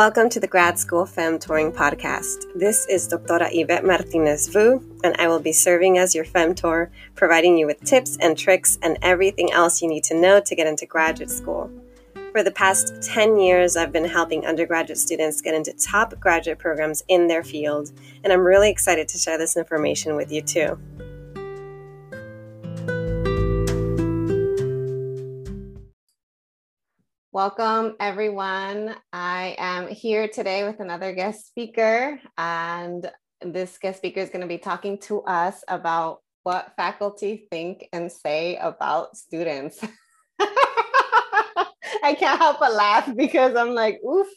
Welcome 0.00 0.30
to 0.30 0.40
the 0.40 0.46
Grad 0.46 0.78
School 0.78 1.04
Femtoring 1.04 1.74
Podcast. 1.74 2.46
This 2.54 2.86
is 2.86 3.06
Doctora 3.06 3.50
Yvette 3.52 3.84
Martinez 3.84 4.48
Vu, 4.48 4.82
and 5.04 5.14
I 5.18 5.28
will 5.28 5.40
be 5.40 5.52
serving 5.52 5.98
as 5.98 6.14
your 6.14 6.24
Femtor, 6.24 6.88
providing 7.16 7.58
you 7.58 7.66
with 7.66 7.84
tips 7.84 8.16
and 8.18 8.38
tricks 8.38 8.78
and 8.80 8.96
everything 9.02 9.52
else 9.52 9.82
you 9.82 9.88
need 9.88 10.04
to 10.04 10.18
know 10.18 10.40
to 10.40 10.56
get 10.56 10.66
into 10.66 10.86
graduate 10.86 11.30
school. 11.30 11.70
For 12.32 12.42
the 12.42 12.50
past 12.50 13.02
10 13.02 13.38
years, 13.40 13.76
I've 13.76 13.92
been 13.92 14.06
helping 14.06 14.46
undergraduate 14.46 14.96
students 14.96 15.42
get 15.42 15.52
into 15.52 15.74
top 15.74 16.18
graduate 16.18 16.58
programs 16.58 17.02
in 17.08 17.28
their 17.28 17.44
field, 17.44 17.92
and 18.24 18.32
I'm 18.32 18.40
really 18.40 18.70
excited 18.70 19.06
to 19.08 19.18
share 19.18 19.36
this 19.36 19.54
information 19.54 20.16
with 20.16 20.32
you 20.32 20.40
too. 20.40 20.78
Welcome, 27.40 27.96
everyone. 27.98 28.94
I 29.14 29.56
am 29.56 29.88
here 29.88 30.28
today 30.28 30.62
with 30.62 30.78
another 30.78 31.14
guest 31.14 31.46
speaker, 31.48 32.20
and 32.36 33.10
this 33.40 33.78
guest 33.78 33.96
speaker 33.96 34.20
is 34.20 34.28
going 34.28 34.42
to 34.42 34.46
be 34.46 34.58
talking 34.58 34.98
to 35.08 35.22
us 35.22 35.64
about 35.66 36.18
what 36.42 36.74
faculty 36.76 37.46
think 37.50 37.88
and 37.94 38.12
say 38.12 38.56
about 38.56 39.16
students. 39.16 39.82
I 40.38 42.14
can't 42.18 42.38
help 42.38 42.60
but 42.60 42.74
laugh 42.74 43.10
because 43.16 43.56
I'm 43.56 43.74
like, 43.74 44.02
oof, 44.04 44.28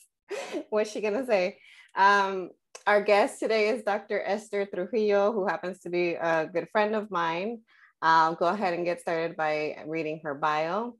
what's 0.70 0.90
she 0.90 1.02
going 1.02 1.16
to 1.16 1.26
say? 1.26 1.58
Um, 1.98 2.52
our 2.88 3.02
guest 3.02 3.38
today 3.38 3.68
is 3.68 3.84
Dr. 3.84 4.24
Esther 4.24 4.66
Trujillo, 4.66 5.34
who 5.34 5.46
happens 5.46 5.80
to 5.80 5.90
be 5.90 6.14
a 6.14 6.46
good 6.48 6.70
friend 6.72 6.96
of 6.96 7.12
mine. 7.12 7.64
I'll 8.02 8.36
go 8.36 8.46
ahead 8.46 8.74
and 8.74 8.86
get 8.86 9.02
started 9.02 9.36
by 9.36 9.84
reading 9.88 10.22
her 10.24 10.36
bio. 10.36 10.96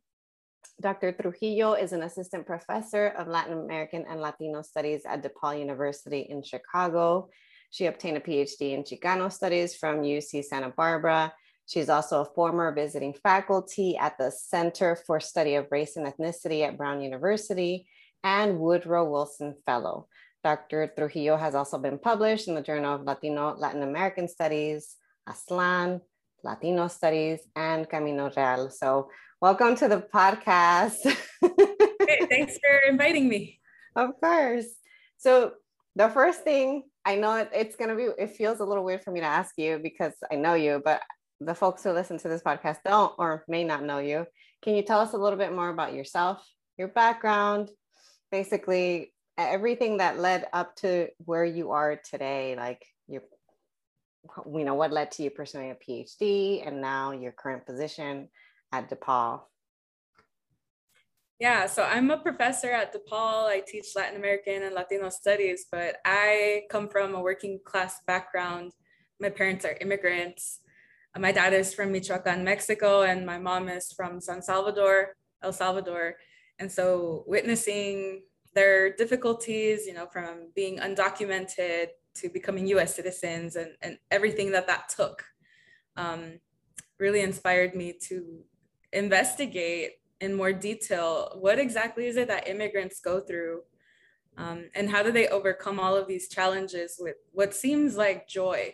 Dr. 0.82 1.12
Trujillo 1.14 1.74
is 1.74 1.94
an 1.94 2.04
assistant 2.04 2.46
professor 2.46 3.08
of 3.08 3.28
Latin 3.28 3.54
American 3.54 4.06
and 4.10 4.20
Latino 4.20 4.62
studies 4.62 5.04
at 5.06 5.24
DePaul 5.24 5.60
University 5.60 6.28
in 6.30 6.44
Chicago. 6.44 7.30
She 7.70 7.86
obtained 7.86 8.18
a 8.18 8.20
PhD 8.20 8.74
in 8.74 8.84
Chicano 8.84 9.32
studies 9.32 9.76
from 9.76 10.02
UC 10.02 10.44
Santa 10.44 10.70
Barbara. 10.70 11.34
She's 11.66 11.90
also 11.90 12.22
a 12.22 12.34
former 12.36 12.74
visiting 12.74 13.14
faculty 13.14 13.98
at 13.98 14.18
the 14.18 14.32
Center 14.32 14.98
for 15.08 15.20
Study 15.20 15.56
of 15.56 15.68
Race 15.72 15.96
and 15.96 16.06
Ethnicity 16.06 16.68
at 16.68 16.78
Brown 16.78 17.02
University 17.02 17.88
and 18.24 18.60
Woodrow 18.60 19.10
Wilson 19.10 19.56
Fellow. 19.66 20.08
Dr. 20.44 20.92
Trujillo 20.98 21.38
has 21.38 21.56
also 21.56 21.78
been 21.78 21.98
published 21.98 22.48
in 22.48 22.56
the 22.56 22.62
Journal 22.62 22.96
of 22.96 23.04
Latino 23.04 23.56
Latin 23.56 23.84
American 23.84 24.28
Studies, 24.28 24.98
Aztlán, 25.28 26.02
Latino 26.44 26.88
Studies, 26.88 27.40
and 27.56 27.90
Camino 27.90 28.30
Real. 28.36 28.70
So 28.70 29.10
Welcome 29.44 29.76
to 29.76 29.90
the 29.90 29.98
podcast. 29.98 31.04
hey, 31.42 32.26
thanks 32.30 32.58
for 32.64 32.90
inviting 32.90 33.28
me. 33.28 33.60
Of 33.94 34.12
course. 34.22 34.68
So, 35.18 35.56
the 35.98 36.08
first 36.08 36.46
thing 36.46 36.84
I 37.04 37.16
know 37.16 37.36
it, 37.36 37.50
it's 37.54 37.76
going 37.76 37.90
to 37.90 37.96
be, 37.98 38.08
it 38.18 38.38
feels 38.38 38.62
a 38.62 38.64
little 38.64 38.86
weird 38.86 39.04
for 39.04 39.12
me 39.12 39.20
to 39.20 39.26
ask 39.26 39.56
you 39.58 39.82
because 39.84 40.14
I 40.32 40.36
know 40.36 40.54
you, 40.54 40.82
but 40.86 41.02
the 41.42 41.54
folks 41.54 41.84
who 41.84 41.92
listen 41.92 42.18
to 42.20 42.30
this 42.30 42.42
podcast 42.42 42.78
don't 42.86 43.12
or 43.18 43.44
may 43.50 43.66
not 43.66 43.84
know 43.84 43.98
you. 43.98 44.26
Can 44.62 44.76
you 44.76 44.82
tell 44.82 45.02
us 45.02 45.12
a 45.12 45.18
little 45.18 45.38
bit 45.38 45.52
more 45.52 45.68
about 45.68 45.94
yourself, 45.94 46.42
your 46.78 46.88
background, 46.88 47.70
basically 48.32 49.14
everything 49.38 49.98
that 49.98 50.20
led 50.20 50.48
up 50.54 50.78
to 50.78 51.10
where 51.18 51.44
you 51.44 51.72
are 51.72 52.00
today? 52.10 52.56
Like, 52.56 52.82
you 54.46 54.64
know, 54.64 54.76
what 54.76 54.92
led 54.92 55.12
to 55.12 55.24
you 55.24 55.30
pursuing 55.30 55.72
a 55.72 55.76
PhD 55.76 56.66
and 56.66 56.82
now 56.82 57.12
your 57.12 57.32
current 57.32 57.66
position 57.66 58.30
at 58.72 58.90
DePaul? 58.90 59.42
Yeah, 61.40 61.66
so 61.66 61.84
I'm 61.84 62.10
a 62.10 62.18
professor 62.18 62.72
at 62.72 62.94
DePaul. 62.94 63.48
I 63.48 63.62
teach 63.68 63.88
Latin 63.96 64.18
American 64.18 64.64
and 64.64 64.74
Latino 64.74 65.10
studies, 65.10 65.66
but 65.72 65.98
I 66.06 66.64
come 66.70 66.88
from 66.88 67.16
a 67.16 67.22
working 67.22 67.60
class 67.66 68.00
background. 68.08 68.72
My 69.20 69.30
parents 69.30 69.66
are 69.66 69.78
immigrants. 69.82 70.60
My 71.18 71.32
dad 71.32 71.54
is 71.54 71.74
from 71.74 71.92
Michoacan, 71.92 72.44
Mexico, 72.44 73.04
and 73.04 73.26
my 73.26 73.38
mom 73.38 73.70
is 73.70 73.92
from 73.92 74.22
San 74.22 74.42
Salvador, 74.42 75.16
El 75.44 75.54
Salvador. 75.54 76.16
And 76.60 76.72
so 76.72 77.24
witnessing 77.28 78.24
their 78.56 78.96
difficulties, 78.96 79.86
you 79.86 79.94
know, 79.94 80.08
from 80.08 80.52
being 80.56 80.80
undocumented 80.80 81.88
to 82.16 82.30
becoming 82.30 82.68
US 82.68 82.96
citizens 82.96 83.56
and, 83.56 83.72
and 83.82 83.98
everything 84.12 84.52
that 84.52 84.68
that 84.68 84.90
took 84.90 85.24
um, 85.96 86.40
really 87.00 87.22
inspired 87.22 87.76
me 87.76 87.94
to 88.08 88.44
investigate 88.92 89.94
in 90.22 90.34
more 90.34 90.54
detail 90.54 91.38
what 91.40 91.60
exactly 91.60 92.08
is 92.08 92.16
it 92.16 92.28
that 92.28 92.48
immigrants 92.48 93.00
go 93.00 93.20
through 93.20 93.62
um, 94.38 94.70
and 94.76 94.90
how 94.90 95.04
do 95.04 95.12
they 95.12 95.28
overcome 95.28 95.80
all 95.80 95.96
of 95.96 96.08
these 96.08 96.28
challenges 96.28 96.96
with 97.00 97.16
what 97.32 97.54
seems 97.54 97.96
like 97.96 98.28
joy. 98.28 98.74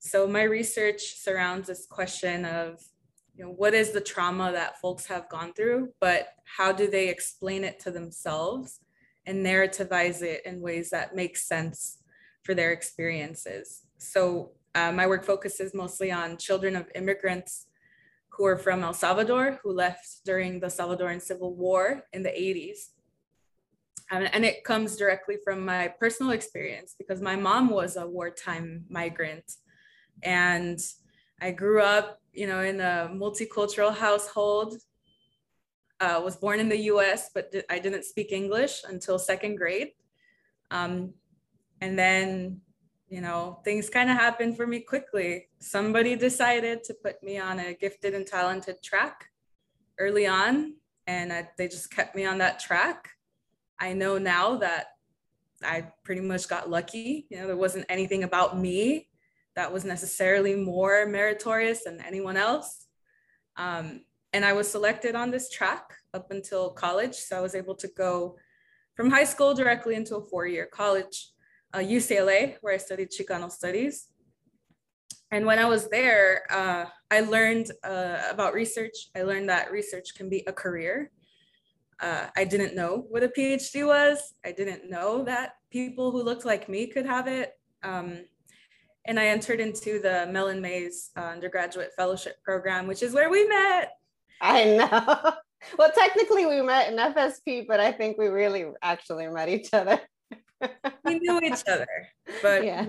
So 0.00 0.26
my 0.26 0.42
research 0.42 1.18
surrounds 1.18 1.68
this 1.68 1.86
question 1.86 2.44
of 2.44 2.82
you 3.34 3.44
know 3.44 3.50
what 3.50 3.74
is 3.74 3.92
the 3.92 4.00
trauma 4.00 4.52
that 4.52 4.80
folks 4.80 5.06
have 5.06 5.28
gone 5.30 5.54
through 5.54 5.88
but 6.00 6.28
how 6.44 6.70
do 6.70 6.90
they 6.90 7.08
explain 7.08 7.64
it 7.64 7.80
to 7.80 7.90
themselves 7.90 8.80
and 9.24 9.44
narrativize 9.44 10.20
it 10.20 10.44
in 10.44 10.60
ways 10.60 10.90
that 10.90 11.16
make 11.16 11.38
sense 11.38 12.01
for 12.42 12.54
their 12.54 12.72
experiences 12.72 13.82
so 13.98 14.52
uh, 14.74 14.92
my 14.92 15.06
work 15.06 15.24
focuses 15.24 15.74
mostly 15.74 16.10
on 16.10 16.36
children 16.36 16.76
of 16.76 16.90
immigrants 16.94 17.66
who 18.30 18.46
are 18.46 18.56
from 18.56 18.82
El 18.82 18.94
Salvador, 18.94 19.60
who 19.62 19.72
left 19.72 20.24
during 20.24 20.58
the 20.58 20.68
Salvadoran 20.68 21.20
Civil 21.20 21.54
War 21.54 22.04
in 22.12 22.22
the 22.22 22.30
80s. 22.30 22.88
Um, 24.10 24.26
and 24.32 24.44
it 24.44 24.64
comes 24.64 24.96
directly 24.96 25.36
from 25.44 25.64
my 25.64 25.88
personal 26.00 26.32
experience 26.32 26.94
because 26.98 27.20
my 27.20 27.36
mom 27.36 27.68
was 27.68 27.96
a 27.96 28.06
wartime 28.06 28.84
migrant. 28.88 29.44
And 30.22 30.78
I 31.40 31.50
grew 31.50 31.82
up, 31.82 32.20
you 32.32 32.46
know, 32.46 32.60
in 32.60 32.80
a 32.80 33.10
multicultural 33.12 33.94
household. 33.94 34.76
Uh, 36.00 36.20
was 36.24 36.36
born 36.36 36.58
in 36.58 36.68
the 36.68 36.90
US, 36.92 37.30
but 37.32 37.54
I 37.70 37.78
didn't 37.78 38.04
speak 38.04 38.32
English 38.32 38.82
until 38.88 39.20
second 39.20 39.54
grade. 39.54 39.92
Um, 40.72 41.14
and 41.82 41.98
then 41.98 42.60
you 43.12 43.20
know, 43.20 43.60
things 43.62 43.90
kind 43.90 44.08
of 44.08 44.16
happened 44.16 44.56
for 44.56 44.66
me 44.66 44.80
quickly. 44.80 45.48
Somebody 45.58 46.16
decided 46.16 46.82
to 46.84 46.94
put 46.94 47.22
me 47.22 47.38
on 47.38 47.58
a 47.58 47.74
gifted 47.74 48.14
and 48.14 48.26
talented 48.26 48.82
track 48.82 49.26
early 49.98 50.26
on, 50.26 50.76
and 51.06 51.30
I, 51.30 51.46
they 51.58 51.68
just 51.68 51.90
kept 51.90 52.16
me 52.16 52.24
on 52.24 52.38
that 52.38 52.58
track. 52.58 53.10
I 53.78 53.92
know 53.92 54.16
now 54.16 54.56
that 54.56 54.86
I 55.62 55.88
pretty 56.04 56.22
much 56.22 56.48
got 56.48 56.70
lucky. 56.70 57.26
You 57.28 57.36
know, 57.36 57.48
there 57.48 57.56
wasn't 57.56 57.84
anything 57.90 58.24
about 58.24 58.58
me 58.58 59.08
that 59.56 59.70
was 59.70 59.84
necessarily 59.84 60.54
more 60.54 61.04
meritorious 61.04 61.84
than 61.84 62.00
anyone 62.00 62.38
else. 62.38 62.86
Um, 63.58 64.06
and 64.32 64.42
I 64.46 64.54
was 64.54 64.70
selected 64.70 65.14
on 65.14 65.30
this 65.30 65.50
track 65.50 65.84
up 66.14 66.30
until 66.30 66.70
college. 66.70 67.16
So 67.16 67.36
I 67.36 67.42
was 67.42 67.54
able 67.54 67.74
to 67.74 67.88
go 67.88 68.38
from 68.94 69.10
high 69.10 69.24
school 69.24 69.52
directly 69.52 69.96
into 69.96 70.16
a 70.16 70.26
four 70.26 70.46
year 70.46 70.64
college 70.64 71.32
uh, 71.74 71.78
UCLA, 71.78 72.56
where 72.60 72.74
I 72.74 72.78
studied 72.78 73.10
Chicano 73.10 73.50
studies. 73.50 74.08
And 75.30 75.46
when 75.46 75.58
I 75.58 75.64
was 75.64 75.88
there, 75.88 76.42
uh, 76.50 76.84
I 77.10 77.20
learned 77.20 77.72
uh, 77.82 78.18
about 78.30 78.52
research. 78.52 79.08
I 79.16 79.22
learned 79.22 79.48
that 79.48 79.72
research 79.72 80.14
can 80.14 80.28
be 80.28 80.44
a 80.46 80.52
career. 80.52 81.10
Uh, 82.00 82.26
I 82.36 82.44
didn't 82.44 82.74
know 82.74 83.06
what 83.08 83.22
a 83.22 83.28
PhD 83.28 83.86
was. 83.86 84.34
I 84.44 84.52
didn't 84.52 84.90
know 84.90 85.24
that 85.24 85.54
people 85.70 86.10
who 86.10 86.22
looked 86.22 86.44
like 86.44 86.68
me 86.68 86.86
could 86.86 87.06
have 87.06 87.28
it. 87.28 87.52
Um, 87.82 88.26
and 89.06 89.18
I 89.18 89.26
entered 89.26 89.58
into 89.58 90.00
the 90.00 90.28
Mellon 90.30 90.60
Mays 90.60 91.10
uh, 91.16 91.20
undergraduate 91.20 91.92
fellowship 91.96 92.42
program, 92.44 92.86
which 92.86 93.02
is 93.02 93.14
where 93.14 93.30
we 93.30 93.48
met. 93.48 93.92
I 94.40 94.64
know. 94.64 95.32
Well, 95.78 95.92
technically 95.94 96.44
we 96.44 96.60
met 96.60 96.90
in 96.90 96.98
FSP, 96.98 97.68
but 97.68 97.78
I 97.78 97.92
think 97.92 98.18
we 98.18 98.26
really 98.26 98.64
actually 98.82 99.28
met 99.28 99.48
each 99.48 99.72
other 99.72 100.00
we 101.04 101.18
knew 101.18 101.40
each 101.40 101.62
other, 101.68 101.88
but 102.40 102.64
yeah. 102.64 102.86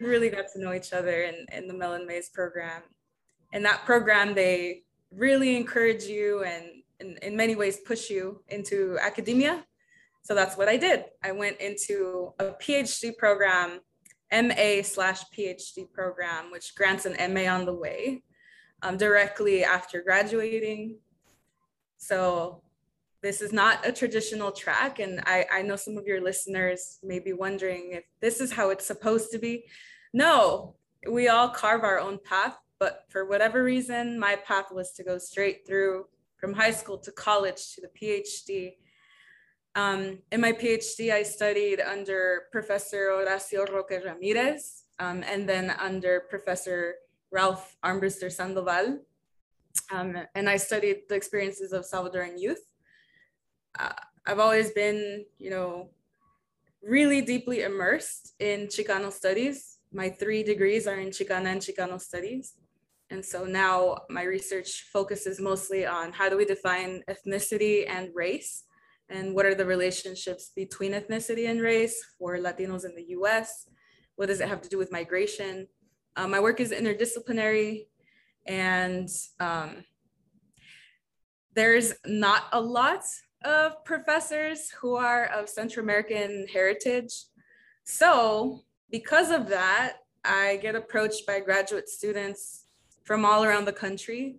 we 0.00 0.06
really 0.06 0.30
got 0.30 0.46
to 0.54 0.60
know 0.60 0.72
each 0.72 0.92
other 0.92 1.22
in, 1.22 1.46
in 1.52 1.68
the 1.68 1.74
Mellon 1.74 2.06
Mays 2.06 2.30
program. 2.30 2.82
And 3.52 3.64
that 3.64 3.84
program, 3.84 4.34
they 4.34 4.82
really 5.14 5.56
encourage 5.56 6.04
you 6.04 6.42
and 6.44 6.82
in, 7.00 7.18
in 7.22 7.36
many 7.36 7.54
ways 7.54 7.78
push 7.78 8.08
you 8.08 8.42
into 8.48 8.98
academia. 9.00 9.64
So 10.22 10.34
that's 10.34 10.56
what 10.56 10.68
I 10.68 10.76
did. 10.76 11.04
I 11.22 11.32
went 11.32 11.60
into 11.60 12.32
a 12.38 12.52
PhD 12.52 13.16
program, 13.16 13.80
MA 14.32 14.82
slash 14.82 15.24
PhD 15.36 15.90
program, 15.92 16.50
which 16.50 16.74
grants 16.74 17.06
an 17.06 17.34
MA 17.34 17.52
on 17.52 17.66
the 17.66 17.74
way 17.74 18.22
um, 18.82 18.96
directly 18.96 19.64
after 19.64 20.00
graduating. 20.00 20.98
So 21.98 22.62
this 23.22 23.40
is 23.40 23.52
not 23.52 23.86
a 23.86 23.92
traditional 23.92 24.50
track. 24.50 24.98
And 24.98 25.20
I, 25.26 25.46
I 25.50 25.62
know 25.62 25.76
some 25.76 25.96
of 25.96 26.06
your 26.06 26.20
listeners 26.20 26.98
may 27.02 27.20
be 27.20 27.32
wondering 27.32 27.92
if 27.92 28.04
this 28.20 28.40
is 28.40 28.52
how 28.52 28.70
it's 28.70 28.86
supposed 28.86 29.30
to 29.32 29.38
be. 29.38 29.64
No, 30.12 30.74
we 31.08 31.28
all 31.28 31.48
carve 31.48 31.84
our 31.84 31.98
own 31.98 32.18
path. 32.24 32.58
But 32.78 33.04
for 33.10 33.24
whatever 33.24 33.62
reason, 33.62 34.18
my 34.18 34.34
path 34.34 34.72
was 34.72 34.90
to 34.94 35.04
go 35.04 35.16
straight 35.18 35.64
through 35.66 36.06
from 36.36 36.52
high 36.52 36.72
school 36.72 36.98
to 36.98 37.12
college 37.12 37.74
to 37.74 37.80
the 37.80 37.88
PhD. 37.88 38.72
Um, 39.76 40.18
in 40.32 40.40
my 40.40 40.52
PhD, 40.52 41.12
I 41.12 41.22
studied 41.22 41.80
under 41.80 42.42
Professor 42.50 43.10
Horacio 43.10 43.72
Roque 43.72 44.02
Ramirez 44.04 44.82
um, 44.98 45.22
and 45.22 45.48
then 45.48 45.70
under 45.70 46.24
Professor 46.28 46.96
Ralph 47.30 47.76
Armbruster 47.84 48.30
Sandoval. 48.30 48.98
Um, 49.92 50.16
and 50.34 50.48
I 50.48 50.56
studied 50.56 51.02
the 51.08 51.14
experiences 51.14 51.72
of 51.72 51.84
Salvadoran 51.84 52.34
youth. 52.36 52.62
Uh, 53.78 53.92
I've 54.26 54.38
always 54.38 54.70
been, 54.70 55.24
you 55.38 55.50
know, 55.50 55.90
really 56.82 57.20
deeply 57.20 57.62
immersed 57.62 58.34
in 58.38 58.66
Chicano 58.66 59.12
studies. 59.12 59.78
My 59.92 60.10
three 60.10 60.42
degrees 60.42 60.86
are 60.86 60.98
in 60.98 61.08
Chicana 61.08 61.46
and 61.46 61.60
Chicano 61.60 62.00
studies. 62.00 62.54
And 63.10 63.24
so 63.24 63.44
now 63.44 63.98
my 64.08 64.22
research 64.22 64.86
focuses 64.92 65.40
mostly 65.40 65.86
on 65.86 66.12
how 66.12 66.28
do 66.28 66.36
we 66.36 66.44
define 66.44 67.02
ethnicity 67.08 67.84
and 67.88 68.10
race 68.14 68.64
and 69.08 69.34
what 69.34 69.44
are 69.44 69.54
the 69.54 69.66
relationships 69.66 70.50
between 70.56 70.92
ethnicity 70.92 71.48
and 71.50 71.60
race 71.60 72.02
for 72.18 72.38
Latinos 72.38 72.86
in 72.86 72.94
the 72.94 73.04
US? 73.18 73.68
What 74.16 74.26
does 74.26 74.40
it 74.40 74.48
have 74.48 74.62
to 74.62 74.68
do 74.68 74.78
with 74.78 74.90
migration? 74.90 75.68
Um, 76.16 76.30
my 76.30 76.40
work 76.40 76.60
is 76.60 76.72
interdisciplinary 76.72 77.86
and 78.46 79.08
um, 79.40 79.84
there's 81.54 81.92
not 82.06 82.44
a 82.52 82.60
lot 82.60 83.02
of 83.44 83.84
professors 83.84 84.70
who 84.70 84.96
are 84.96 85.26
of 85.26 85.48
Central 85.48 85.84
American 85.84 86.46
heritage. 86.52 87.24
So 87.84 88.60
because 88.90 89.30
of 89.30 89.48
that, 89.48 89.98
I 90.24 90.58
get 90.62 90.76
approached 90.76 91.26
by 91.26 91.40
graduate 91.40 91.88
students 91.88 92.64
from 93.04 93.24
all 93.24 93.44
around 93.44 93.64
the 93.64 93.72
country 93.72 94.36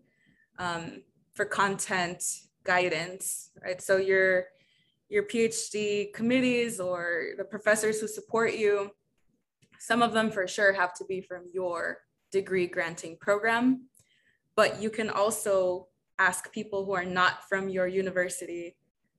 um, 0.60 1.02
for 1.34 1.46
content 1.46 2.24
guidance, 2.64 3.50
right? 3.64 3.82
So 3.82 3.98
your 3.98 4.46
your 5.10 5.24
PhD 5.24 6.12
committees 6.14 6.80
or 6.80 7.34
the 7.38 7.44
professors 7.44 8.00
who 8.00 8.08
support 8.08 8.56
you, 8.56 8.90
some 9.78 10.02
of 10.02 10.14
them 10.14 10.32
for 10.32 10.48
sure 10.48 10.74
have 10.74 10.94
to 10.96 11.06
be 11.06 11.22
from 11.22 11.44
your 11.54 12.00
degree 12.32 12.66
granting 12.66 13.18
program, 13.20 13.90
but 14.56 14.82
you 14.82 14.90
can 14.90 15.10
also 15.12 15.88
ask 16.18 16.52
people 16.52 16.86
who 16.86 16.94
are 16.94 17.06
not 17.06 17.48
from 17.48 17.70
your 17.70 17.88
university 17.88 18.76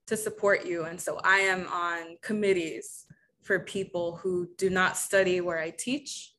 to 0.07 0.17
support 0.17 0.67
you. 0.67 0.85
And 0.85 1.01
so 1.01 1.21
I 1.25 1.39
am 1.39 1.67
on 1.69 2.17
committees 2.23 3.07
for 3.43 3.61
people 3.61 4.17
who 4.17 4.49
do 4.57 4.71
not 4.71 4.97
study 4.97 5.41
where 5.41 5.59
I 5.59 5.71
teach. 5.71 6.33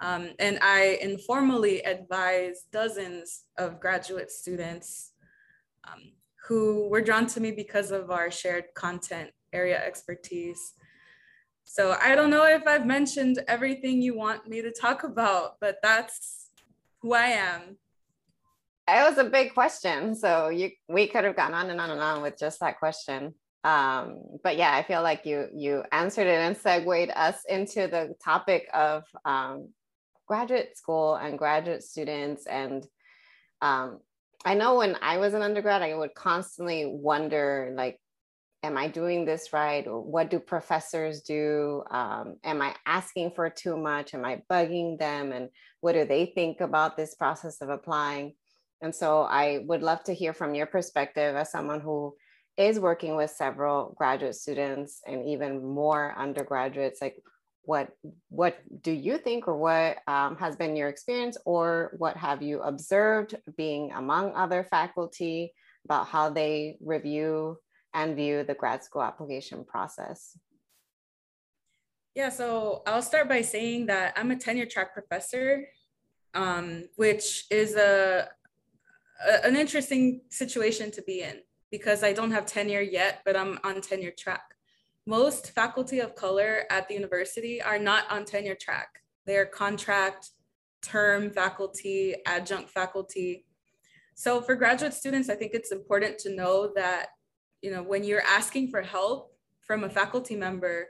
Um, 0.00 0.30
and 0.38 0.58
I 0.60 0.98
informally 1.00 1.80
advise 1.82 2.64
dozens 2.72 3.44
of 3.58 3.80
graduate 3.80 4.30
students 4.30 5.12
um, 5.84 6.12
who 6.46 6.88
were 6.88 7.00
drawn 7.00 7.26
to 7.28 7.40
me 7.40 7.52
because 7.52 7.90
of 7.90 8.10
our 8.10 8.30
shared 8.30 8.64
content 8.74 9.30
area 9.52 9.82
expertise. 9.84 10.74
So 11.64 11.96
I 12.00 12.14
don't 12.14 12.30
know 12.30 12.44
if 12.44 12.66
I've 12.66 12.86
mentioned 12.86 13.42
everything 13.48 14.02
you 14.02 14.16
want 14.16 14.48
me 14.48 14.60
to 14.62 14.70
talk 14.70 15.04
about, 15.04 15.58
but 15.60 15.78
that's 15.82 16.50
who 17.00 17.14
I 17.14 17.26
am. 17.26 17.78
It 18.86 19.08
was 19.08 19.18
a 19.18 19.30
big 19.30 19.54
question. 19.54 20.14
So 20.14 20.48
you 20.48 20.70
we 20.88 21.06
could 21.06 21.24
have 21.24 21.36
gone 21.36 21.54
on 21.54 21.70
and 21.70 21.80
on 21.80 21.90
and 21.90 22.00
on 22.00 22.22
with 22.22 22.38
just 22.38 22.60
that 22.60 22.78
question. 22.78 23.34
Um, 23.64 24.20
but 24.42 24.58
yeah, 24.58 24.74
I 24.74 24.82
feel 24.82 25.02
like 25.02 25.24
you 25.24 25.48
you 25.54 25.84
answered 25.92 26.26
it 26.26 26.40
and 26.40 26.56
segued 26.56 27.10
us 27.14 27.36
into 27.48 27.86
the 27.86 28.14
topic 28.22 28.68
of 28.74 29.04
um, 29.24 29.70
graduate 30.26 30.76
school 30.76 31.14
and 31.14 31.38
graduate 31.38 31.82
students 31.82 32.46
and 32.46 32.86
um, 33.62 34.00
I 34.44 34.54
know 34.54 34.76
when 34.76 34.96
I 35.00 35.16
was 35.16 35.32
an 35.32 35.40
undergrad, 35.40 35.80
I 35.80 35.94
would 35.94 36.14
constantly 36.14 36.84
wonder, 36.84 37.72
like, 37.74 37.98
am 38.62 38.76
I 38.76 38.88
doing 38.88 39.24
this 39.24 39.54
right? 39.54 39.86
Or 39.86 40.00
what 40.02 40.28
do 40.28 40.38
professors 40.38 41.22
do? 41.22 41.82
Um, 41.90 42.36
am 42.44 42.60
I 42.60 42.74
asking 42.84 43.32
for 43.34 43.48
too 43.48 43.76
much? 43.76 44.12
Am 44.12 44.24
I 44.24 44.42
bugging 44.50 44.98
them? 44.98 45.32
And 45.32 45.48
what 45.80 45.92
do 45.92 46.04
they 46.04 46.26
think 46.26 46.60
about 46.60 46.96
this 46.96 47.14
process 47.14 47.62
of 47.62 47.70
applying? 47.70 48.34
And 48.84 48.94
so 48.94 49.22
I 49.22 49.60
would 49.64 49.82
love 49.82 50.04
to 50.04 50.12
hear 50.12 50.34
from 50.34 50.54
your 50.54 50.66
perspective 50.66 51.36
as 51.36 51.50
someone 51.50 51.80
who 51.80 52.14
is 52.58 52.78
working 52.78 53.16
with 53.16 53.30
several 53.30 53.94
graduate 53.96 54.34
students 54.34 55.00
and 55.06 55.26
even 55.26 55.64
more 55.64 56.14
undergraduates, 56.18 57.00
like 57.00 57.16
what 57.62 57.88
what 58.28 58.58
do 58.82 58.92
you 58.92 59.16
think 59.16 59.48
or 59.48 59.56
what 59.56 59.96
um, 60.06 60.36
has 60.36 60.54
been 60.54 60.76
your 60.76 60.90
experience 60.90 61.38
or 61.46 61.94
what 61.96 62.14
have 62.18 62.42
you 62.42 62.60
observed 62.60 63.34
being 63.56 63.90
among 63.92 64.34
other 64.34 64.64
faculty 64.64 65.54
about 65.86 66.06
how 66.06 66.28
they 66.28 66.76
review 66.84 67.56
and 67.94 68.14
view 68.14 68.44
the 68.44 68.52
grad 68.52 68.84
school 68.84 69.02
application 69.02 69.64
process? 69.64 70.36
Yeah 72.14 72.28
so 72.28 72.82
i'll 72.86 73.02
start 73.02 73.28
by 73.28 73.40
saying 73.40 73.86
that 73.86 74.12
i'm 74.16 74.30
a 74.30 74.36
tenure 74.36 74.66
track 74.66 74.92
professor 74.92 75.64
um, 76.34 76.84
which 76.96 77.46
is 77.50 77.76
a, 77.76 78.28
an 79.44 79.56
interesting 79.56 80.20
situation 80.28 80.90
to 80.90 81.02
be 81.02 81.22
in 81.22 81.40
because 81.70 82.02
i 82.02 82.12
don't 82.12 82.30
have 82.30 82.46
tenure 82.46 82.80
yet 82.80 83.20
but 83.24 83.36
i'm 83.36 83.58
on 83.64 83.80
tenure 83.80 84.12
track 84.16 84.54
most 85.06 85.50
faculty 85.50 86.00
of 86.00 86.14
color 86.14 86.64
at 86.70 86.88
the 86.88 86.94
university 86.94 87.60
are 87.60 87.78
not 87.78 88.10
on 88.10 88.24
tenure 88.24 88.56
track. 88.58 89.02
They're 89.26 89.46
contract, 89.46 90.30
term 90.82 91.30
faculty, 91.30 92.14
adjunct 92.26 92.70
faculty. 92.70 93.44
So 94.14 94.40
for 94.40 94.54
graduate 94.54 94.94
students, 94.94 95.28
I 95.28 95.34
think 95.34 95.52
it's 95.54 95.72
important 95.72 96.18
to 96.20 96.34
know 96.34 96.72
that, 96.76 97.08
you 97.60 97.70
know, 97.70 97.82
when 97.82 98.04
you're 98.04 98.22
asking 98.22 98.70
for 98.70 98.80
help 98.80 99.34
from 99.60 99.84
a 99.84 99.90
faculty 99.90 100.36
member, 100.36 100.86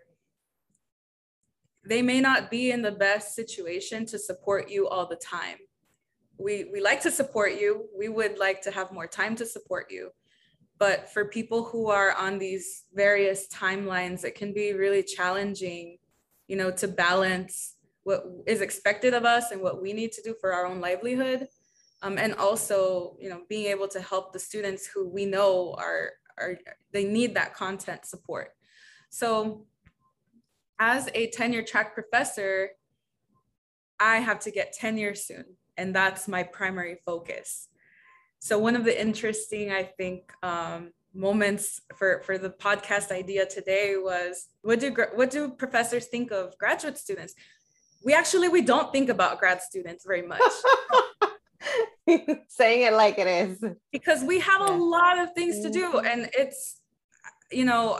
they 1.85 2.01
may 2.01 2.21
not 2.21 2.51
be 2.51 2.71
in 2.71 2.83
the 2.83 2.93
best 2.93 3.35
situation 3.35 4.07
to 4.07 4.19
support 4.19 4.71
you 4.71 4.89
all 4.89 5.07
the 5.07 5.17
time. 5.17 5.59
We, 6.39 6.69
we 6.73 6.81
like 6.81 7.01
to 7.03 7.11
support 7.11 7.53
you. 7.53 7.87
We 7.97 8.09
would 8.09 8.39
like 8.39 8.63
to 8.63 8.71
have 8.71 8.93
more 8.93 9.07
time 9.07 9.37
to 9.37 9.47
support 9.47 9.87
you. 9.91 10.11
But 10.79 11.09
for 11.13 11.27
people 11.27 11.65
who 11.65 11.89
are 11.89 12.13
on 12.13 12.39
these 12.39 12.85
various 12.93 13.47
timelines 13.49 14.25
it 14.25 14.35
can 14.35 14.53
be 14.53 14.73
really 14.73 15.03
challenging 15.03 15.99
you 16.49 16.57
know 16.57 16.71
to 16.73 16.89
balance 16.89 17.77
what 18.03 18.25
is 18.47 18.61
expected 18.61 19.15
of 19.15 19.25
us 19.25 19.51
and 19.51 19.63
what 19.63 19.81
we 19.81 19.93
need 19.93 20.13
to 20.13 20.23
do 20.23 20.35
for 20.41 20.53
our 20.53 20.67
own 20.67 20.81
livelihood. 20.81 21.47
Um, 22.03 22.19
and 22.19 22.35
also 22.35 23.17
you 23.21 23.31
know 23.31 23.43
being 23.49 23.67
able 23.67 23.89
to 23.89 24.01
help 24.01 24.33
the 24.33 24.39
students 24.39 24.87
who 24.87 25.09
we 25.09 25.25
know 25.27 25.75
are 25.79 26.11
are 26.37 26.59
they 26.93 27.05
need 27.05 27.35
that 27.35 27.55
content 27.55 28.05
support. 28.05 28.51
So 29.11 29.67
as 30.79 31.09
a 31.15 31.31
tenure 31.31 31.63
track 31.63 31.95
professor 31.95 32.71
i 34.01 34.17
have 34.17 34.41
to 34.41 34.51
get 34.51 34.73
tenure 34.73 35.15
soon 35.15 35.45
and 35.77 35.95
that's 35.95 36.29
my 36.29 36.43
primary 36.43 36.99
focus 37.05 37.69
so 38.45 38.59
one 38.59 38.77
of 38.77 38.85
the 38.85 39.01
interesting, 39.01 39.73
I 39.73 39.85
think, 39.85 40.31
um, 40.43 40.93
moments 41.15 41.81
for 41.95 42.21
for 42.27 42.37
the 42.37 42.51
podcast 42.51 43.11
idea 43.11 43.47
today 43.47 43.95
was 43.97 44.49
what 44.61 44.81
do 44.81 44.95
what 45.15 45.31
do 45.31 45.49
professors 45.49 46.09
think 46.09 46.31
of 46.31 46.59
graduate 46.59 46.99
students? 46.99 47.35
We 48.05 48.13
actually 48.13 48.49
we 48.49 48.61
don't 48.61 48.93
think 48.93 49.09
about 49.09 49.39
grad 49.39 49.63
students 49.63 50.05
very 50.05 50.21
much. 50.21 50.43
Saying 52.49 52.83
it 52.83 52.93
like 52.93 53.19
it 53.19 53.27
is. 53.27 53.65
Because 53.91 54.23
we 54.23 54.41
have 54.41 54.61
yeah. 54.61 54.73
a 54.73 54.77
lot 54.77 55.19
of 55.19 55.33
things 55.33 55.61
to 55.61 55.71
do 55.71 55.93
mm-hmm. 55.93 56.07
and 56.07 56.29
it's 56.37 56.83
you 57.51 57.65
know 57.65 57.99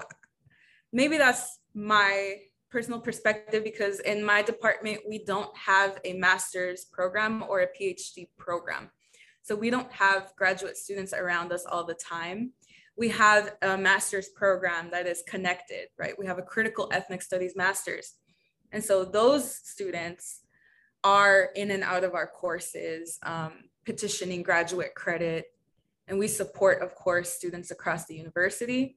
maybe 0.93 1.17
that's 1.17 1.59
my 1.73 2.37
personal 2.75 2.99
perspective 2.99 3.63
because 3.63 4.01
in 4.01 4.25
my 4.25 4.43
department 4.43 4.99
we 5.09 5.25
don't 5.25 5.57
have 5.57 6.01
a 6.05 6.13
master's 6.15 6.87
program 6.87 7.45
or 7.49 7.61
a 7.61 7.69
PhD 7.69 8.27
program. 8.37 8.91
So 9.43 9.55
we 9.55 9.71
don't 9.71 9.93
have 9.93 10.33
graduate 10.37 10.77
students 10.77 11.13
around 11.13 11.53
us 11.53 11.65
all 11.67 11.85
the 11.85 11.95
time. 11.95 12.51
We 12.97 13.11
have 13.11 13.55
a 13.63 13.79
master's 13.79 14.31
program 14.31 14.91
that 14.91 15.07
is 15.07 15.23
connected, 15.25 15.87
right? 16.01 16.15
We 16.19 16.27
have 16.27 16.39
a 16.39 16.43
critical 16.43 16.89
ethnic 16.91 17.23
studies 17.23 17.55
master's. 17.55 18.15
And 18.73 18.83
so 18.83 19.05
those 19.05 19.55
students 19.55 20.41
are 21.05 21.51
in 21.55 21.71
and 21.71 21.85
out 21.85 22.03
of 22.03 22.15
our 22.15 22.27
courses, 22.27 23.21
um, 23.23 23.53
petitioning 23.87 24.43
graduate 24.43 24.97
credit. 24.97 25.45
And 26.09 26.19
we 26.19 26.27
support, 26.27 26.83
of 26.83 26.97
course, 26.97 27.29
students 27.31 27.71
across 27.71 28.07
the 28.07 28.17
university. 28.17 28.97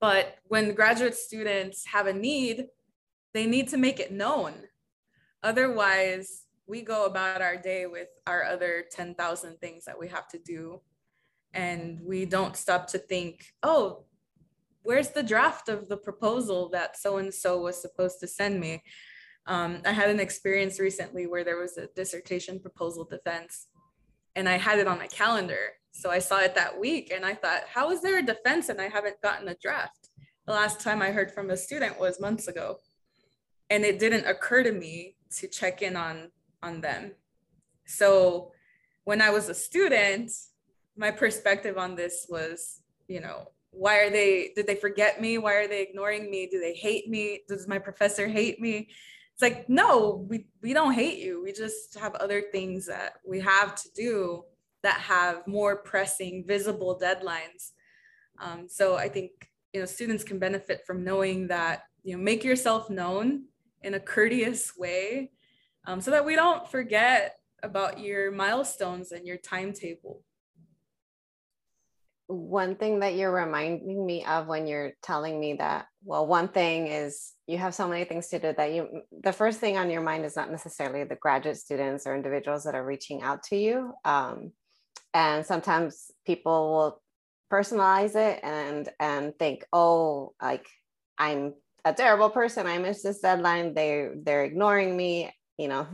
But 0.00 0.36
when 0.44 0.74
graduate 0.74 1.14
students 1.14 1.86
have 1.86 2.06
a 2.06 2.12
need, 2.12 2.66
they 3.32 3.46
need 3.46 3.68
to 3.68 3.76
make 3.76 4.00
it 4.00 4.12
known. 4.12 4.54
Otherwise, 5.42 6.44
we 6.66 6.82
go 6.82 7.06
about 7.06 7.42
our 7.42 7.56
day 7.56 7.86
with 7.86 8.08
our 8.26 8.44
other 8.44 8.84
10,000 8.90 9.58
things 9.58 9.84
that 9.84 9.98
we 9.98 10.08
have 10.08 10.28
to 10.28 10.38
do. 10.38 10.80
And 11.54 12.00
we 12.02 12.26
don't 12.26 12.56
stop 12.56 12.88
to 12.88 12.98
think, 12.98 13.46
oh, 13.62 14.04
where's 14.82 15.10
the 15.10 15.22
draft 15.22 15.68
of 15.68 15.88
the 15.88 15.96
proposal 15.96 16.68
that 16.70 16.98
so 16.98 17.18
and 17.18 17.32
so 17.32 17.60
was 17.60 17.80
supposed 17.80 18.20
to 18.20 18.26
send 18.26 18.60
me? 18.60 18.82
Um, 19.46 19.80
I 19.84 19.92
had 19.92 20.10
an 20.10 20.20
experience 20.20 20.80
recently 20.80 21.26
where 21.26 21.44
there 21.44 21.58
was 21.58 21.76
a 21.76 21.86
dissertation 21.94 22.58
proposal 22.58 23.04
defense, 23.04 23.68
and 24.34 24.48
I 24.48 24.58
had 24.58 24.78
it 24.78 24.88
on 24.88 24.98
my 24.98 25.06
calendar. 25.06 25.74
So 25.96 26.10
I 26.10 26.18
saw 26.18 26.40
it 26.40 26.54
that 26.54 26.78
week 26.78 27.12
and 27.14 27.24
I 27.24 27.34
thought, 27.34 27.62
how 27.72 27.90
is 27.90 28.02
there 28.02 28.18
a 28.18 28.22
defense 28.22 28.68
and 28.68 28.80
I 28.80 28.88
haven't 28.88 29.20
gotten 29.22 29.48
a 29.48 29.54
draft? 29.54 30.06
the 30.46 30.52
last 30.52 30.80
time 30.80 31.02
I 31.02 31.10
heard 31.10 31.32
from 31.32 31.50
a 31.50 31.56
student 31.56 31.98
was 31.98 32.20
months 32.20 32.48
ago. 32.48 32.78
And 33.68 33.84
it 33.84 33.98
didn't 33.98 34.26
occur 34.26 34.62
to 34.62 34.72
me 34.72 35.16
to 35.38 35.48
check 35.48 35.82
in 35.82 35.96
on, 35.96 36.30
on 36.62 36.80
them. 36.80 37.12
So 37.84 38.52
when 39.04 39.20
I 39.20 39.30
was 39.30 39.48
a 39.48 39.54
student, 39.54 40.30
my 40.96 41.10
perspective 41.10 41.76
on 41.78 41.96
this 41.96 42.26
was, 42.28 42.80
you 43.08 43.20
know, 43.20 43.50
why 43.70 43.98
are 43.98 44.10
they, 44.10 44.52
did 44.54 44.66
they 44.66 44.76
forget 44.76 45.20
me? 45.20 45.36
Why 45.36 45.54
are 45.54 45.68
they 45.68 45.82
ignoring 45.82 46.30
me? 46.30 46.46
Do 46.46 46.60
they 46.60 46.74
hate 46.74 47.08
me? 47.08 47.40
Does 47.48 47.68
my 47.68 47.78
professor 47.78 48.28
hate 48.28 48.60
me? 48.60 48.88
It's 49.32 49.42
like, 49.42 49.68
no, 49.68 50.26
we, 50.30 50.46
we 50.62 50.72
don't 50.72 50.94
hate 50.94 51.18
you. 51.18 51.42
We 51.42 51.52
just 51.52 51.98
have 51.98 52.14
other 52.14 52.44
things 52.52 52.86
that 52.86 53.14
we 53.26 53.40
have 53.40 53.74
to 53.74 53.88
do 53.94 54.44
that 54.82 55.00
have 55.00 55.46
more 55.46 55.76
pressing, 55.76 56.44
visible 56.46 56.98
deadlines. 57.00 57.72
Um, 58.38 58.66
so 58.68 58.96
I 58.96 59.08
think 59.08 59.30
you 59.72 59.80
know 59.80 59.86
students 59.86 60.24
can 60.24 60.38
benefit 60.38 60.82
from 60.86 61.04
knowing 61.04 61.48
that 61.48 61.82
you 62.02 62.16
know 62.16 62.22
make 62.22 62.44
yourself 62.44 62.88
known 62.88 63.44
in 63.82 63.94
a 63.94 64.00
courteous 64.00 64.76
way 64.76 65.30
um, 65.86 66.00
so 66.00 66.10
that 66.10 66.24
we 66.24 66.34
don't 66.34 66.66
forget 66.68 67.36
about 67.62 68.00
your 68.00 68.30
milestones 68.30 69.12
and 69.12 69.26
your 69.26 69.36
timetable 69.36 70.22
one 72.28 72.74
thing 72.74 73.00
that 73.00 73.14
you're 73.14 73.32
reminding 73.32 74.04
me 74.04 74.24
of 74.24 74.48
when 74.48 74.66
you're 74.66 74.92
telling 75.02 75.38
me 75.38 75.54
that 75.54 75.86
well 76.04 76.26
one 76.26 76.48
thing 76.48 76.88
is 76.88 77.32
you 77.46 77.56
have 77.56 77.74
so 77.74 77.86
many 77.86 78.04
things 78.04 78.28
to 78.28 78.38
do 78.38 78.52
that 78.56 78.72
you 78.72 79.02
the 79.22 79.32
first 79.32 79.60
thing 79.60 79.76
on 79.76 79.90
your 79.90 80.02
mind 80.02 80.24
is 80.24 80.34
not 80.34 80.50
necessarily 80.50 81.04
the 81.04 81.16
graduate 81.16 81.56
students 81.56 82.06
or 82.06 82.16
individuals 82.16 82.64
that 82.64 82.74
are 82.74 82.84
reaching 82.84 83.22
out 83.22 83.42
to 83.42 83.56
you 83.56 83.92
um, 84.04 84.50
and 85.16 85.46
sometimes 85.46 86.10
people 86.26 86.72
will 86.74 87.02
personalize 87.50 88.14
it 88.16 88.38
and 88.42 88.90
and 89.00 89.36
think 89.38 89.64
oh 89.72 90.34
like 90.42 90.66
i'm 91.16 91.54
a 91.86 91.92
terrible 91.92 92.30
person. 92.30 92.66
I 92.66 92.78
missed 92.78 93.04
this 93.04 93.20
deadline. 93.20 93.72
They 93.72 94.08
they're 94.22 94.44
ignoring 94.44 94.96
me 94.96 95.32
you 95.56 95.68
know? 95.68 95.86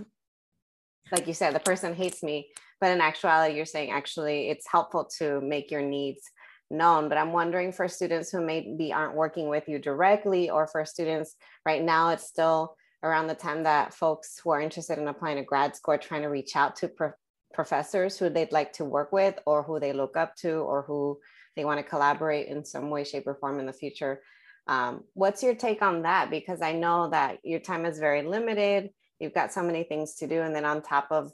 Like 1.12 1.28
you 1.28 1.34
said 1.34 1.54
the 1.54 1.60
person 1.60 1.94
hates 1.94 2.22
me 2.22 2.48
but 2.80 2.90
in 2.90 3.00
actuality 3.00 3.54
you're 3.54 3.66
saying 3.66 3.92
actually 3.92 4.48
it's 4.48 4.66
helpful 4.66 5.08
to 5.18 5.40
make 5.40 5.70
your 5.70 5.82
needs 5.82 6.22
known. 6.70 7.08
But 7.08 7.18
i'm 7.18 7.32
wondering 7.32 7.70
for 7.70 7.86
students 7.86 8.30
who 8.30 8.40
maybe 8.40 8.92
aren't 8.92 9.14
working 9.14 9.48
with 9.48 9.68
you 9.68 9.78
directly 9.78 10.50
or 10.50 10.66
for 10.66 10.84
students 10.84 11.36
right 11.64 11.82
now 11.82 12.08
it's 12.08 12.26
still 12.26 12.74
around 13.04 13.26
the 13.26 13.34
time 13.34 13.64
that 13.64 13.92
folks 13.92 14.40
who 14.42 14.50
are 14.50 14.60
interested 14.60 14.98
in 14.98 15.08
applying 15.08 15.36
to 15.36 15.42
grad 15.42 15.76
school 15.76 15.94
are 15.94 15.98
trying 15.98 16.22
to 16.22 16.28
reach 16.28 16.56
out 16.56 16.76
to 16.76 16.88
pro- 16.88 17.12
professors 17.52 18.18
who 18.18 18.28
they'd 18.28 18.52
like 18.52 18.72
to 18.74 18.84
work 18.84 19.12
with 19.12 19.38
or 19.46 19.62
who 19.62 19.80
they 19.80 19.92
look 19.92 20.16
up 20.16 20.36
to 20.36 20.52
or 20.52 20.82
who 20.82 21.18
they 21.56 21.64
want 21.64 21.78
to 21.78 21.84
collaborate 21.84 22.48
in 22.48 22.64
some 22.64 22.90
way, 22.90 23.04
shape, 23.04 23.26
or 23.26 23.34
form 23.34 23.60
in 23.60 23.66
the 23.66 23.72
future. 23.72 24.22
Um, 24.66 25.04
what's 25.14 25.42
your 25.42 25.54
take 25.54 25.82
on 25.82 26.02
that? 26.02 26.30
Because 26.30 26.62
I 26.62 26.72
know 26.72 27.10
that 27.10 27.38
your 27.42 27.60
time 27.60 27.84
is 27.84 27.98
very 27.98 28.22
limited. 28.22 28.90
You've 29.18 29.34
got 29.34 29.52
so 29.52 29.62
many 29.62 29.84
things 29.84 30.14
to 30.16 30.26
do. 30.26 30.40
And 30.40 30.54
then 30.54 30.64
on 30.64 30.82
top 30.82 31.08
of 31.10 31.32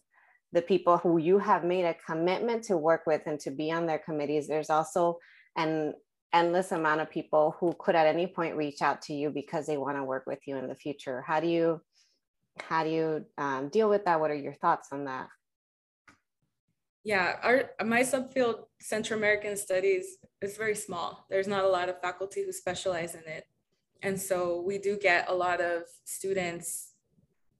the 0.52 0.62
people 0.62 0.98
who 0.98 1.18
you 1.18 1.38
have 1.38 1.64
made 1.64 1.84
a 1.84 1.94
commitment 1.94 2.64
to 2.64 2.76
work 2.76 3.02
with 3.06 3.22
and 3.26 3.38
to 3.40 3.50
be 3.50 3.70
on 3.70 3.86
their 3.86 3.98
committees, 3.98 4.48
there's 4.48 4.70
also 4.70 5.18
an 5.56 5.94
endless 6.32 6.72
amount 6.72 7.00
of 7.00 7.10
people 7.10 7.56
who 7.58 7.74
could 7.78 7.94
at 7.94 8.06
any 8.06 8.26
point 8.26 8.56
reach 8.56 8.82
out 8.82 9.02
to 9.02 9.14
you 9.14 9.30
because 9.30 9.66
they 9.66 9.76
want 9.76 9.96
to 9.96 10.04
work 10.04 10.24
with 10.26 10.40
you 10.46 10.56
in 10.56 10.68
the 10.68 10.74
future. 10.74 11.22
How 11.26 11.40
do 11.40 11.46
you 11.48 11.80
how 12.60 12.82
do 12.82 12.90
you 12.90 13.24
um, 13.36 13.68
deal 13.68 13.88
with 13.88 14.04
that? 14.06 14.20
What 14.20 14.32
are 14.32 14.36
your 14.36 14.54
thoughts 14.54 14.88
on 14.90 15.04
that? 15.04 15.28
Yeah, 17.08 17.36
our 17.42 17.70
my 17.86 18.02
subfield 18.02 18.66
Central 18.80 19.18
American 19.18 19.56
Studies 19.56 20.18
is 20.42 20.58
very 20.58 20.74
small. 20.74 21.24
There's 21.30 21.48
not 21.48 21.64
a 21.64 21.68
lot 21.68 21.88
of 21.88 22.02
faculty 22.02 22.44
who 22.44 22.52
specialize 22.52 23.14
in 23.14 23.22
it. 23.26 23.44
And 24.02 24.20
so 24.20 24.60
we 24.60 24.76
do 24.76 24.98
get 24.98 25.24
a 25.30 25.34
lot 25.34 25.62
of 25.62 25.84
students. 26.04 26.92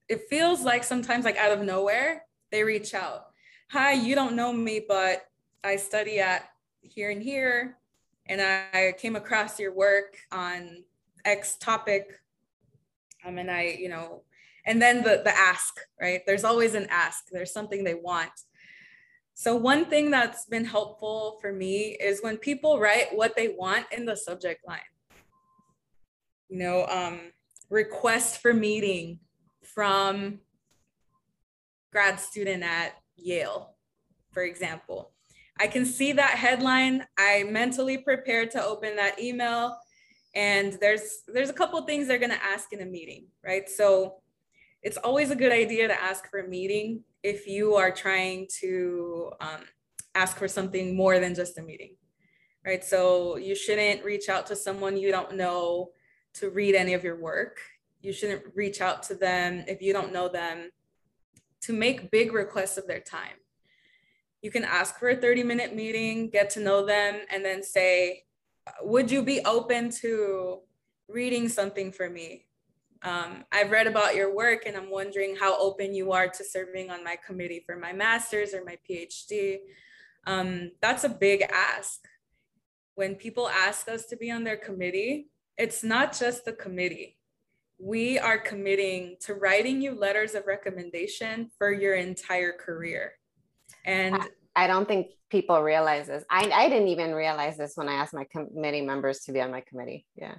It 0.07 0.28
feels 0.28 0.64
like 0.64 0.85
sometimes 0.85 1.25
like 1.25 1.38
out 1.38 1.50
of 1.50 1.62
nowhere, 1.62 2.26
they 2.52 2.62
reach 2.62 2.93
out. 2.93 3.28
Hi, 3.71 3.93
you 3.93 4.14
don't 4.14 4.37
know 4.37 4.52
me, 4.52 4.85
but 4.87 5.23
I 5.64 5.76
study 5.76 6.21
at 6.21 6.50
here 6.83 7.09
and 7.09 7.23
here. 7.23 7.78
And 8.26 8.43
I 8.43 8.93
came 8.99 9.17
across 9.17 9.59
your 9.59 9.73
work 9.73 10.19
on 10.31 10.85
X 11.25 11.57
topic. 11.57 12.21
Um, 13.25 13.38
and 13.38 13.50
I, 13.50 13.78
you 13.81 13.88
know, 13.88 14.25
and 14.67 14.83
then 14.83 15.02
the 15.02 15.23
the 15.25 15.35
ask, 15.35 15.81
right? 15.99 16.21
There's 16.26 16.45
always 16.45 16.75
an 16.75 16.87
ask. 16.90 17.25
There's 17.33 17.55
something 17.55 17.83
they 17.83 17.95
want. 17.95 18.33
So 19.40 19.54
one 19.54 19.85
thing 19.85 20.11
that's 20.11 20.47
been 20.47 20.64
helpful 20.64 21.38
for 21.40 21.52
me 21.52 21.97
is 22.00 22.21
when 22.25 22.38
people 22.38 22.80
write 22.80 23.14
what 23.16 23.37
they 23.37 23.54
want 23.57 23.87
in 23.92 24.04
the 24.04 24.16
subject 24.16 24.66
line. 24.66 24.80
You 26.49 26.59
know, 26.59 26.87
um, 26.87 27.21
request 27.71 28.42
for 28.42 28.52
meeting 28.52 29.21
from 29.62 30.40
grad 31.92 32.18
student 32.18 32.64
at 32.64 32.95
Yale, 33.14 33.76
for 34.33 34.42
example. 34.42 35.12
I 35.61 35.68
can 35.68 35.87
see 35.87 36.11
that 36.14 36.30
headline. 36.30 37.07
I 37.16 37.45
mentally 37.45 37.99
prepared 37.99 38.50
to 38.52 38.64
open 38.64 38.97
that 38.97 39.21
email 39.21 39.78
and 40.35 40.76
there's 40.80 41.23
there's 41.28 41.49
a 41.49 41.54
couple 41.54 41.80
things 41.83 42.09
they're 42.09 42.18
going 42.18 42.33
to 42.33 42.45
ask 42.45 42.73
in 42.73 42.80
a 42.80 42.87
meeting, 42.87 43.28
right? 43.45 43.68
So 43.68 44.16
it's 44.83 44.97
always 44.97 45.30
a 45.30 45.37
good 45.37 45.52
idea 45.52 45.87
to 45.87 46.02
ask 46.02 46.28
for 46.28 46.40
a 46.40 46.49
meeting 46.49 47.04
if 47.22 47.46
you 47.46 47.75
are 47.75 47.90
trying 47.90 48.46
to 48.60 49.32
um, 49.40 49.60
ask 50.14 50.37
for 50.37 50.48
something 50.48 50.96
more 50.96 51.18
than 51.18 51.34
just 51.34 51.58
a 51.58 51.62
meeting, 51.62 51.96
right? 52.64 52.84
So 52.84 53.37
you 53.37 53.54
shouldn't 53.54 54.04
reach 54.04 54.28
out 54.28 54.46
to 54.46 54.56
someone 54.56 54.96
you 54.96 55.10
don't 55.10 55.37
know 55.37 55.90
to 56.34 56.50
read 56.50 56.75
any 56.75 56.94
of 56.94 57.04
your 57.04 57.20
work. 57.20 57.60
You 58.00 58.12
shouldn't 58.12 58.42
reach 58.54 58.80
out 58.80 59.02
to 59.04 59.14
them 59.14 59.64
if 59.66 59.82
you 59.82 59.92
don't 59.92 60.12
know 60.12 60.28
them 60.28 60.70
to 61.62 61.72
make 61.72 62.10
big 62.10 62.32
requests 62.32 62.78
of 62.78 62.87
their 62.87 63.00
time. 63.00 63.38
You 64.42 64.50
can 64.50 64.64
ask 64.64 64.98
for 64.98 65.08
a 65.08 65.16
30 65.16 65.42
minute 65.42 65.75
meeting, 65.75 66.30
get 66.30 66.50
to 66.50 66.60
know 66.60 66.87
them, 66.87 67.20
and 67.30 67.44
then 67.44 67.62
say, 67.62 68.25
Would 68.82 69.10
you 69.10 69.22
be 69.22 69.40
open 69.44 69.90
to 70.02 70.60
reading 71.08 71.48
something 71.48 71.90
for 71.90 72.08
me? 72.08 72.48
Um, 73.02 73.45
I've 73.52 73.71
read 73.71 73.87
about 73.87 74.17
your 74.17 74.35
work 74.35 74.64
and 74.67 74.76
I'm 74.76 74.90
wondering 74.90 75.37
how 75.37 75.59
open 75.59 75.95
you 75.95 76.12
are 76.12 76.28
to 76.28 76.45
serving 76.45 76.90
on 76.90 77.05
my 77.05 77.17
committee 77.25 77.62
for 77.64 77.76
my 77.76 77.93
master's 77.93 78.55
or 78.55 78.64
my 78.64 78.78
PhD. 78.88 79.59
Um, 80.26 80.73
that's 80.81 81.05
a 81.05 81.09
big 81.09 81.43
ask. 81.43 82.00
When 82.97 83.14
people 83.14 83.49
ask 83.49 83.88
us 83.88 84.07
to 84.07 84.17
be 84.17 84.31
on 84.31 84.43
their 84.43 84.57
committee, 84.57 85.28
it's 85.57 85.85
not 85.85 86.19
just 86.19 86.45
the 86.45 86.52
committee. 86.52 87.17
We 87.78 88.19
are 88.19 88.38
committing 88.38 89.17
to 89.21 89.35
writing 89.35 89.81
you 89.81 89.95
letters 89.95 90.35
of 90.35 90.47
recommendation 90.49 91.50
for 91.57 91.73
your 91.73 91.95
entire 91.95 92.52
career. 92.52 93.12
And 93.85 94.19
I 94.57 94.67
don't 94.67 94.88
think 94.88 95.09
people 95.31 95.62
realize 95.62 96.09
this. 96.09 96.25
I, 96.28 96.50
I 96.52 96.69
didn't 96.69 96.88
even 96.88 97.12
realize 97.12 97.57
this 97.57 97.76
when 97.76 97.88
I 97.88 97.95
asked 97.95 98.14
my 98.14 98.26
committee 98.33 98.81
members 98.81 99.21
to 99.21 99.33
be 99.33 99.40
on 99.40 99.52
my 99.52 99.61
committee. 99.61 100.05
Yeah 100.17 100.35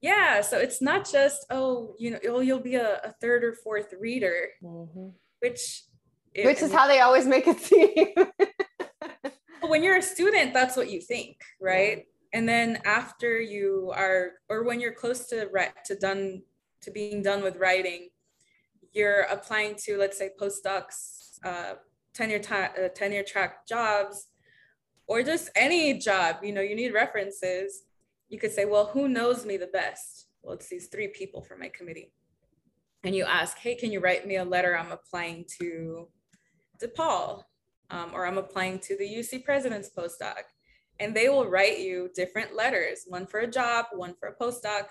yeah 0.00 0.40
so 0.40 0.58
it's 0.58 0.80
not 0.80 1.10
just 1.10 1.44
oh 1.50 1.94
you 1.98 2.10
know 2.10 2.18
oh, 2.28 2.40
you'll 2.40 2.58
be 2.58 2.76
a, 2.76 3.00
a 3.04 3.12
third 3.20 3.44
or 3.44 3.52
fourth 3.52 3.92
reader 4.00 4.48
mm-hmm. 4.62 5.08
which 5.40 5.84
which 6.44 6.62
is 6.62 6.72
how 6.72 6.86
they 6.86 7.00
always 7.00 7.26
make 7.26 7.46
it 7.46 7.60
seem 7.60 8.08
when 9.62 9.82
you're 9.82 9.98
a 9.98 10.02
student 10.02 10.54
that's 10.54 10.76
what 10.76 10.90
you 10.90 11.00
think 11.00 11.36
right 11.60 11.98
yeah. 11.98 12.38
and 12.38 12.48
then 12.48 12.78
after 12.84 13.40
you 13.40 13.92
are 13.94 14.32
or 14.48 14.64
when 14.64 14.80
you're 14.80 14.92
close 14.92 15.26
to 15.26 15.48
to 15.84 15.94
done 15.96 16.42
to 16.80 16.90
being 16.90 17.22
done 17.22 17.42
with 17.42 17.56
writing 17.56 18.08
you're 18.92 19.22
applying 19.22 19.74
to 19.74 19.98
let's 19.98 20.18
say 20.18 20.30
postdocs 20.40 21.38
uh, 21.44 21.74
tenure 22.14 22.38
ta- 22.38 22.72
uh, 22.82 22.88
tenure 22.88 23.22
track 23.22 23.66
jobs 23.66 24.28
or 25.06 25.22
just 25.22 25.50
any 25.56 25.98
job 25.98 26.36
you 26.42 26.52
know 26.52 26.60
you 26.60 26.74
need 26.74 26.92
references 26.92 27.82
you 28.30 28.38
could 28.38 28.52
say, 28.52 28.64
well, 28.64 28.86
who 28.86 29.08
knows 29.08 29.44
me 29.44 29.56
the 29.56 29.66
best? 29.66 30.28
Well, 30.42 30.54
it's 30.54 30.68
these 30.68 30.86
three 30.86 31.08
people 31.08 31.42
from 31.42 31.58
my 31.58 31.68
committee. 31.68 32.12
And 33.02 33.14
you 33.14 33.24
ask, 33.24 33.58
hey, 33.58 33.74
can 33.74 33.90
you 33.90 34.00
write 34.00 34.26
me 34.26 34.36
a 34.36 34.44
letter? 34.44 34.78
I'm 34.78 34.92
applying 34.92 35.44
to 35.60 36.08
DePaul, 36.82 37.42
um, 37.90 38.12
or 38.14 38.24
I'm 38.24 38.38
applying 38.38 38.78
to 38.80 38.96
the 38.96 39.04
UC 39.04 39.44
President's 39.44 39.90
postdoc. 39.90 40.42
And 41.00 41.14
they 41.14 41.28
will 41.28 41.48
write 41.48 41.80
you 41.80 42.10
different 42.14 42.54
letters, 42.54 43.04
one 43.06 43.26
for 43.26 43.40
a 43.40 43.50
job, 43.50 43.86
one 43.92 44.14
for 44.18 44.28
a 44.28 44.36
postdoc. 44.36 44.84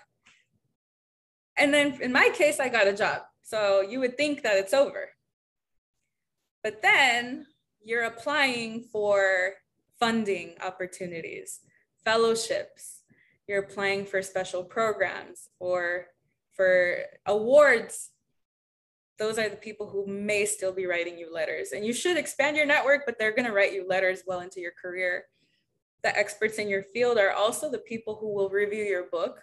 And 1.56 1.74
then 1.74 2.02
in 2.02 2.12
my 2.12 2.30
case, 2.34 2.60
I 2.60 2.68
got 2.68 2.88
a 2.88 2.94
job. 2.94 3.22
So 3.44 3.82
you 3.82 4.00
would 4.00 4.18
think 4.18 4.44
that 4.44 4.58
it's 4.58 4.74
over. 4.74 5.10
But 6.64 6.82
then 6.82 7.46
you're 7.84 8.04
applying 8.04 8.84
for 8.92 9.54
funding 10.00 10.56
opportunities, 10.66 11.60
fellowships, 12.04 12.99
you're 13.50 13.64
applying 13.64 14.06
for 14.06 14.22
special 14.22 14.64
programs 14.64 15.50
or 15.60 16.06
for 16.56 17.00
awards, 17.26 18.12
those 19.18 19.40
are 19.40 19.50
the 19.50 19.56
people 19.56 19.90
who 19.90 20.06
may 20.06 20.46
still 20.46 20.72
be 20.72 20.86
writing 20.86 21.18
you 21.18 21.34
letters. 21.34 21.72
And 21.72 21.84
you 21.84 21.92
should 21.92 22.16
expand 22.16 22.56
your 22.56 22.68
network, 22.68 23.08
but 23.08 23.18
they're 23.18 23.36
going 23.36 23.48
to 23.48 23.52
write 23.52 23.74
you 23.74 23.88
letters 23.88 24.22
well 24.28 24.42
into 24.42 24.62
your 24.62 24.74
career. 24.80 25.26
the 26.04 26.16
experts 26.16 26.60
in 26.60 26.70
your 26.70 26.84
field 26.84 27.18
are 27.18 27.32
also 27.32 27.70
the 27.70 27.80
people 27.80 28.16
who 28.16 28.32
will 28.34 28.50
review 28.50 28.84
your 28.84 29.10
book. 29.10 29.42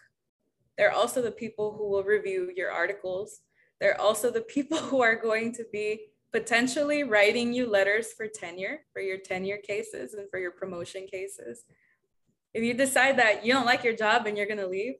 They're 0.78 0.92
also 0.92 1.20
the 1.20 1.32
people 1.32 1.72
who 1.76 1.90
will 1.90 2.04
review 2.04 2.52
your 2.54 2.70
articles. 2.70 3.40
They're 3.80 4.00
also 4.00 4.30
the 4.30 4.42
people 4.42 4.78
who 4.88 5.02
are 5.02 5.16
going 5.16 5.52
to 5.54 5.64
be 5.72 6.12
potentially 6.32 7.02
writing 7.02 7.52
you 7.52 7.68
letters 7.68 8.12
for 8.12 8.28
tenure, 8.28 8.82
for 8.92 9.02
your 9.02 9.18
tenure 9.18 9.58
cases 9.58 10.14
and 10.14 10.30
for 10.30 10.38
your 10.38 10.52
promotion 10.52 11.08
cases. 11.08 11.64
If 12.56 12.62
you 12.62 12.72
decide 12.72 13.18
that 13.18 13.44
you 13.44 13.52
don't 13.52 13.66
like 13.66 13.84
your 13.84 13.94
job 13.94 14.26
and 14.26 14.34
you're 14.34 14.46
going 14.46 14.56
to 14.56 14.66
leave, 14.66 14.94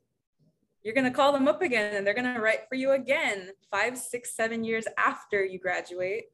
you're 0.82 0.92
going 0.92 1.10
to 1.10 1.10
call 1.10 1.32
them 1.32 1.48
up 1.48 1.62
again 1.62 1.96
and 1.96 2.06
they're 2.06 2.12
going 2.12 2.34
to 2.34 2.38
write 2.38 2.68
for 2.68 2.74
you 2.74 2.92
again 2.92 3.48
five, 3.70 3.96
six, 3.96 4.36
seven 4.36 4.62
years 4.62 4.84
after 4.98 5.42
you 5.42 5.58
graduate. 5.58 6.24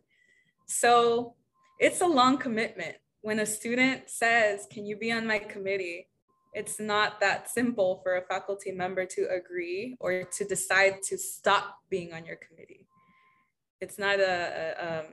So 0.67 1.37
it's 1.79 2.01
a 2.01 2.07
long 2.07 2.39
commitment. 2.39 2.97
When 3.21 3.39
a 3.39 3.47
student 3.47 4.11
says, 4.11 4.67
Can 4.69 4.85
you 4.85 4.97
be 4.97 5.13
on 5.13 5.25
my 5.25 5.39
committee? 5.39 6.09
It's 6.55 6.81
not 6.81 7.21
that 7.21 7.49
simple 7.49 8.01
for 8.03 8.17
a 8.17 8.23
faculty 8.23 8.73
member 8.73 9.07
to 9.07 9.29
agree 9.31 9.97
or 10.01 10.25
to 10.25 10.45
decide 10.45 11.03
to 11.05 11.17
stop 11.17 11.79
being 11.89 12.13
on 12.13 12.27
your 12.27 12.37
committee. 12.37 12.89
It's 13.81 13.97
not 13.97 14.19
a, 14.19 14.75
a 14.77 14.99
um, 14.99 15.07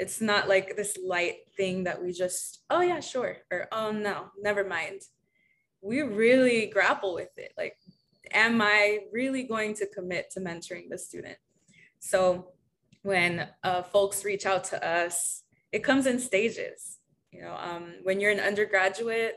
it's 0.00 0.20
not 0.22 0.48
like 0.48 0.76
this 0.76 0.96
light 1.04 1.36
thing 1.58 1.84
that 1.84 2.02
we 2.02 2.10
just, 2.12 2.64
oh 2.70 2.80
yeah, 2.80 3.00
sure, 3.00 3.36
or 3.50 3.68
oh 3.70 3.92
no, 3.92 4.30
never 4.40 4.64
mind. 4.64 5.02
We 5.82 6.00
really 6.00 6.66
grapple 6.66 7.14
with 7.14 7.36
it. 7.36 7.52
Like, 7.56 7.76
am 8.32 8.62
I 8.62 9.00
really 9.12 9.42
going 9.42 9.74
to 9.74 9.86
commit 9.86 10.30
to 10.32 10.40
mentoring 10.40 10.88
the 10.88 10.96
student? 10.96 11.36
So 11.98 12.52
when 13.02 13.46
uh, 13.62 13.82
folks 13.82 14.24
reach 14.24 14.46
out 14.46 14.64
to 14.64 14.86
us, 14.86 15.42
it 15.70 15.84
comes 15.84 16.06
in 16.06 16.18
stages. 16.18 16.98
You 17.30 17.42
know, 17.42 17.56
um, 17.60 17.94
when 18.02 18.20
you're 18.20 18.32
an 18.32 18.40
undergraduate, 18.40 19.36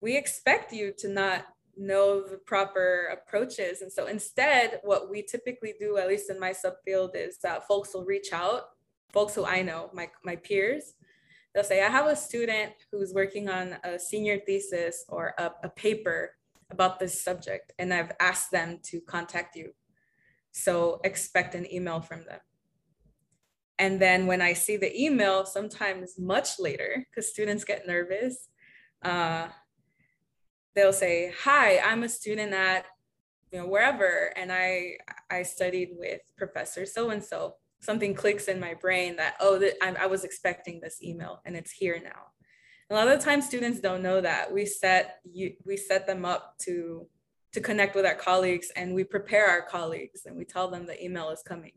we 0.00 0.16
expect 0.16 0.72
you 0.72 0.92
to 0.98 1.08
not 1.08 1.46
know 1.76 2.20
the 2.20 2.36
proper 2.36 3.16
approaches. 3.16 3.80
And 3.80 3.92
so 3.92 4.06
instead, 4.06 4.80
what 4.82 5.08
we 5.08 5.22
typically 5.22 5.74
do, 5.78 5.98
at 5.98 6.08
least 6.08 6.30
in 6.30 6.40
my 6.40 6.52
subfield, 6.52 7.14
is 7.14 7.38
that 7.38 7.68
folks 7.68 7.94
will 7.94 8.04
reach 8.04 8.32
out, 8.32 8.62
folks 9.12 9.34
who 9.34 9.44
I 9.44 9.62
know, 9.62 9.90
my, 9.92 10.08
my 10.24 10.36
peers, 10.36 10.94
they'll 11.54 11.64
say, 11.64 11.82
I 11.82 11.88
have 11.88 12.06
a 12.06 12.16
student 12.16 12.72
who's 12.90 13.12
working 13.14 13.48
on 13.48 13.76
a 13.84 13.98
senior 13.98 14.38
thesis 14.38 15.04
or 15.08 15.34
a, 15.38 15.50
a 15.64 15.68
paper 15.68 16.32
about 16.70 16.98
this 16.98 17.22
subject, 17.22 17.72
and 17.78 17.92
I've 17.92 18.12
asked 18.18 18.50
them 18.50 18.80
to 18.84 19.00
contact 19.02 19.56
you. 19.56 19.72
So 20.52 21.00
expect 21.04 21.54
an 21.54 21.72
email 21.72 22.00
from 22.00 22.24
them. 22.24 22.40
And 23.78 24.00
then 24.00 24.26
when 24.26 24.40
I 24.40 24.52
see 24.52 24.76
the 24.76 24.94
email, 24.98 25.44
sometimes 25.44 26.18
much 26.18 26.58
later, 26.58 27.06
because 27.10 27.30
students 27.30 27.64
get 27.64 27.86
nervous, 27.86 28.48
uh, 29.02 29.48
they'll 30.74 30.92
say, 30.92 31.32
"Hi, 31.44 31.78
I'm 31.78 32.02
a 32.02 32.08
student 32.08 32.52
at 32.52 32.86
you 33.50 33.58
know 33.58 33.66
wherever, 33.66 34.32
and 34.36 34.52
I 34.52 34.98
I 35.30 35.42
studied 35.42 35.90
with 35.98 36.20
Professor 36.36 36.86
so 36.86 37.10
and 37.10 37.24
so." 37.24 37.56
Something 37.82 38.14
clicks 38.14 38.46
in 38.46 38.60
my 38.60 38.74
brain 38.74 39.16
that 39.16 39.34
oh, 39.40 39.58
that 39.58 39.74
I, 39.82 40.06
was 40.06 40.24
expecting 40.24 40.80
this 40.80 41.02
email, 41.02 41.42
and 41.44 41.56
it's 41.56 41.70
here 41.70 42.00
now. 42.02 42.30
A 42.90 42.94
lot 42.94 43.08
of 43.08 43.18
the 43.18 43.24
time, 43.24 43.42
students 43.42 43.80
don't 43.80 44.02
know 44.02 44.20
that 44.20 44.52
we 44.52 44.64
set 44.66 45.18
you 45.24 45.54
we 45.64 45.76
set 45.76 46.06
them 46.06 46.24
up 46.24 46.54
to 46.62 47.06
to 47.52 47.60
connect 47.60 47.94
with 47.94 48.06
our 48.06 48.14
colleagues, 48.14 48.70
and 48.76 48.94
we 48.94 49.04
prepare 49.04 49.48
our 49.48 49.62
colleagues, 49.62 50.26
and 50.26 50.36
we 50.36 50.44
tell 50.44 50.70
them 50.70 50.86
the 50.86 51.02
email 51.04 51.30
is 51.30 51.42
coming. 51.42 51.72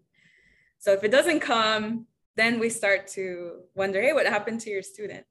So 0.77 0.93
if 0.93 1.03
it 1.03 1.11
doesn't 1.11 1.39
come, 1.39 2.05
then 2.35 2.59
we 2.59 2.69
start 2.69 3.07
to 3.09 3.61
wonder, 3.75 4.01
hey, 4.01 4.13
what 4.13 4.27
happened 4.27 4.61
to 4.61 4.69
your 4.69 4.83
student? 4.83 5.25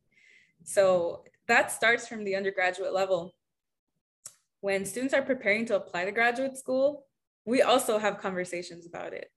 So 0.65 1.25
that 1.47 1.71
starts 1.71 2.09
from 2.09 2.25
the 2.25 2.35
undergraduate 2.35 2.93
level 2.93 3.35
when 4.65 4.87
students 4.87 5.13
are 5.13 5.21
preparing 5.21 5.67
to 5.67 5.77
apply 5.77 6.07
to 6.07 6.11
graduate 6.11 6.57
school, 6.57 7.05
we 7.45 7.61
also 7.61 7.99
have 7.99 8.17
conversations 8.17 8.87
about 8.87 9.13
it. 9.13 9.31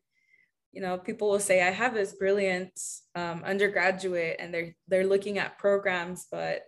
You 0.78 0.84
know, 0.84 0.96
people 0.96 1.28
will 1.28 1.40
say, 1.40 1.64
I 1.64 1.72
have 1.72 1.96
this 1.96 2.14
brilliant 2.14 2.80
um, 3.16 3.42
undergraduate 3.44 4.36
and 4.38 4.54
they're, 4.54 4.76
they're 4.88 5.08
looking 5.08 5.40
at 5.40 5.58
programs, 5.58 6.28
but 6.32 6.66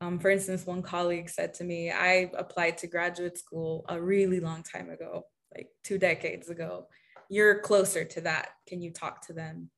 um, 0.00 0.20
for 0.20 0.30
instance, 0.30 0.64
one 0.64 0.80
colleague 0.80 1.28
said 1.28 1.52
to 1.54 1.64
me, 1.64 1.90
I 1.90 2.30
applied 2.38 2.78
to 2.78 2.86
graduate 2.86 3.36
school 3.36 3.84
a 3.88 4.00
really 4.00 4.38
long 4.38 4.62
time 4.62 4.90
ago, 4.90 5.24
like 5.52 5.70
two 5.82 5.98
decades 5.98 6.50
ago. 6.50 6.86
You're 7.28 7.58
closer 7.58 8.04
to 8.04 8.20
that. 8.20 8.50
Can 8.68 8.80
you 8.80 8.92
talk 8.92 9.26
to 9.26 9.32
them? 9.32 9.70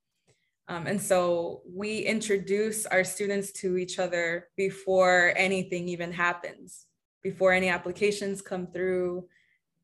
Um, 0.69 0.87
and 0.87 1.01
so 1.01 1.63
we 1.67 2.01
introduce 2.01 2.85
our 2.85 3.03
students 3.03 3.51
to 3.63 3.79
each 3.79 3.99
other 3.99 4.49
before 4.59 5.33
anything 5.39 5.89
even 5.89 6.13
happens 6.13 6.85
before 7.23 7.55
any 7.55 7.71
applications 7.71 8.43
come 8.43 8.67
through, 8.67 9.27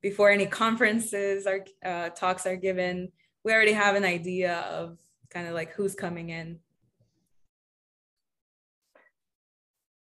before 0.03 0.29
any 0.29 0.45
conferences 0.45 1.47
or 1.47 1.65
uh, 1.83 2.11
talks 2.11 2.45
are 2.45 2.57
given, 2.57 3.11
we 3.45 3.53
already 3.53 3.73
have 3.73 3.97
an 3.97 4.05
idea 4.05 4.59
of 4.71 4.99
kind 5.31 5.47
of 5.47 5.55
like 5.55 5.73
who's 5.73 5.95
coming 5.95 6.31
in. 6.31 6.59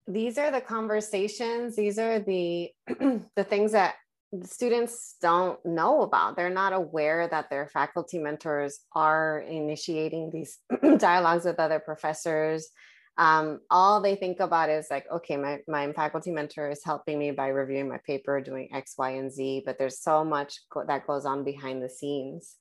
These 0.07 0.37
are 0.37 0.51
the 0.51 0.61
conversations, 0.61 1.75
these 1.75 1.97
are 1.97 2.19
the 2.19 2.71
the 3.35 3.43
things 3.43 3.71
that 3.71 3.95
students 4.43 5.15
don't 5.21 5.63
know 5.65 6.01
about. 6.01 6.35
They're 6.35 6.49
not 6.49 6.73
aware 6.73 7.27
that 7.27 7.49
their 7.49 7.67
faculty 7.67 8.19
mentors 8.19 8.79
are 8.93 9.39
initiating 9.39 10.31
these 10.31 10.57
dialogues 10.97 11.45
with 11.45 11.59
other 11.59 11.79
professors 11.79 12.69
um, 13.17 13.59
all 13.69 14.01
they 14.01 14.15
think 14.15 14.39
about 14.39 14.69
is 14.69 14.87
like, 14.89 15.05
okay, 15.11 15.37
my, 15.37 15.59
my 15.67 15.91
faculty 15.93 16.31
mentor 16.31 16.69
is 16.71 16.83
helping 16.83 17.19
me 17.19 17.31
by 17.31 17.49
reviewing 17.49 17.87
my 17.87 17.99
paper, 18.05 18.41
doing 18.41 18.69
X, 18.73 18.95
Y, 18.97 19.11
and 19.11 19.31
Z, 19.31 19.63
but 19.65 19.77
there's 19.77 19.99
so 19.99 20.23
much 20.23 20.59
that 20.87 21.05
goes 21.05 21.25
on 21.25 21.43
behind 21.43 21.83
the 21.83 21.89
scenes. 21.89 22.55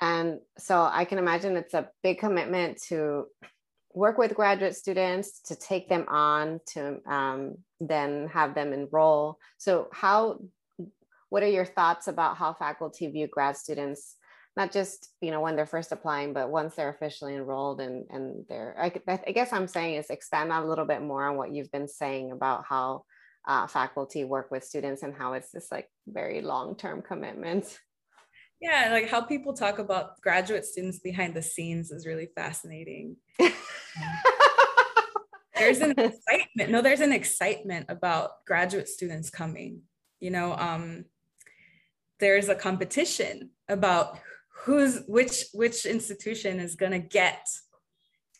And 0.00 0.38
so 0.58 0.88
I 0.90 1.04
can 1.04 1.18
imagine 1.18 1.56
it's 1.56 1.74
a 1.74 1.88
big 2.02 2.18
commitment 2.18 2.80
to 2.88 3.26
work 3.94 4.18
with 4.18 4.34
graduate 4.34 4.76
students, 4.76 5.40
to 5.42 5.56
take 5.56 5.88
them 5.88 6.04
on, 6.08 6.60
to 6.74 6.98
um, 7.06 7.56
then 7.80 8.28
have 8.28 8.54
them 8.54 8.72
enroll. 8.72 9.38
So, 9.58 9.88
how, 9.92 10.38
what 11.30 11.42
are 11.42 11.48
your 11.48 11.64
thoughts 11.64 12.06
about 12.06 12.36
how 12.36 12.52
faculty 12.54 13.08
view 13.08 13.26
grad 13.26 13.56
students 13.56 14.16
not 14.58 14.72
just 14.72 15.10
you 15.20 15.30
know 15.30 15.40
when 15.40 15.54
they're 15.54 15.66
first 15.66 15.92
applying 15.92 16.32
but 16.32 16.50
once 16.50 16.74
they're 16.74 16.90
officially 16.90 17.34
enrolled 17.34 17.80
and 17.80 18.04
and 18.10 18.44
they're 18.48 18.74
I, 18.78 19.20
I 19.26 19.30
guess 19.30 19.52
i'm 19.52 19.68
saying 19.68 19.94
is 19.94 20.10
expand 20.10 20.50
out 20.50 20.64
a 20.64 20.68
little 20.68 20.84
bit 20.84 21.00
more 21.00 21.26
on 21.26 21.36
what 21.36 21.54
you've 21.54 21.70
been 21.70 21.88
saying 21.88 22.32
about 22.32 22.64
how 22.68 23.04
uh, 23.46 23.66
faculty 23.66 24.24
work 24.24 24.50
with 24.50 24.64
students 24.64 25.02
and 25.02 25.14
how 25.14 25.32
it's 25.34 25.52
this 25.52 25.68
like 25.70 25.88
very 26.06 26.42
long-term 26.42 27.02
commitment 27.02 27.78
yeah 28.60 28.88
like 28.90 29.08
how 29.08 29.20
people 29.20 29.52
talk 29.52 29.78
about 29.78 30.20
graduate 30.20 30.64
students 30.64 30.98
behind 30.98 31.34
the 31.34 31.42
scenes 31.42 31.90
is 31.90 32.06
really 32.06 32.28
fascinating 32.34 33.16
there's 35.56 35.80
an 35.80 35.92
excitement 35.92 36.70
no 36.70 36.82
there's 36.82 37.00
an 37.00 37.12
excitement 37.12 37.86
about 37.88 38.44
graduate 38.46 38.88
students 38.88 39.30
coming 39.30 39.82
you 40.20 40.30
know 40.30 40.54
um 40.54 41.04
there's 42.20 42.48
a 42.48 42.54
competition 42.54 43.50
about 43.68 44.18
who's 44.64 45.02
which 45.06 45.44
which 45.52 45.86
institution 45.86 46.58
is 46.58 46.74
going 46.74 46.92
to 46.92 46.98
get 46.98 47.46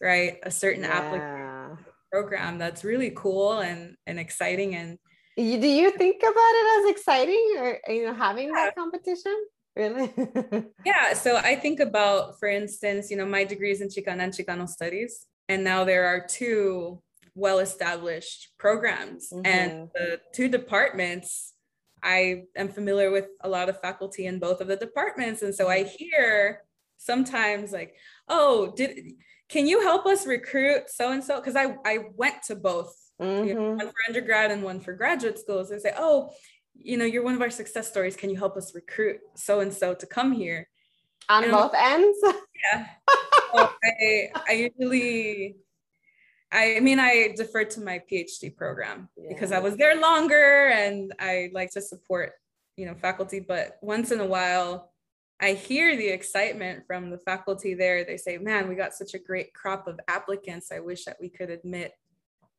right 0.00 0.38
a 0.42 0.50
certain 0.50 0.82
yeah. 0.82 0.92
application 0.92 1.84
program 2.10 2.58
that's 2.58 2.84
really 2.84 3.12
cool 3.14 3.60
and 3.60 3.96
and 4.06 4.18
exciting 4.18 4.74
and 4.74 4.98
do 5.36 5.44
you 5.44 5.90
think 5.92 6.20
about 6.22 6.32
it 6.34 6.84
as 6.84 6.90
exciting 6.90 7.54
or 7.58 7.78
you 7.88 8.06
know 8.06 8.14
having 8.14 8.48
yeah. 8.48 8.54
that 8.54 8.74
competition 8.74 9.36
really 9.78 10.12
yeah 10.84 11.12
so 11.14 11.36
i 11.36 11.54
think 11.54 11.80
about 11.80 12.38
for 12.38 12.48
instance 12.48 13.10
you 13.10 13.16
know 13.16 13.26
my 13.26 13.44
degree 13.44 13.70
is 13.70 13.80
in 13.80 13.88
chicana 13.88 14.24
and 14.24 14.32
chicano 14.32 14.68
studies 14.68 15.26
and 15.48 15.64
now 15.64 15.84
there 15.84 16.06
are 16.06 16.26
two 16.26 17.00
well 17.34 17.60
established 17.60 18.48
programs 18.58 19.30
mm-hmm. 19.32 19.46
and 19.46 19.88
the 19.94 20.20
two 20.34 20.48
departments 20.48 21.54
I 22.02 22.44
am 22.56 22.68
familiar 22.68 23.10
with 23.10 23.26
a 23.40 23.48
lot 23.48 23.68
of 23.68 23.80
faculty 23.80 24.26
in 24.26 24.38
both 24.38 24.60
of 24.60 24.68
the 24.68 24.76
departments. 24.76 25.42
And 25.42 25.54
so 25.54 25.68
I 25.68 25.84
hear 25.84 26.62
sometimes 26.96 27.72
like, 27.72 27.94
oh, 28.28 28.72
did 28.76 29.14
can 29.48 29.66
you 29.66 29.80
help 29.80 30.04
us 30.04 30.26
recruit 30.26 30.90
so 30.90 31.10
and 31.10 31.24
so? 31.24 31.36
Because 31.36 31.56
I, 31.56 31.76
I 31.84 32.00
went 32.16 32.42
to 32.44 32.54
both, 32.54 32.94
mm-hmm. 33.20 33.48
you 33.48 33.54
know, 33.54 33.60
mm-hmm. 33.60 33.76
one 33.78 33.86
for 33.86 33.94
undergrad 34.06 34.50
and 34.50 34.62
one 34.62 34.80
for 34.80 34.92
graduate 34.92 35.38
schools. 35.38 35.70
They 35.70 35.78
say, 35.78 35.94
oh, 35.96 36.30
you 36.82 36.96
know, 36.96 37.04
you're 37.04 37.24
one 37.24 37.34
of 37.34 37.42
our 37.42 37.50
success 37.50 37.88
stories. 37.88 38.16
Can 38.16 38.30
you 38.30 38.36
help 38.36 38.56
us 38.56 38.74
recruit 38.74 39.18
so 39.34 39.60
and 39.60 39.72
so 39.72 39.94
to 39.94 40.06
come 40.06 40.32
here? 40.32 40.68
On 41.28 41.42
and 41.42 41.52
both 41.52 41.72
ends? 41.76 42.18
Yeah. 42.72 42.86
so 43.54 43.70
I, 43.84 44.28
I 44.48 44.70
usually 44.78 45.56
I 46.50 46.80
mean, 46.80 46.98
I 46.98 47.34
deferred 47.36 47.70
to 47.70 47.80
my 47.80 48.02
PhD 48.10 48.54
program 48.56 49.08
yeah. 49.16 49.28
because 49.28 49.52
I 49.52 49.58
was 49.58 49.76
there 49.76 50.00
longer 50.00 50.68
and 50.68 51.12
I 51.18 51.50
like 51.52 51.70
to 51.72 51.82
support, 51.82 52.32
you 52.76 52.86
know, 52.86 52.94
faculty. 52.94 53.40
But 53.40 53.78
once 53.82 54.12
in 54.12 54.20
a 54.20 54.26
while, 54.26 54.92
I 55.40 55.52
hear 55.52 55.94
the 55.96 56.08
excitement 56.08 56.84
from 56.86 57.10
the 57.10 57.18
faculty 57.18 57.74
there. 57.74 58.04
They 58.04 58.16
say, 58.16 58.38
man, 58.38 58.66
we 58.66 58.76
got 58.76 58.94
such 58.94 59.14
a 59.14 59.18
great 59.18 59.52
crop 59.52 59.86
of 59.86 60.00
applicants. 60.08 60.72
I 60.72 60.80
wish 60.80 61.04
that 61.04 61.18
we 61.20 61.28
could 61.28 61.50
admit 61.50 61.92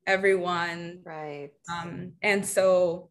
everyone. 0.06 1.02
Right. 1.04 1.50
Um, 1.72 2.14
and 2.22 2.46
so 2.46 3.10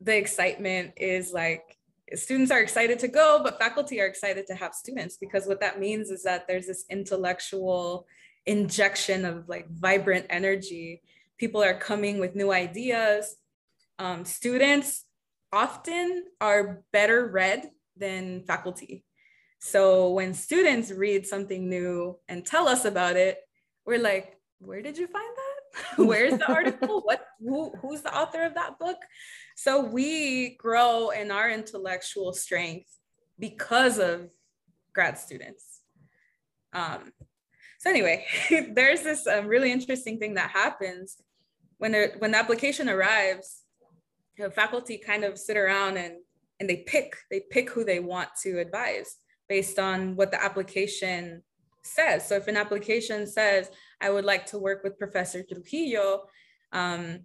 the 0.00 0.16
excitement 0.16 0.92
is 0.96 1.32
like 1.32 1.78
students 2.14 2.50
are 2.50 2.60
excited 2.60 2.98
to 3.00 3.08
go, 3.08 3.40
but 3.42 3.58
faculty 3.58 4.00
are 4.00 4.06
excited 4.06 4.46
to 4.46 4.54
have 4.54 4.74
students 4.74 5.16
because 5.16 5.46
what 5.46 5.60
that 5.60 5.80
means 5.80 6.10
is 6.10 6.22
that 6.24 6.46
there's 6.46 6.66
this 6.66 6.84
intellectual 6.90 8.06
injection 8.46 9.24
of 9.24 9.48
like 9.48 9.68
vibrant 9.70 10.26
energy. 10.30 11.02
People 11.38 11.62
are 11.62 11.74
coming 11.74 12.18
with 12.18 12.36
new 12.36 12.52
ideas. 12.52 13.36
Um, 13.98 14.24
students 14.24 15.04
often 15.52 16.24
are 16.40 16.82
better 16.92 17.26
read 17.26 17.70
than 17.96 18.44
faculty. 18.44 19.04
So 19.60 20.10
when 20.10 20.34
students 20.34 20.90
read 20.90 21.26
something 21.26 21.68
new 21.70 22.18
and 22.28 22.44
tell 22.44 22.68
us 22.68 22.84
about 22.84 23.16
it, 23.16 23.38
we're 23.86 23.98
like, 23.98 24.38
where 24.58 24.82
did 24.82 24.98
you 24.98 25.06
find 25.06 25.36
that? 25.36 25.43
Where's 25.96 26.38
the 26.38 26.50
article? 26.50 27.02
What 27.02 27.26
who, 27.40 27.72
who's 27.80 28.02
the 28.02 28.16
author 28.16 28.42
of 28.42 28.54
that 28.54 28.78
book? 28.78 28.98
So 29.56 29.84
we 29.84 30.56
grow 30.56 31.10
in 31.10 31.30
our 31.30 31.50
intellectual 31.50 32.32
strength 32.32 32.90
because 33.38 33.98
of 33.98 34.30
grad 34.92 35.18
students. 35.18 35.80
Um, 36.72 37.12
so 37.78 37.90
anyway, 37.90 38.24
there's 38.72 39.02
this 39.02 39.26
um, 39.26 39.46
really 39.46 39.72
interesting 39.72 40.18
thing 40.18 40.34
that 40.34 40.50
happens 40.50 41.16
when 41.78 41.92
the 41.92 42.12
when 42.18 42.32
the 42.32 42.38
application 42.38 42.88
arrives. 42.88 43.62
Know, 44.36 44.50
faculty 44.50 44.98
kind 44.98 45.22
of 45.22 45.38
sit 45.38 45.56
around 45.56 45.96
and 45.96 46.14
and 46.58 46.68
they 46.68 46.78
pick 46.78 47.14
they 47.30 47.42
pick 47.50 47.70
who 47.70 47.84
they 47.84 48.00
want 48.00 48.30
to 48.42 48.58
advise 48.58 49.16
based 49.48 49.78
on 49.78 50.16
what 50.16 50.32
the 50.32 50.42
application 50.42 51.42
says. 51.86 52.26
So 52.28 52.36
if 52.36 52.48
an 52.48 52.56
application 52.56 53.26
says, 53.26 53.70
I 54.00 54.10
would 54.10 54.24
like 54.24 54.46
to 54.46 54.58
work 54.58 54.82
with 54.82 54.98
Professor 54.98 55.42
Trujillo, 55.42 56.24
um, 56.72 57.20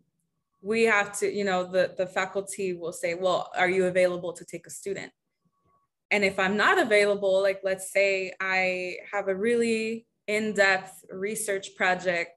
we 0.61 0.83
have 0.83 1.17
to, 1.19 1.31
you 1.31 1.45
know, 1.45 1.63
the, 1.63 1.93
the 1.97 2.05
faculty 2.05 2.73
will 2.73 2.93
say, 2.93 3.15
well, 3.15 3.49
are 3.55 3.69
you 3.69 3.85
available 3.85 4.33
to 4.33 4.45
take 4.45 4.67
a 4.67 4.69
student? 4.69 5.11
And 6.11 6.23
if 6.23 6.39
I'm 6.39 6.57
not 6.57 6.79
available, 6.79 7.41
like 7.41 7.61
let's 7.63 7.91
say 7.91 8.33
I 8.41 8.97
have 9.11 9.27
a 9.27 9.35
really 9.35 10.07
in-depth 10.27 11.05
research 11.11 11.75
project 11.75 12.31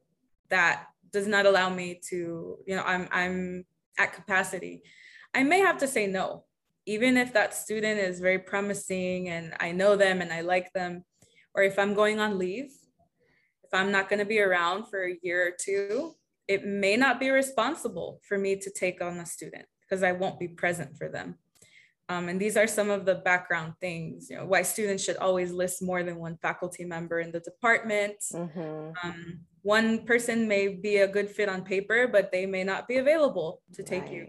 that 0.50 0.86
does 1.12 1.26
not 1.26 1.46
allow 1.46 1.68
me 1.68 2.00
to, 2.08 2.58
you 2.66 2.76
know, 2.76 2.82
I'm, 2.82 3.08
I'm 3.10 3.64
at 3.98 4.12
capacity, 4.12 4.82
I 5.34 5.42
may 5.42 5.60
have 5.60 5.78
to 5.78 5.88
say 5.88 6.06
no 6.06 6.44
even 6.86 7.16
if 7.16 7.32
that 7.32 7.54
student 7.54 8.00
is 8.00 8.20
very 8.20 8.38
promising 8.38 9.28
and 9.28 9.54
I 9.60 9.72
know 9.72 9.96
them 9.96 10.20
and 10.20 10.32
I 10.32 10.40
like 10.40 10.72
them, 10.72 11.04
or 11.54 11.62
if 11.62 11.78
I'm 11.78 11.94
going 11.94 12.20
on 12.20 12.38
leave, 12.38 12.72
if 13.64 13.72
I'm 13.72 13.90
not 13.90 14.08
going 14.08 14.18
to 14.18 14.24
be 14.24 14.40
around 14.40 14.86
for 14.88 15.06
a 15.06 15.16
year 15.22 15.46
or 15.48 15.52
two, 15.58 16.14
it 16.48 16.64
may 16.64 16.96
not 16.96 17.20
be 17.20 17.30
responsible 17.30 18.20
for 18.26 18.38
me 18.38 18.56
to 18.56 18.70
take 18.70 19.00
on 19.00 19.18
a 19.18 19.26
student 19.26 19.64
because 19.80 20.02
I 20.02 20.12
won't 20.12 20.40
be 20.40 20.48
present 20.48 20.96
for 20.96 21.08
them. 21.08 21.36
Um, 22.08 22.28
and 22.28 22.40
these 22.40 22.56
are 22.56 22.66
some 22.66 22.90
of 22.90 23.06
the 23.06 23.14
background 23.14 23.74
things, 23.80 24.28
you 24.28 24.36
know, 24.36 24.44
why 24.44 24.62
students 24.62 25.02
should 25.02 25.16
always 25.16 25.52
list 25.52 25.82
more 25.82 26.02
than 26.02 26.16
one 26.16 26.36
faculty 26.42 26.84
member 26.84 27.20
in 27.20 27.32
the 27.32 27.40
department. 27.40 28.16
Mm-hmm. 28.32 28.90
Um, 29.02 29.40
one 29.62 30.04
person 30.04 30.48
may 30.48 30.68
be 30.68 30.96
a 30.96 31.08
good 31.08 31.30
fit 31.30 31.48
on 31.48 31.62
paper, 31.62 32.08
but 32.08 32.32
they 32.32 32.44
may 32.44 32.64
not 32.64 32.88
be 32.88 32.96
available 32.96 33.62
to 33.74 33.82
take 33.82 34.02
right. 34.04 34.12
you. 34.12 34.26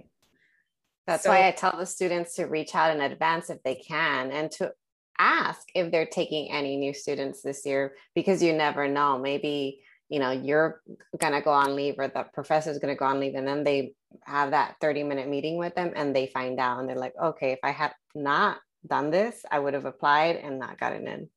That's 1.08 1.24
so, 1.24 1.32
why 1.32 1.48
I 1.48 1.52
tell 1.52 1.76
the 1.78 1.86
students 1.86 2.36
to 2.36 2.46
reach 2.46 2.76
out 2.76 2.96
in 2.96 3.02
advance 3.02 3.50
if 3.50 3.62
they 3.64 3.76
can 3.76 4.32
and 4.32 4.50
to 4.52 4.72
ask 5.20 5.68
if 5.76 5.92
they're 5.92 6.06
taking 6.06 6.52
any 6.52 6.78
new 6.78 6.94
students 6.94 7.42
this 7.42 7.66
year 7.66 7.94
because 8.16 8.42
you 8.42 8.54
never 8.54 8.88
know. 8.88 9.18
Maybe, 9.18 9.82
you 10.10 10.20
know, 10.20 10.32
you're 10.32 10.82
to 11.20 11.42
go 11.42 11.52
on 11.52 11.76
leave 11.76 11.96
or 11.98 12.08
the 12.08 12.26
professor's 12.34 12.80
to 12.80 12.96
go 12.96 13.06
on 13.06 13.20
leave 13.20 13.36
and 13.36 13.48
then 13.48 13.64
they 13.64 13.94
have 14.26 14.52
that 14.52 14.76
30 14.82 15.04
minute 15.04 15.28
meeting 15.28 15.58
with 15.58 15.76
them 15.76 15.94
and 15.96 16.16
they 16.16 16.28
find 16.28 16.60
out 16.60 16.80
and 16.80 16.88
they're 16.88 16.96
like, 16.96 17.14
okay, 17.22 17.52
if 17.52 17.60
I 17.64 17.72
had 17.72 17.94
not 18.14 18.58
done 18.86 19.12
this, 19.12 19.44
I 19.50 19.60
would 19.60 19.74
have 19.74 19.86
applied 19.86 20.38
and 20.38 20.60
not 20.60 20.80
gotten 20.80 21.08
in. 21.08 21.30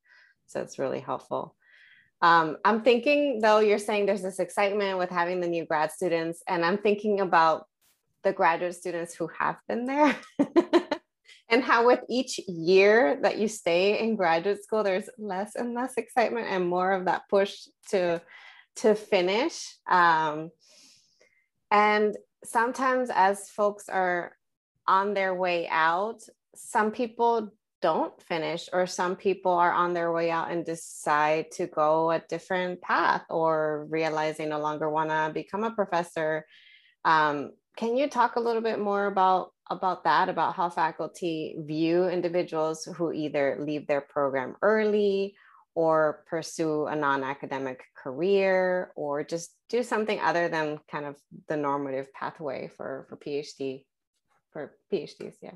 So 0.47 0.61
it's 0.61 0.79
really 0.79 1.01
helpful. 1.01 1.55
Um, 2.23 2.57
I'm 2.65 2.83
thinking 2.83 3.41
though, 3.41 3.61
you're 3.61 3.79
saying 3.79 4.07
there's 4.07 4.23
this 4.23 4.39
excitement 4.39 4.99
with 4.99 5.11
having 5.11 5.41
the 5.41 5.49
new 5.49 5.67
grad 5.67 5.93
students, 5.93 6.43
and 6.49 6.65
I'm 6.65 6.79
thinking 6.79 7.21
about 7.21 7.67
the 8.25 8.33
graduate 8.33 8.75
students 8.75 9.15
who 9.15 9.29
have 9.39 9.57
been 9.69 9.85
there 9.85 10.17
and 11.49 11.63
how 11.63 11.87
with 11.87 12.01
each 12.09 12.41
year 12.49 13.19
that 13.23 13.39
you 13.39 13.49
stay 13.49 14.01
in 14.01 14.17
graduate 14.17 14.63
school 14.63 14.83
there's 14.83 15.09
less 15.19 15.55
and 15.55 15.75
less 15.75 15.95
excitement 15.97 16.47
and 16.49 16.69
more 16.69 16.93
of 16.93 17.05
that 17.05 17.23
push 17.29 17.67
to 17.91 18.21
to 18.77 18.95
finish. 18.95 19.77
Um, 19.89 20.51
and 21.71 22.17
sometimes 22.45 23.11
as 23.13 23.49
folks 23.49 23.89
are 23.89 24.37
on 24.87 25.15
their 25.15 25.35
way 25.35 25.67
out 25.69 26.23
some 26.57 26.91
people 26.91 27.53
don't 27.83 28.21
finish 28.23 28.69
or 28.73 28.87
some 28.87 29.17
people 29.17 29.53
are 29.53 29.73
on 29.73 29.93
their 29.93 30.11
way 30.11 30.31
out 30.31 30.51
and 30.51 30.65
decide 30.65 31.51
to 31.53 31.67
go 31.67 32.11
a 32.11 32.23
different 32.29 32.81
path 32.81 33.23
or 33.31 33.87
realize 33.91 34.39
they 34.39 34.47
no 34.47 34.59
longer 34.59 34.89
want 34.89 35.11
to 35.11 35.31
become 35.33 35.63
a 35.63 35.71
professor. 35.71 36.47
Um, 37.05 37.53
can 37.77 37.97
you 37.97 38.09
talk 38.09 38.37
a 38.37 38.41
little 38.41 38.63
bit 38.63 38.79
more 38.79 39.07
about 39.07 39.53
about 39.71 40.05
that 40.05 40.29
about 40.29 40.55
how 40.55 40.71
faculty 40.71 41.57
view 41.61 42.05
individuals 42.09 42.85
who 42.97 43.13
either 43.13 43.57
leave 43.61 43.87
their 43.87 44.01
program 44.01 44.57
early 44.63 45.35
or 45.75 46.25
pursue 46.27 46.87
a 46.87 46.97
non-academic 46.97 47.83
career 47.97 48.93
or 48.97 49.25
just 49.25 49.55
do 49.69 49.83
something 49.83 50.21
other 50.21 50.49
than 50.49 50.79
kind 50.91 51.05
of 51.05 51.17
the 51.49 51.57
normative 51.57 52.13
pathway 52.13 52.71
for 52.77 53.07
for 53.09 53.17
phd 53.17 53.85
for 54.53 54.77
phds 54.93 55.35
yeah 55.43 55.51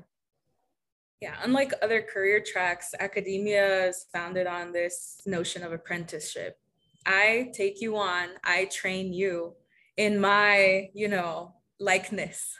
yeah 1.21 1.35
unlike 1.43 1.73
other 1.81 2.01
career 2.01 2.43
tracks 2.45 2.93
academia 2.99 3.87
is 3.87 4.05
founded 4.13 4.45
on 4.45 4.71
this 4.71 5.21
notion 5.25 5.63
of 5.63 5.71
apprenticeship 5.71 6.57
i 7.05 7.49
take 7.53 7.81
you 7.81 7.97
on 7.97 8.27
i 8.43 8.65
train 8.65 9.13
you 9.13 9.53
in 9.97 10.19
my 10.19 10.89
you 10.93 11.07
know 11.07 11.53
likeness. 11.81 12.55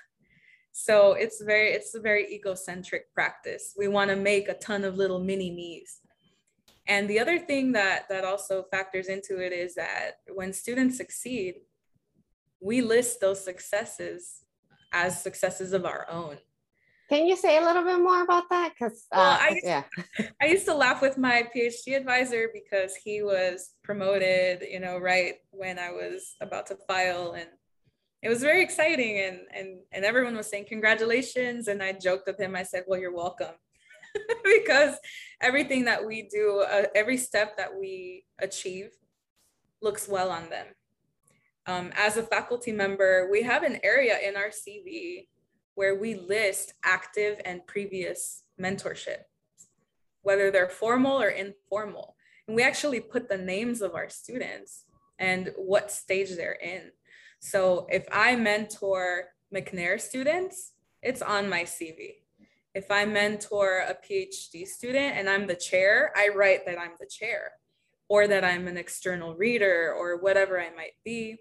So 0.84 1.14
it's 1.14 1.42
very, 1.44 1.70
it's 1.70 1.94
a 1.94 2.00
very 2.00 2.26
egocentric 2.34 3.14
practice. 3.14 3.76
We 3.78 3.88
want 3.88 4.10
to 4.10 4.16
make 4.16 4.50
a 4.50 4.56
ton 4.56 4.84
of 4.84 4.98
little 4.98 5.20
mini 5.20 5.52
me's. 5.52 6.00
And 6.88 7.08
the 7.08 7.20
other 7.20 7.38
thing 7.38 7.74
that 7.74 8.10
that 8.10 8.26
also 8.26 8.66
factors 8.72 9.08
into 9.08 9.38
it 9.40 9.54
is 9.54 9.76
that 9.76 10.14
when 10.34 10.52
students 10.52 10.98
succeed, 10.98 11.56
we 12.60 12.82
list 12.82 13.22
those 13.22 13.44
successes 13.44 14.44
as 14.92 15.22
successes 15.22 15.74
of 15.74 15.86
our 15.86 16.10
own. 16.10 16.38
Can 17.10 17.28
you 17.28 17.36
say 17.36 17.58
a 17.58 17.62
little 17.62 17.84
bit 17.84 18.00
more 18.00 18.24
about 18.24 18.50
that? 18.50 18.72
Because 18.74 19.06
uh, 19.12 19.18
well, 19.18 19.38
I, 19.40 19.60
yeah, 19.64 19.84
I 20.42 20.46
used 20.48 20.66
to 20.66 20.74
laugh 20.74 21.02
with 21.02 21.18
my 21.18 21.48
PhD 21.56 21.96
advisor 21.96 22.50
because 22.54 22.96
he 22.96 23.22
was 23.22 23.76
promoted, 23.84 24.64
you 24.68 24.80
know, 24.80 24.98
right 24.98 25.36
when 25.52 25.78
I 25.78 25.92
was 25.92 26.36
about 26.42 26.66
to 26.68 26.78
file, 26.88 27.34
and 27.34 27.50
it 28.22 28.30
was 28.30 28.42
very 28.42 28.62
exciting 28.62 29.20
and 29.20 29.40
and 29.54 29.80
and 29.92 30.06
everyone 30.06 30.36
was 30.36 30.48
saying 30.48 30.66
congratulations. 30.68 31.68
And 31.68 31.82
i 31.82 31.92
joked 31.92 32.28
with 32.28 32.40
him 32.40 32.56
i 32.56 32.64
said 32.64 32.84
well 32.88 33.00
you're 33.00 33.16
welcome. 33.16 33.56
Because 34.44 34.96
everything 35.40 35.86
that 35.86 36.06
we 36.06 36.24
do 36.24 36.66
uh, 36.70 36.84
every 36.94 37.18
step 37.18 37.58
that 37.58 37.74
we 37.80 38.26
achieve 38.40 38.90
looks 39.82 40.08
well 40.08 40.30
on 40.30 40.50
them. 40.50 40.68
Um, 41.66 41.92
as 41.96 42.18
a 42.18 42.24
faculty 42.24 42.72
member 42.72 43.30
we 43.32 43.44
have 43.44 43.64
an 43.64 43.80
area 43.84 44.18
in 44.20 44.36
our 44.36 44.50
cv 44.50 45.28
where 45.76 45.96
we 45.96 46.16
list 46.16 46.74
active 46.84 47.40
and 47.46 47.66
previous 47.66 48.44
mentorship 48.60 49.24
whether 50.24 50.52
they're 50.52 50.70
formal 50.70 51.22
or 51.22 51.30
informal. 51.30 52.16
And 52.48 52.56
we 52.56 52.64
actually 52.64 53.00
put 53.00 53.30
the 53.30 53.38
names 53.38 53.82
of 53.82 53.96
our 53.96 54.10
students 54.10 54.86
and 55.20 55.52
what 55.56 55.92
stage 55.92 56.36
they're 56.36 56.54
in 56.62 56.92
so 57.42 57.88
if 57.90 58.06
I 58.12 58.36
mentor 58.36 59.30
McNair 59.54 60.00
students, 60.00 60.74
it's 61.02 61.24
on 61.24 61.50
my 61.50 61.64
CV. 61.64 62.18
If 62.76 62.90
I 62.92 63.06
mentor 63.06 63.80
a 63.80 63.96
PhD 63.96 64.66
student 64.66 65.18
and 65.18 65.28
I'm 65.28 65.48
the 65.48 65.56
chair, 65.56 66.14
I 66.16 66.30
write 66.30 66.66
that 66.68 66.80
I'm 66.80 66.92
the 67.00 67.08
chair 67.08 67.54
or 68.08 68.28
that 68.28 68.46
I'm 68.46 68.68
an 68.68 68.78
external 68.78 69.36
reader 69.36 69.94
or 69.98 70.18
whatever 70.22 70.62
I 70.62 70.70
might 70.76 70.94
be. 71.04 71.40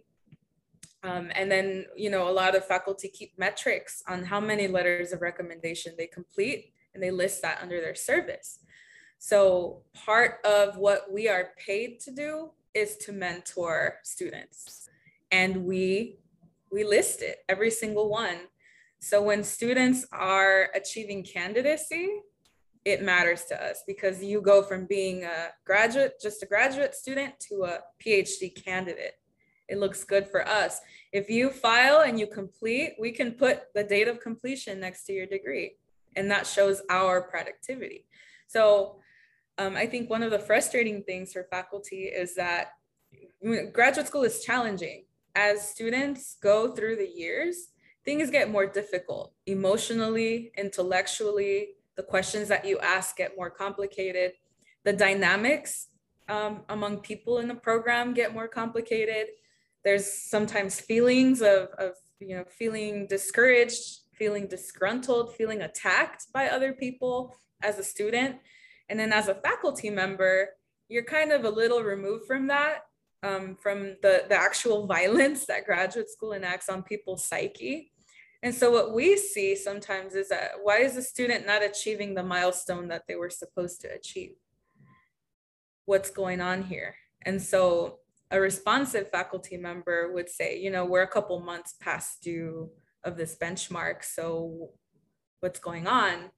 Um, 1.03 1.31
and 1.35 1.53
then, 1.53 1.85
you 1.95 2.11
know, 2.11 2.29
a 2.29 2.33
lot 2.33 2.57
of 2.57 2.65
faculty 2.65 3.09
keep 3.09 3.39
metrics 3.39 4.03
on 4.09 4.25
how 4.25 4.41
many 4.41 4.69
letters 4.69 5.13
of 5.13 5.21
recommendation 5.21 5.95
they 5.97 6.07
complete 6.07 6.73
and 6.95 7.03
they 7.03 7.11
list 7.11 7.43
that 7.43 7.61
under 7.61 7.81
their 7.81 7.95
service. 7.95 8.61
So 9.19 9.83
part 9.95 10.39
of 10.47 10.79
what 10.79 11.13
we 11.13 11.29
are 11.29 11.51
paid 11.59 12.01
to 12.01 12.11
do 12.11 12.51
is 12.75 12.97
to 12.99 13.13
mentor 13.13 13.97
students 14.03 14.90
and 15.31 15.65
we 15.65 16.19
we 16.73 16.85
list 16.85 17.23
it 17.23 17.39
every 17.49 17.71
single 17.71 18.09
one 18.09 18.39
so 19.01 19.23
when 19.23 19.43
students 19.43 20.07
are 20.13 20.69
achieving 20.75 21.23
candidacy 21.23 22.09
it 22.85 23.03
matters 23.03 23.45
to 23.45 23.63
us 23.63 23.83
because 23.87 24.23
you 24.23 24.41
go 24.41 24.63
from 24.63 24.87
being 24.87 25.25
a 25.25 25.49
graduate 25.65 26.15
just 26.21 26.43
a 26.43 26.47
graduate 26.47 26.95
student 26.95 27.39
to 27.41 27.65
a 27.65 27.79
phd 28.05 28.65
candidate 28.65 29.15
it 29.71 29.79
looks 29.79 30.03
good 30.03 30.27
for 30.27 30.47
us. 30.47 30.81
If 31.13 31.31
you 31.31 31.51
file 31.51 32.01
and 32.01 32.19
you 32.19 32.27
complete, 32.27 32.97
we 32.99 33.13
can 33.13 33.33
put 33.33 33.73
the 33.73 33.85
date 33.85 34.09
of 34.09 34.21
completion 34.21 34.81
next 34.81 35.05
to 35.05 35.13
your 35.13 35.27
degree, 35.27 35.77
and 36.17 36.29
that 36.31 36.47
shows 36.47 36.83
our 36.91 37.23
productivity. 37.23 38.05
So 38.49 38.97
um, 39.59 39.77
I 39.77 39.87
think 39.87 40.11
one 40.11 40.25
of 40.25 40.33
the 40.33 40.41
frustrating 40.41 41.05
things 41.05 41.33
for 41.33 41.45
faculty 41.45 42.05
is 42.05 42.35
that 42.35 42.73
graduate 43.73 44.09
school 44.09 44.25
is 44.25 44.45
challenging. 44.45 45.05
As 45.35 45.69
students 45.69 46.37
go 46.43 46.75
through 46.75 46.97
the 46.97 47.09
years, 47.09 47.69
things 48.05 48.31
get 48.31 48.51
more 48.51 48.67
difficult 48.67 49.33
emotionally, 49.47 50.53
intellectually. 50.57 51.71
The 51.97 52.03
questions 52.03 52.49
that 52.49 52.65
you 52.65 52.79
ask 52.79 53.17
get 53.17 53.37
more 53.37 53.51
complicated. 53.51 54.33
The 54.85 54.93
dynamics 54.93 55.89
um, 56.29 56.63
among 56.69 56.99
people 56.99 57.39
in 57.39 57.49
the 57.49 57.55
program 57.55 58.15
get 58.15 58.33
more 58.33 58.49
complicated. 58.49 59.27
There's 59.85 60.11
sometimes 60.11 60.81
feelings 60.81 61.43
of, 61.43 61.69
of 61.79 61.93
you 62.21 62.37
know 62.37 62.45
feeling 62.49 63.07
discouraged, 63.07 64.01
feeling 64.15 64.47
disgruntled, 64.47 65.35
feeling 65.35 65.63
attacked 65.63 66.27
by 66.33 66.49
other 66.49 66.73
people 66.73 67.35
as 67.63 67.79
a 67.79 67.85
student. 67.85 68.37
And 68.89 68.99
then 68.99 69.13
as 69.13 69.29
a 69.29 69.35
faculty 69.35 69.91
member, 69.91 70.51
you're 70.89 71.05
kind 71.05 71.33
of 71.33 71.45
a 71.45 71.51
little 71.51 71.83
removed 71.83 72.27
from 72.27 72.49
that, 72.49 72.87
um, 73.23 73.57
from 73.61 73.97
the, 74.03 74.25
the 74.29 74.37
actual 74.37 74.87
violence 74.99 75.47
that 75.47 75.67
graduate 75.67 76.11
school 76.11 76.33
enacts 76.33 76.69
on 76.69 76.83
people's 76.83 77.25
psyche. 77.25 77.93
And 78.43 78.55
so 78.55 78.71
what 78.71 78.95
we 78.95 79.19
see 79.19 79.55
sometimes 79.55 80.15
is 80.15 80.31
that 80.31 80.53
why 80.63 80.79
is 80.79 80.95
the 80.95 81.03
student 81.03 81.47
not 81.47 81.63
achieving 81.63 82.15
the 82.15 82.23
milestone 82.23 82.89
that 82.89 83.03
they 83.07 83.17
were 83.17 83.29
supposed 83.29 83.83
to 83.83 83.93
achieve? 83.93 84.33
what's 85.91 86.11
going 86.11 86.41
on 86.41 86.63
here. 86.63 86.95
And 87.23 87.43
so 87.43 87.99
a 88.31 88.41
responsive 88.41 89.11
faculty 89.11 89.57
member 89.57 90.13
would 90.13 90.29
say, 90.29 90.57
you 90.57 90.71
know, 90.71 90.85
we're 90.85 91.03
a 91.03 91.09
couple 91.09 91.41
months 91.41 91.75
past 91.81 92.23
due 92.23 92.71
of 93.03 93.17
this 93.17 93.37
benchmark. 93.37 94.05
So 94.05 94.71
what's 95.41 95.59
going 95.59 95.89
on? 95.89 96.31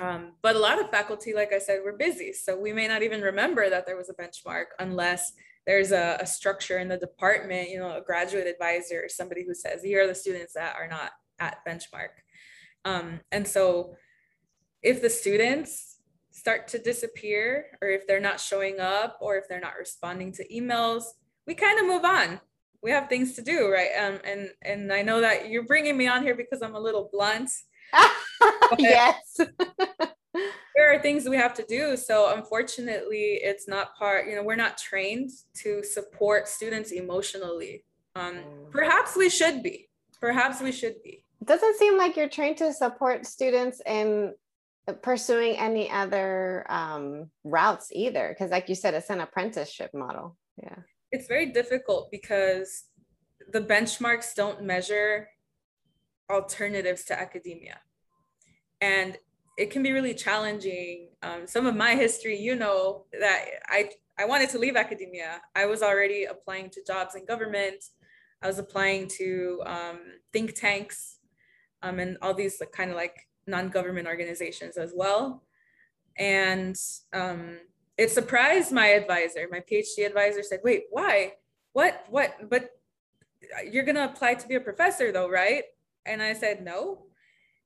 Um, 0.00 0.32
but 0.42 0.54
a 0.54 0.58
lot 0.58 0.78
of 0.78 0.90
faculty, 0.90 1.32
like 1.32 1.50
I 1.50 1.58
said, 1.58 1.80
we're 1.82 1.96
busy. 1.96 2.34
So 2.34 2.60
we 2.60 2.74
may 2.74 2.86
not 2.86 3.02
even 3.02 3.22
remember 3.22 3.70
that 3.70 3.86
there 3.86 3.96
was 3.96 4.10
a 4.10 4.14
benchmark 4.14 4.66
unless 4.78 5.32
there's 5.68 5.92
a, 5.92 6.16
a 6.18 6.26
structure 6.26 6.78
in 6.78 6.88
the 6.88 6.96
department, 6.96 7.68
you 7.68 7.78
know, 7.78 7.94
a 7.94 8.00
graduate 8.00 8.46
advisor 8.46 9.02
or 9.04 9.08
somebody 9.10 9.44
who 9.44 9.52
says, 9.52 9.82
here 9.82 10.02
are 10.02 10.06
the 10.06 10.14
students 10.14 10.54
that 10.54 10.74
are 10.76 10.88
not 10.88 11.12
at 11.38 11.58
benchmark. 11.68 12.08
Um, 12.86 13.20
and 13.30 13.46
so 13.46 13.94
if 14.82 15.02
the 15.02 15.10
students 15.10 15.98
start 16.30 16.68
to 16.68 16.78
disappear 16.78 17.66
or 17.82 17.88
if 17.88 18.06
they're 18.06 18.18
not 18.18 18.40
showing 18.40 18.80
up 18.80 19.18
or 19.20 19.36
if 19.36 19.44
they're 19.46 19.60
not 19.60 19.76
responding 19.78 20.32
to 20.32 20.48
emails 20.48 21.04
we 21.46 21.54
kind 21.54 21.80
of 21.80 21.86
move 21.86 22.04
on. 22.04 22.40
We 22.82 22.90
have 22.92 23.08
things 23.08 23.34
to 23.34 23.42
do 23.42 23.70
right? 23.70 23.90
Um, 23.98 24.20
and 24.24 24.50
and 24.62 24.92
i 24.92 25.02
know 25.02 25.20
that 25.20 25.48
you're 25.48 25.64
bringing 25.64 25.96
me 25.96 26.06
on 26.06 26.22
here 26.22 26.34
because 26.34 26.62
i'm 26.62 26.76
a 26.76 26.80
little 26.80 27.10
blunt. 27.12 27.50
Yes 28.78 29.40
there 30.76 30.92
are 30.92 31.00
things 31.00 31.28
we 31.28 31.36
have 31.36 31.54
to 31.54 31.64
do. 31.68 31.96
So 31.96 32.34
unfortunately 32.34 33.40
it's 33.42 33.68
not 33.68 33.96
part 33.96 34.26
you 34.26 34.36
know 34.36 34.42
we're 34.42 34.56
not 34.56 34.78
trained 34.78 35.30
to 35.62 35.82
support 35.82 36.48
students 36.48 36.92
emotionally. 36.92 37.84
Um, 38.14 38.36
mm. 38.36 38.70
perhaps 38.70 39.16
we 39.16 39.30
should 39.30 39.62
be. 39.62 39.88
Perhaps 40.20 40.60
we 40.60 40.72
should 40.72 41.02
be. 41.02 41.24
Doesn't 41.44 41.76
seem 41.76 41.96
like 41.96 42.16
you're 42.16 42.28
trained 42.28 42.56
to 42.58 42.72
support 42.72 43.26
students 43.26 43.80
in 43.86 44.34
pursuing 45.02 45.56
any 45.56 45.90
other 45.90 46.64
um, 46.68 47.30
routes 47.44 47.88
either 47.92 48.28
because 48.30 48.50
like 48.50 48.68
you 48.68 48.74
said 48.74 48.94
it's 48.94 49.10
an 49.10 49.20
apprenticeship 49.20 49.90
model. 49.94 50.36
Yeah. 50.62 50.76
It's 51.12 51.26
very 51.26 51.52
difficult 51.52 52.10
because 52.10 52.84
the 53.52 53.60
benchmarks 53.60 54.34
don't 54.34 54.62
measure 54.62 55.28
alternatives 56.30 57.04
to 57.04 57.18
academia. 57.18 57.78
And 58.80 59.16
it 59.58 59.70
can 59.70 59.82
be 59.82 59.92
really 59.92 60.14
challenging 60.14 61.08
um, 61.22 61.46
some 61.46 61.66
of 61.66 61.74
my 61.74 61.94
history 61.94 62.38
you 62.38 62.54
know 62.54 63.04
that 63.20 63.44
i 63.68 63.90
i 64.18 64.24
wanted 64.24 64.48
to 64.48 64.58
leave 64.58 64.76
academia 64.76 65.40
i 65.54 65.66
was 65.66 65.82
already 65.82 66.24
applying 66.24 66.70
to 66.70 66.80
jobs 66.86 67.14
in 67.14 67.24
government 67.26 67.84
i 68.42 68.46
was 68.46 68.58
applying 68.58 69.08
to 69.08 69.62
um, 69.66 69.98
think 70.32 70.54
tanks 70.54 71.18
um, 71.82 71.98
and 71.98 72.16
all 72.22 72.34
these 72.34 72.60
like, 72.60 72.72
kind 72.72 72.90
of 72.90 72.96
like 72.96 73.28
non-government 73.46 74.06
organizations 74.06 74.76
as 74.76 74.92
well. 74.94 75.42
And 76.18 76.76
um, 77.12 77.58
it 77.96 78.10
surprised 78.10 78.72
my 78.72 78.88
advisor. 78.88 79.46
My 79.50 79.60
PhD 79.60 80.06
advisor 80.06 80.42
said, 80.42 80.60
"Wait, 80.64 80.84
why? 80.90 81.34
What? 81.72 82.04
What? 82.08 82.48
But 82.48 82.70
you're 83.70 83.84
gonna 83.84 84.04
apply 84.04 84.34
to 84.34 84.48
be 84.48 84.56
a 84.56 84.60
professor, 84.60 85.12
though, 85.12 85.28
right?" 85.28 85.64
And 86.06 86.22
I 86.22 86.32
said, 86.32 86.64
"No." 86.64 87.06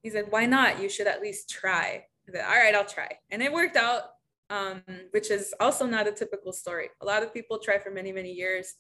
He 0.03 0.11
said, 0.11 0.27
"Why 0.31 0.47
not? 0.47 0.81
You 0.81 0.89
should 0.89 1.07
at 1.07 1.21
least 1.21 1.49
try." 1.49 2.07
I 2.29 2.33
said, 2.33 2.45
"All 2.45 2.57
right, 2.57 2.75
I'll 2.75 2.85
try." 2.85 3.19
And 3.31 3.43
it 3.43 3.53
worked 3.53 3.77
out, 3.77 4.03
um, 4.51 4.83
which 5.11 5.31
is 5.31 5.55
also 5.61 5.87
not 5.87 6.07
a 6.07 6.13
typical 6.13 6.53
story. 6.53 6.91
A 7.01 7.05
lot 7.05 7.23
of 7.23 7.33
people 7.33 7.59
try 7.59 7.79
for 7.79 7.91
many, 7.91 8.13
many 8.13 8.33
years. 8.33 8.75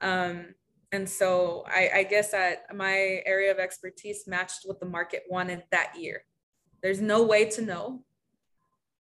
Um, 0.00 0.54
and 0.92 1.08
so 1.08 1.64
I, 1.66 1.90
I 1.94 2.02
guess 2.04 2.30
that 2.30 2.72
my 2.74 3.22
area 3.26 3.50
of 3.50 3.58
expertise 3.58 4.26
matched 4.26 4.60
what 4.64 4.78
the 4.78 4.86
market 4.86 5.24
wanted 5.28 5.64
that 5.70 5.94
year. 5.98 6.24
There's 6.82 7.00
no 7.00 7.24
way 7.24 7.46
to 7.50 7.62
know. 7.62 8.04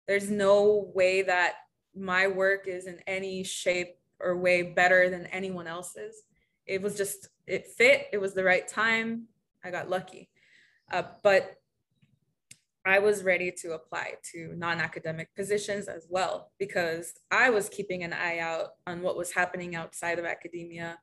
There's 0.07 0.29
no 0.29 0.91
way 0.95 1.21
that 1.21 1.53
my 1.95 2.27
work 2.27 2.67
is 2.67 2.87
in 2.87 2.99
any 3.05 3.43
shape 3.43 3.95
or 4.19 4.37
way 4.37 4.63
better 4.63 5.09
than 5.09 5.27
anyone 5.27 5.67
else's. 5.67 6.23
It 6.65 6.81
was 6.81 6.97
just, 6.97 7.29
it 7.45 7.67
fit, 7.67 8.07
it 8.11 8.17
was 8.17 8.33
the 8.33 8.43
right 8.43 8.67
time. 8.67 9.27
I 9.63 9.69
got 9.69 9.89
lucky. 9.89 10.29
Uh, 10.93 11.03
but 11.23 11.55
I 12.85 12.99
was 12.99 13.23
ready 13.23 13.51
to 13.61 13.73
apply 13.73 14.15
to 14.33 14.53
non 14.55 14.79
academic 14.79 15.33
positions 15.35 15.87
as 15.87 16.05
well 16.09 16.51
because 16.59 17.13
I 17.31 17.49
was 17.49 17.67
keeping 17.67 18.03
an 18.03 18.13
eye 18.13 18.39
out 18.39 18.69
on 18.85 19.01
what 19.01 19.17
was 19.17 19.31
happening 19.31 19.75
outside 19.75 20.19
of 20.19 20.25
academia. 20.25 20.99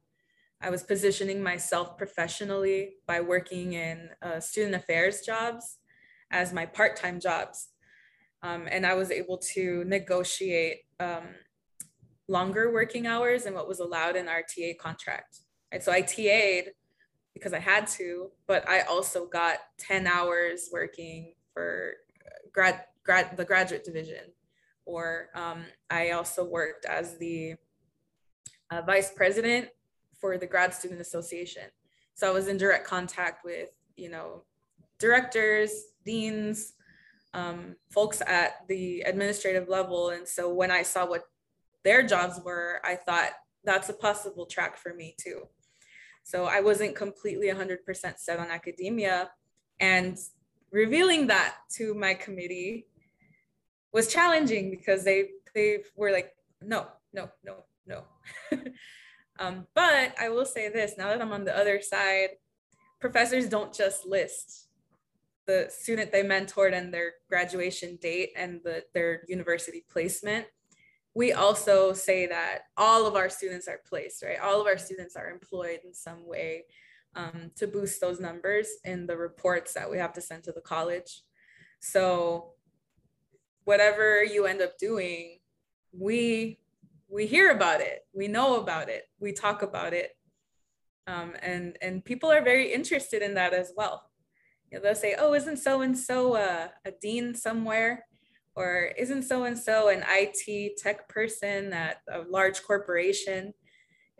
I 0.62 0.70
was 0.70 0.84
positioning 0.84 1.42
myself 1.42 1.98
professionally 1.98 2.96
by 3.06 3.20
working 3.20 3.72
in 3.72 4.10
uh, 4.22 4.38
student 4.40 4.74
affairs 4.74 5.22
jobs 5.22 5.78
as 6.30 6.52
my 6.52 6.66
part-time 6.66 7.18
jobs. 7.18 7.68
Um, 8.42 8.68
and 8.70 8.86
I 8.86 8.94
was 8.94 9.10
able 9.10 9.38
to 9.54 9.84
negotiate 9.84 10.82
um, 11.00 11.28
longer 12.28 12.72
working 12.72 13.06
hours 13.06 13.44
than 13.44 13.54
what 13.54 13.66
was 13.66 13.80
allowed 13.80 14.16
in 14.16 14.28
our 14.28 14.42
TA 14.42 14.72
contract. 14.78 15.40
Right? 15.72 15.82
So 15.82 15.92
I 15.92 16.02
TA'd 16.02 16.72
because 17.34 17.52
I 17.52 17.58
had 17.58 17.86
to, 17.88 18.30
but 18.46 18.68
I 18.68 18.82
also 18.82 19.26
got 19.26 19.58
10 19.78 20.06
hours 20.06 20.68
working 20.72 21.34
for 21.52 21.94
grad, 22.52 22.84
grad 23.04 23.36
the 23.36 23.44
graduate 23.44 23.84
division. 23.84 24.32
Or 24.84 25.28
um, 25.34 25.64
I 25.88 26.10
also 26.10 26.44
worked 26.44 26.84
as 26.84 27.16
the 27.18 27.54
uh, 28.70 28.82
vice 28.82 29.12
president 29.14 29.68
for 30.20 30.36
the 30.38 30.46
grad 30.46 30.74
student 30.74 31.00
association. 31.00 31.64
So 32.14 32.28
I 32.28 32.32
was 32.32 32.48
in 32.48 32.56
direct 32.56 32.86
contact 32.86 33.44
with, 33.44 33.70
you 33.96 34.10
know, 34.10 34.42
directors, 34.98 35.72
deans, 36.04 36.74
um, 37.32 37.76
folks 37.90 38.20
at 38.26 38.66
the 38.68 39.02
administrative 39.02 39.68
level. 39.68 40.10
And 40.10 40.26
so 40.26 40.52
when 40.52 40.70
I 40.70 40.82
saw 40.82 41.06
what 41.06 41.24
their 41.84 42.02
jobs 42.02 42.40
were, 42.44 42.80
I 42.84 42.96
thought 42.96 43.30
that's 43.64 43.88
a 43.88 43.94
possible 43.94 44.46
track 44.46 44.76
for 44.76 44.94
me 44.94 45.14
too. 45.18 45.42
So 46.24 46.44
I 46.44 46.60
wasn't 46.60 46.94
completely 46.96 47.48
100% 47.48 48.18
set 48.18 48.38
on 48.38 48.50
academia. 48.50 49.30
And 49.78 50.18
revealing 50.70 51.26
that 51.28 51.56
to 51.76 51.94
my 51.94 52.14
committee 52.14 52.86
was 53.92 54.08
challenging 54.08 54.70
because 54.70 55.04
they 55.04 55.30
they 55.54 55.78
were 55.96 56.12
like, 56.12 56.32
no, 56.62 56.86
no, 57.12 57.28
no, 57.44 57.64
no. 57.86 58.04
um, 59.40 59.66
but 59.74 60.14
I 60.20 60.28
will 60.28 60.44
say 60.44 60.68
this 60.68 60.94
now 60.96 61.08
that 61.08 61.20
I'm 61.20 61.32
on 61.32 61.44
the 61.44 61.56
other 61.56 61.80
side, 61.80 62.30
professors 63.00 63.48
don't 63.48 63.74
just 63.74 64.06
list 64.06 64.68
the 65.46 65.66
student 65.68 66.12
they 66.12 66.22
mentored 66.22 66.72
and 66.72 66.94
their 66.94 67.14
graduation 67.28 67.98
date 68.00 68.30
and 68.36 68.60
the, 68.62 68.84
their 68.94 69.24
university 69.26 69.84
placement, 69.90 70.46
we 71.14 71.32
also 71.32 71.92
say 71.92 72.26
that 72.26 72.60
all 72.76 73.06
of 73.06 73.16
our 73.16 73.28
students 73.28 73.68
are 73.68 73.80
placed, 73.88 74.22
right? 74.22 74.38
All 74.40 74.60
of 74.60 74.66
our 74.66 74.78
students 74.78 75.16
are 75.16 75.30
employed 75.30 75.80
in 75.84 75.92
some 75.92 76.26
way 76.26 76.64
um, 77.16 77.50
to 77.56 77.66
boost 77.66 78.00
those 78.00 78.20
numbers 78.20 78.68
in 78.84 79.06
the 79.06 79.16
reports 79.16 79.74
that 79.74 79.90
we 79.90 79.98
have 79.98 80.12
to 80.14 80.20
send 80.20 80.44
to 80.44 80.52
the 80.52 80.60
college. 80.60 81.22
So 81.80 82.52
whatever 83.64 84.22
you 84.22 84.46
end 84.46 84.62
up 84.62 84.78
doing, 84.78 85.38
we 85.92 86.58
we 87.08 87.26
hear 87.26 87.50
about 87.50 87.80
it, 87.80 88.06
we 88.12 88.28
know 88.28 88.60
about 88.60 88.88
it, 88.88 89.02
we 89.18 89.32
talk 89.32 89.62
about 89.62 89.92
it, 89.92 90.16
um, 91.08 91.34
and 91.42 91.76
and 91.82 92.04
people 92.04 92.30
are 92.30 92.42
very 92.42 92.72
interested 92.72 93.20
in 93.20 93.34
that 93.34 93.52
as 93.52 93.72
well 93.76 94.10
you 94.70 94.78
know, 94.78 94.82
they'll 94.84 94.94
say, 94.94 95.16
oh, 95.18 95.34
isn't 95.34 95.58
so 95.58 95.80
and 95.80 95.98
so 95.98 96.36
a 96.36 96.70
dean 97.02 97.34
somewhere? 97.34 98.06
Or 98.60 98.92
isn't 98.98 99.22
so 99.22 99.44
and 99.44 99.58
so 99.58 99.88
an 99.88 100.04
IT 100.06 100.76
tech 100.76 101.08
person 101.08 101.72
at 101.72 102.02
a 102.12 102.20
large 102.28 102.62
corporation? 102.62 103.54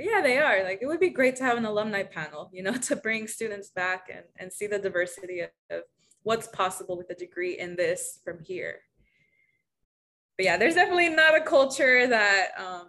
yeah, 0.03 0.21
they 0.23 0.39
are. 0.39 0.65
Like 0.65 0.81
it 0.83 0.87
would 0.87 1.01
be 1.01 1.11
great 1.11 1.37
to 1.37 1.45
have 1.45 1.59
an 1.59 1.65
alumni 1.65 2.03
panel, 2.03 2.51
you 2.53 2.63
know, 2.63 2.73
to 2.89 2.97
bring 2.97 3.27
students 3.27 3.71
back 3.71 4.09
and, 4.13 4.25
and 4.39 4.53
see 4.53 4.67
the 4.67 4.79
diversity 4.79 5.41
of, 5.41 5.51
of 5.71 5.83
what's 6.23 6.49
possible 6.49 6.97
with 6.97 7.11
a 7.11 7.15
degree 7.15 7.59
in 7.59 7.77
this 7.77 8.21
from 8.25 8.39
here. 8.41 8.81
But 10.37 10.45
yeah, 10.47 10.57
there's 10.57 10.75
definitely 10.75 11.11
not 11.11 11.37
a 11.37 11.43
culture 11.43 12.07
that 12.07 12.49
um, 12.59 12.89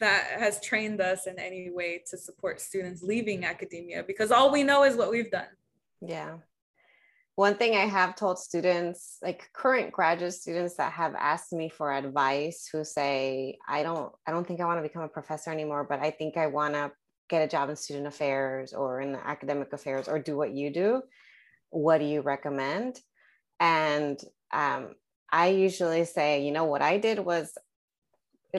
that 0.00 0.38
has 0.38 0.60
trained 0.60 1.00
us 1.00 1.26
in 1.26 1.38
any 1.38 1.70
way 1.70 2.02
to 2.10 2.18
support 2.18 2.60
students 2.60 3.02
leaving 3.02 3.44
academia 3.44 4.02
because 4.02 4.32
all 4.32 4.50
we 4.50 4.64
know 4.64 4.82
is 4.82 4.96
what 4.96 5.10
we've 5.10 5.30
done. 5.30 5.46
Yeah. 6.00 6.38
One 7.36 7.56
thing 7.56 7.74
I 7.74 7.86
have 7.86 8.14
told 8.14 8.38
students, 8.38 9.18
like 9.20 9.50
current 9.52 9.90
graduate 9.90 10.34
students 10.34 10.76
that 10.76 10.92
have 10.92 11.16
asked 11.16 11.52
me 11.52 11.68
for 11.68 11.92
advice 11.92 12.68
who 12.72 12.84
say, 12.84 13.58
I 13.66 13.82
don't, 13.82 14.12
I 14.26 14.30
don't 14.30 14.46
think 14.46 14.60
I 14.60 14.66
want 14.66 14.78
to 14.78 14.88
become 14.88 15.02
a 15.02 15.08
professor 15.08 15.50
anymore, 15.50 15.84
but 15.88 15.98
I 15.98 16.12
think 16.12 16.36
I 16.36 16.46
want 16.46 16.74
to 16.74 16.92
get 17.28 17.42
a 17.42 17.48
job 17.48 17.70
in 17.70 17.76
student 17.76 18.06
affairs 18.06 18.72
or 18.72 19.00
in 19.00 19.16
academic 19.16 19.72
affairs 19.72 20.06
or 20.06 20.20
do 20.20 20.36
what 20.36 20.52
you 20.52 20.72
do. 20.72 21.02
What 21.70 21.98
do 21.98 22.04
you 22.04 22.20
recommend? 22.20 23.00
And 23.58 24.20
um, 24.52 24.94
I 25.32 25.48
usually 25.48 26.04
say, 26.04 26.44
you 26.44 26.52
know, 26.52 26.64
what 26.64 26.82
I 26.82 26.98
did 26.98 27.18
was 27.18 27.52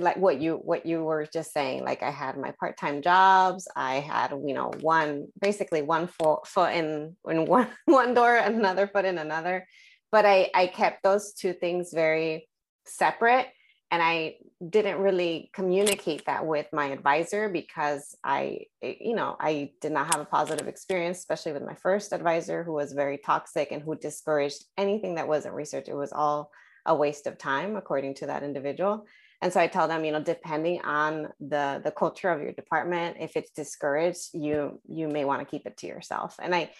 like 0.01 0.17
what 0.17 0.41
you 0.41 0.55
what 0.55 0.85
you 0.85 1.03
were 1.03 1.25
just 1.31 1.53
saying 1.53 1.83
like 1.83 2.03
i 2.03 2.11
had 2.11 2.37
my 2.37 2.53
part-time 2.59 3.01
jobs 3.01 3.67
i 3.75 3.95
had 3.95 4.31
you 4.45 4.53
know 4.53 4.71
one 4.81 5.27
basically 5.41 5.81
one 5.81 6.07
foot, 6.07 6.45
foot 6.47 6.73
in 6.73 7.15
in 7.29 7.45
one 7.57 7.67
one 7.85 8.13
door 8.13 8.35
and 8.35 8.55
another 8.55 8.87
foot 8.87 9.05
in 9.05 9.17
another 9.17 9.65
but 10.11 10.25
i 10.25 10.49
i 10.53 10.67
kept 10.67 11.03
those 11.03 11.33
two 11.33 11.53
things 11.53 11.91
very 11.93 12.47
separate 12.85 13.47
and 13.91 14.01
i 14.01 14.35
didn't 14.69 14.97
really 14.97 15.49
communicate 15.53 16.25
that 16.25 16.45
with 16.45 16.67
my 16.73 16.87
advisor 16.87 17.49
because 17.49 18.15
i 18.23 18.59
you 18.81 19.15
know 19.15 19.35
i 19.39 19.71
did 19.81 19.91
not 19.91 20.07
have 20.07 20.21
a 20.21 20.25
positive 20.25 20.67
experience 20.67 21.19
especially 21.19 21.53
with 21.53 21.63
my 21.63 21.75
first 21.75 22.11
advisor 22.11 22.63
who 22.63 22.73
was 22.73 22.93
very 22.93 23.17
toxic 23.17 23.71
and 23.71 23.81
who 23.81 23.95
discouraged 23.95 24.63
anything 24.77 25.15
that 25.15 25.27
wasn't 25.27 25.53
research. 25.53 25.87
It 25.87 25.95
was 25.95 26.11
all 26.11 26.51
a 26.85 26.95
waste 26.95 27.27
of 27.27 27.37
time 27.37 27.75
according 27.75 28.13
to 28.15 28.27
that 28.27 28.43
individual 28.43 29.05
and 29.41 29.51
so 29.51 29.59
i 29.59 29.67
tell 29.67 29.87
them 29.87 30.05
you 30.05 30.11
know 30.11 30.21
depending 30.21 30.81
on 30.81 31.27
the 31.39 31.81
the 31.83 31.91
culture 31.91 32.29
of 32.29 32.41
your 32.41 32.51
department 32.53 33.17
if 33.19 33.35
it's 33.35 33.51
discouraged 33.51 34.29
you 34.33 34.79
you 34.87 35.07
may 35.07 35.25
want 35.25 35.41
to 35.41 35.45
keep 35.45 35.65
it 35.65 35.77
to 35.77 35.87
yourself. 35.87 36.35
And 36.41 36.53
i 36.55 36.71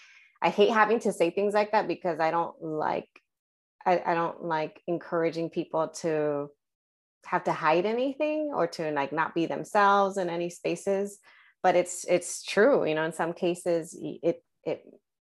i 0.42 0.50
hate 0.50 0.72
having 0.72 1.00
to 1.02 1.14
say 1.14 1.30
things 1.32 1.54
like 1.54 1.72
that 1.72 1.88
because 1.88 2.20
i 2.20 2.32
don't 2.32 2.56
like 2.62 3.10
I, 3.86 4.02
I 4.06 4.14
don't 4.16 4.44
like 4.44 4.82
encouraging 4.88 5.52
people 5.52 5.90
to 6.02 6.50
have 7.26 7.44
to 7.46 7.54
hide 7.54 7.86
anything 7.86 8.52
or 8.54 8.68
to 8.68 8.92
like 8.92 9.12
not 9.12 9.36
be 9.36 9.46
themselves 9.46 10.18
in 10.18 10.30
any 10.30 10.50
spaces. 10.50 11.20
But 11.62 11.76
it's 11.76 12.06
it's 12.06 12.44
true 12.44 12.86
you 12.86 12.96
know 12.96 13.04
in 13.04 13.14
some 13.14 13.34
cases 13.34 13.98
it 14.00 14.44
it 14.64 14.84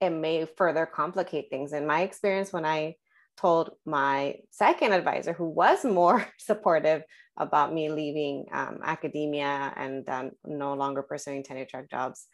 it 0.01 0.11
may 0.11 0.47
further 0.57 0.87
complicate 0.87 1.49
things. 1.51 1.73
In 1.73 1.87
my 1.87 2.03
experience 2.03 2.53
when 2.53 2.65
i 2.65 2.97
told 3.37 3.71
my 3.85 4.37
second 4.51 4.93
advisor, 4.93 5.33
who 5.33 5.49
was 5.49 5.85
more 5.85 6.27
supportive 6.39 7.03
about 7.37 7.73
me 7.73 7.91
leaving 7.91 8.47
um, 8.53 8.81
academia 8.85 9.73
and 9.77 10.09
um, 10.09 10.31
no 10.45 10.75
longer 10.75 11.03
pursuing 11.03 11.43
tenure 11.43 11.65
track 11.65 11.91
jobs, 11.91 12.27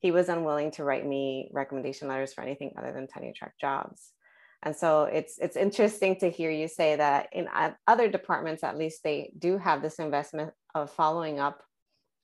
he 0.00 0.10
was 0.10 0.28
unwilling 0.28 0.70
to 0.72 0.84
write 0.84 1.06
me 1.06 1.48
recommendation 1.52 2.08
letters 2.08 2.34
for 2.34 2.42
anything 2.42 2.72
other 2.76 2.92
than 2.92 3.06
tenure 3.06 3.32
track 3.36 3.54
jobs. 3.60 4.12
And 4.64 4.76
so 4.76 5.04
it's 5.04 5.38
it's 5.38 5.56
interesting 5.56 6.16
to 6.20 6.30
hear 6.30 6.50
you 6.50 6.68
say 6.68 6.96
that 6.96 7.28
in 7.32 7.48
other 7.88 8.08
departments, 8.08 8.62
at 8.62 8.78
least, 8.78 9.02
they 9.02 9.32
do 9.36 9.58
have 9.58 9.82
this 9.82 9.98
investment 9.98 10.52
of 10.74 10.90
following 10.90 11.40
up 11.40 11.62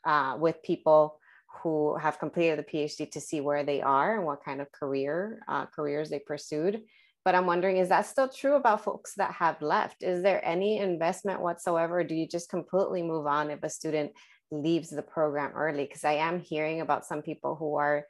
uh, 0.05 0.37
with 0.39 0.63
people 0.63 1.19
who 1.63 1.97
have 1.97 2.21
completed 2.21 2.59
the 2.59 2.63
PhD 2.63 3.11
to 3.11 3.21
see 3.21 3.41
where 3.41 3.65
they 3.65 3.83
are 3.83 4.17
and 4.17 4.25
what 4.25 4.45
kind 4.45 4.61
of 4.61 4.71
career 4.71 5.41
uh, 5.49 5.67
careers 5.67 6.11
they 6.11 6.21
pursued 6.21 6.83
but 7.25 7.35
i'm 7.35 7.47
wondering 7.47 7.77
is 7.77 7.89
that 7.89 8.07
still 8.07 8.29
true 8.29 8.55
about 8.57 8.85
folks 8.85 9.15
that 9.17 9.33
have 9.33 9.61
left? 9.63 10.03
Is 10.03 10.23
there 10.23 10.45
any 10.45 10.79
investment 10.79 11.41
whatsoever 11.41 12.05
do 12.05 12.15
you 12.15 12.27
just 12.27 12.49
completely 12.49 13.03
move 13.03 13.27
on 13.27 13.51
if 13.51 13.63
a 13.63 13.71
student 13.71 14.13
leaves 14.51 14.91
the 14.91 15.03
program 15.03 15.53
early? 15.55 15.85
Because 15.85 16.05
i 16.05 16.15
am 16.15 16.41
hearing 16.41 16.81
about 16.81 17.07
some 17.07 17.23
people 17.23 17.57
who 17.57 17.77
are 17.77 18.05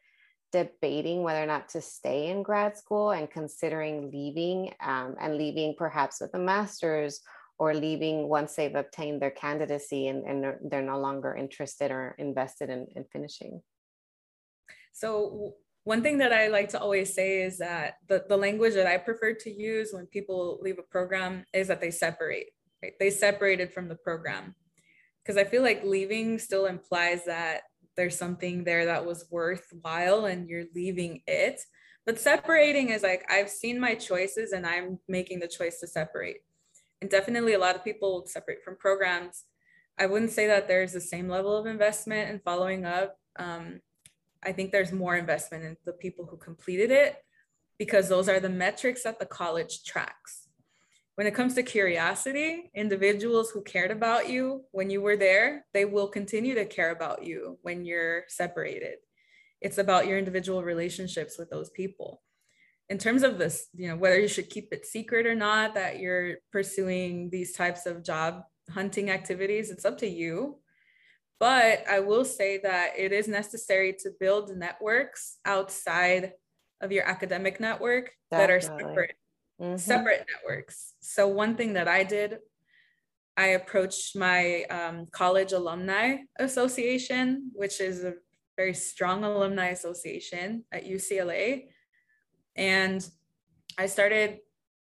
debating 0.53 1.23
whether 1.23 1.43
or 1.43 1.47
not 1.47 1.69
to 1.69 1.81
stay 1.81 2.29
in 2.29 2.43
grad 2.43 2.77
school 2.77 3.11
and 3.11 3.31
considering 3.31 4.11
leaving 4.11 4.73
um, 4.81 5.15
and 5.21 5.37
leaving 5.37 5.75
perhaps 5.77 6.21
with 6.21 6.33
a 6.35 6.39
master's 6.39 7.21
or 7.59 7.75
leaving 7.75 8.29
once 8.29 8.55
they've 8.55 8.75
obtained 8.75 9.21
their 9.21 9.31
candidacy 9.31 10.07
and, 10.07 10.25
and 10.25 10.71
they're 10.71 10.83
no 10.83 10.99
longer 10.99 11.35
interested 11.35 11.91
or 11.91 12.15
invested 12.19 12.71
in, 12.71 12.87
in 12.95 13.05
finishing. 13.13 13.61
So 14.93 15.55
one 15.89 16.03
thing 16.03 16.19
that 16.19 16.35
I 16.35 16.49
like 16.49 16.69
to 16.71 16.81
always 16.81 17.15
say 17.15 17.41
is 17.41 17.57
that 17.59 17.95
the, 18.09 18.23
the 18.29 18.37
language 18.37 18.75
that 18.75 18.87
I 18.87 18.99
prefer 18.99 19.33
to 19.33 19.51
use 19.51 19.89
when 19.91 20.05
people 20.05 20.59
leave 20.61 20.79
a 20.79 20.83
program 20.83 21.47
is 21.55 21.69
that 21.69 21.81
they 21.81 21.91
separate, 21.91 22.49
right? 22.83 22.93
They 23.01 23.09
separated 23.09 23.73
from 23.73 23.89
the 23.89 23.95
program. 23.95 24.55
Because 25.23 25.39
I 25.39 25.45
feel 25.45 25.63
like 25.63 25.83
leaving 25.85 26.39
still 26.39 26.67
implies 26.67 27.25
that 27.25 27.63
there's 27.97 28.19
something 28.19 28.65
there 28.65 28.85
that 28.85 29.07
was 29.07 29.25
worthwhile 29.31 30.27
and 30.27 30.47
you're 30.47 30.67
leaving 30.75 31.23
it. 31.27 31.59
But 32.05 32.21
separating 32.21 32.91
is 32.91 33.03
like, 33.03 33.25
I've 33.31 33.49
seen 33.49 33.81
my 33.81 33.95
choices 33.95 34.53
and 34.53 34.67
I'm 34.67 34.99
making 35.09 35.41
the 35.41 35.49
choice 35.49 35.81
to 35.81 35.87
separate. 35.87 36.43
And 37.01 37.09
definitely 37.09 37.55
a 37.55 37.59
lot 37.59 37.77
of 37.77 37.83
people 37.83 38.27
separate 38.27 38.63
from 38.63 38.77
programs. 38.77 39.45
I 39.99 40.05
wouldn't 40.05 40.33
say 40.33 40.49
that 40.49 40.69
there's 40.69 40.93
the 40.93 41.01
same 41.01 41.31
level 41.31 41.57
of 41.57 41.65
investment 41.65 42.29
and 42.29 42.43
following 42.43 42.85
up. 42.85 43.17
Um, 43.39 43.81
I 44.45 44.53
think 44.53 44.71
there's 44.71 44.93
more 44.93 45.17
investment 45.17 45.65
in 45.65 45.77
the 45.85 45.93
people 45.93 46.27
who 46.27 46.37
completed 46.37 46.91
it 46.91 47.17
because 47.79 48.09
those 48.09 48.29
are 48.29 48.41
the 48.41 48.49
metrics 48.49 49.05
that 49.05 49.19
the 49.19 49.27
college 49.27 49.85
tracks. 49.85 50.49
When 51.15 51.27
it 51.27 51.35
comes 51.35 51.55
to 51.55 51.65
curiosity, 51.65 52.71
individuals 52.75 53.51
who 53.51 53.63
cared 53.63 53.91
about 53.91 54.29
you 54.29 54.65
when 54.71 54.89
you 54.89 55.03
were 55.03 55.17
there, 55.17 55.67
they 55.75 55.85
will 55.85 56.09
continue 56.09 56.55
to 56.55 56.65
care 56.65 56.91
about 56.91 57.25
you 57.25 57.59
when 57.63 57.85
you're 57.85 58.23
separated. 58.29 58.99
It's 59.61 59.79
about 59.79 60.07
your 60.07 60.19
individual 60.19 60.63
relationships 60.63 61.37
with 61.37 61.51
those 61.51 61.71
people. 61.71 62.23
In 62.89 62.99
terms 62.99 63.25
of 63.25 63.37
this, 63.37 63.67
you 63.75 63.89
know, 63.89 63.97
whether 63.97 64.19
you 64.19 64.29
should 64.29 64.49
keep 64.49 64.73
it 64.73 64.87
secret 64.87 65.27
or 65.27 65.35
not 65.35 65.75
that 65.75 65.99
you're 65.99 66.37
pursuing 66.53 67.31
these 67.31 67.53
types 67.53 67.85
of 67.85 68.05
job 68.05 68.45
hunting 68.71 69.11
activities, 69.11 69.71
it's 69.71 69.85
up 69.85 69.99
to 69.99 70.09
you. 70.09 70.59
But 71.41 71.87
I 71.89 72.01
will 72.01 72.25
say 72.25 72.59
that 72.59 72.99
it 72.99 73.13
is 73.13 73.29
necessary 73.29 73.95
to 74.01 74.11
build 74.19 74.57
networks 74.57 75.39
outside 75.45 76.33
of 76.81 76.91
your 76.91 77.05
academic 77.05 77.61
network 77.61 78.13
Definitely. 78.31 78.39
that 78.39 78.51
are 78.51 78.61
separate, 78.61 79.15
mm-hmm. 79.61 79.77
separate 79.77 80.27
networks. 80.35 80.95
So 81.01 81.29
one 81.29 81.57
thing 81.57 81.75
that 81.75 81.87
I 81.87 82.03
did, 82.03 82.39
I 83.37 83.49
approached 83.49 84.17
my 84.17 84.65
um, 84.65 85.07
college 85.13 85.53
alumni 85.53 86.17
association, 86.41 87.53
which 87.55 87.81
is 87.81 88.03
a 88.03 88.15
very 88.57 88.75
strong 88.75 89.23
alumni 89.23 89.69
association 89.69 90.65
at 90.73 90.85
UCLA, 90.85 91.67
and 92.57 93.09
I 93.79 93.87
started 93.87 94.39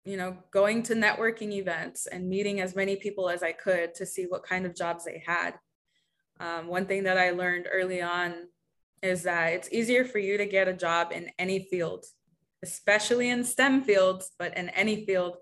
you 0.05 0.17
know 0.17 0.37
going 0.53 0.85
to 0.85 0.95
networking 0.95 1.53
events 1.53 2.07
and 2.07 2.29
meeting 2.29 2.61
as 2.61 2.77
many 2.77 2.95
people 2.95 3.29
as 3.29 3.43
i 3.43 3.51
could 3.51 3.93
to 3.93 4.07
see 4.07 4.25
what 4.25 4.45
kind 4.45 4.65
of 4.65 4.75
jobs 4.75 5.05
they 5.05 5.21
had 5.27 5.55
um, 6.41 6.67
one 6.67 6.87
thing 6.87 7.05
that 7.05 7.19
I 7.19 7.31
learned 7.31 7.67
early 7.71 8.03
on 8.03 8.35
is 9.03 9.23
that 9.25 9.53
it's 9.53 9.73
easier 9.73 10.05
for 10.05 10.19
you 10.19 10.37
to 10.39 10.47
get 10.47 10.69
a 10.69 10.73
job 10.73 11.13
in 11.13 11.31
any 11.39 11.61
field, 11.71 12.05
especially 12.63 13.29
in 13.31 13.45
STEM 13.45 13.83
fields, 13.83 14.31
but 14.39 14.57
in 14.57 14.69
any 14.71 15.05
field, 15.07 15.37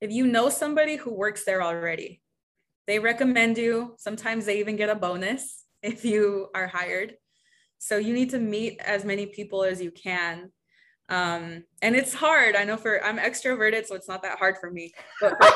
if 0.00 0.10
you 0.10 0.26
know 0.26 0.48
somebody 0.48 0.96
who 0.96 1.12
works 1.12 1.44
there 1.44 1.62
already. 1.62 2.22
They 2.86 2.98
recommend 2.98 3.58
you. 3.58 3.94
Sometimes 3.98 4.46
they 4.46 4.60
even 4.60 4.76
get 4.76 4.88
a 4.88 4.94
bonus 4.94 5.64
if 5.82 6.04
you 6.04 6.48
are 6.54 6.66
hired. 6.66 7.16
So 7.78 7.96
you 7.96 8.12
need 8.12 8.30
to 8.30 8.38
meet 8.38 8.80
as 8.80 9.04
many 9.04 9.26
people 9.26 9.62
as 9.62 9.80
you 9.80 9.90
can. 9.90 10.50
Um, 11.08 11.64
and 11.80 11.94
it's 11.96 12.12
hard. 12.12 12.56
I 12.56 12.64
know 12.64 12.76
for 12.76 13.02
I'm 13.04 13.18
extroverted, 13.18 13.86
so 13.86 13.94
it's 13.94 14.08
not 14.08 14.22
that 14.22 14.38
hard 14.38 14.56
for 14.58 14.70
me. 14.70 14.92
But 15.20 15.36
for, 15.38 15.48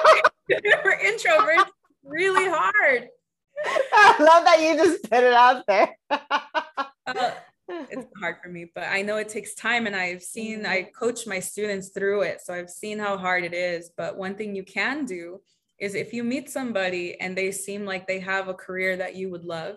for 0.82 0.92
introverts, 0.92 1.68
really 2.04 2.48
hard. 2.48 3.08
I 3.92 4.16
love 4.18 4.44
that 4.44 4.60
you 4.60 4.76
just 4.76 5.02
put 5.04 5.24
it 5.24 5.32
out 5.32 5.64
there. 5.66 5.96
uh, 6.10 7.30
it's 7.68 8.06
hard 8.20 8.36
for 8.42 8.48
me, 8.48 8.70
but 8.74 8.84
I 8.84 9.02
know 9.02 9.16
it 9.16 9.28
takes 9.28 9.54
time 9.54 9.86
and 9.86 9.96
I've 9.96 10.22
seen, 10.22 10.66
I 10.66 10.82
mm-hmm. 10.82 10.90
coach 10.98 11.26
my 11.26 11.40
students 11.40 11.88
through 11.90 12.22
it. 12.22 12.40
So 12.40 12.54
I've 12.54 12.70
seen 12.70 12.98
how 12.98 13.16
hard 13.16 13.44
it 13.44 13.54
is. 13.54 13.90
But 13.96 14.16
one 14.16 14.34
thing 14.34 14.54
you 14.54 14.64
can 14.64 15.04
do 15.04 15.40
is 15.78 15.94
if 15.94 16.12
you 16.12 16.24
meet 16.24 16.50
somebody 16.50 17.18
and 17.20 17.36
they 17.36 17.50
seem 17.50 17.84
like 17.84 18.06
they 18.06 18.20
have 18.20 18.48
a 18.48 18.54
career 18.54 18.96
that 18.96 19.16
you 19.16 19.30
would 19.30 19.44
love, 19.44 19.76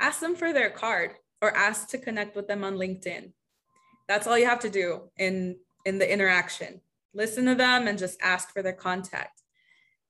ask 0.00 0.20
them 0.20 0.36
for 0.36 0.52
their 0.52 0.70
card 0.70 1.12
or 1.40 1.56
ask 1.56 1.88
to 1.90 1.98
connect 1.98 2.36
with 2.36 2.46
them 2.46 2.64
on 2.64 2.74
LinkedIn. 2.74 3.32
That's 4.08 4.26
all 4.26 4.38
you 4.38 4.46
have 4.46 4.60
to 4.60 4.70
do 4.70 5.10
in, 5.16 5.56
in 5.84 5.98
the 5.98 6.10
interaction. 6.10 6.80
Listen 7.14 7.46
to 7.46 7.54
them 7.54 7.86
and 7.86 7.98
just 7.98 8.18
ask 8.20 8.52
for 8.52 8.62
their 8.62 8.72
contact. 8.72 9.43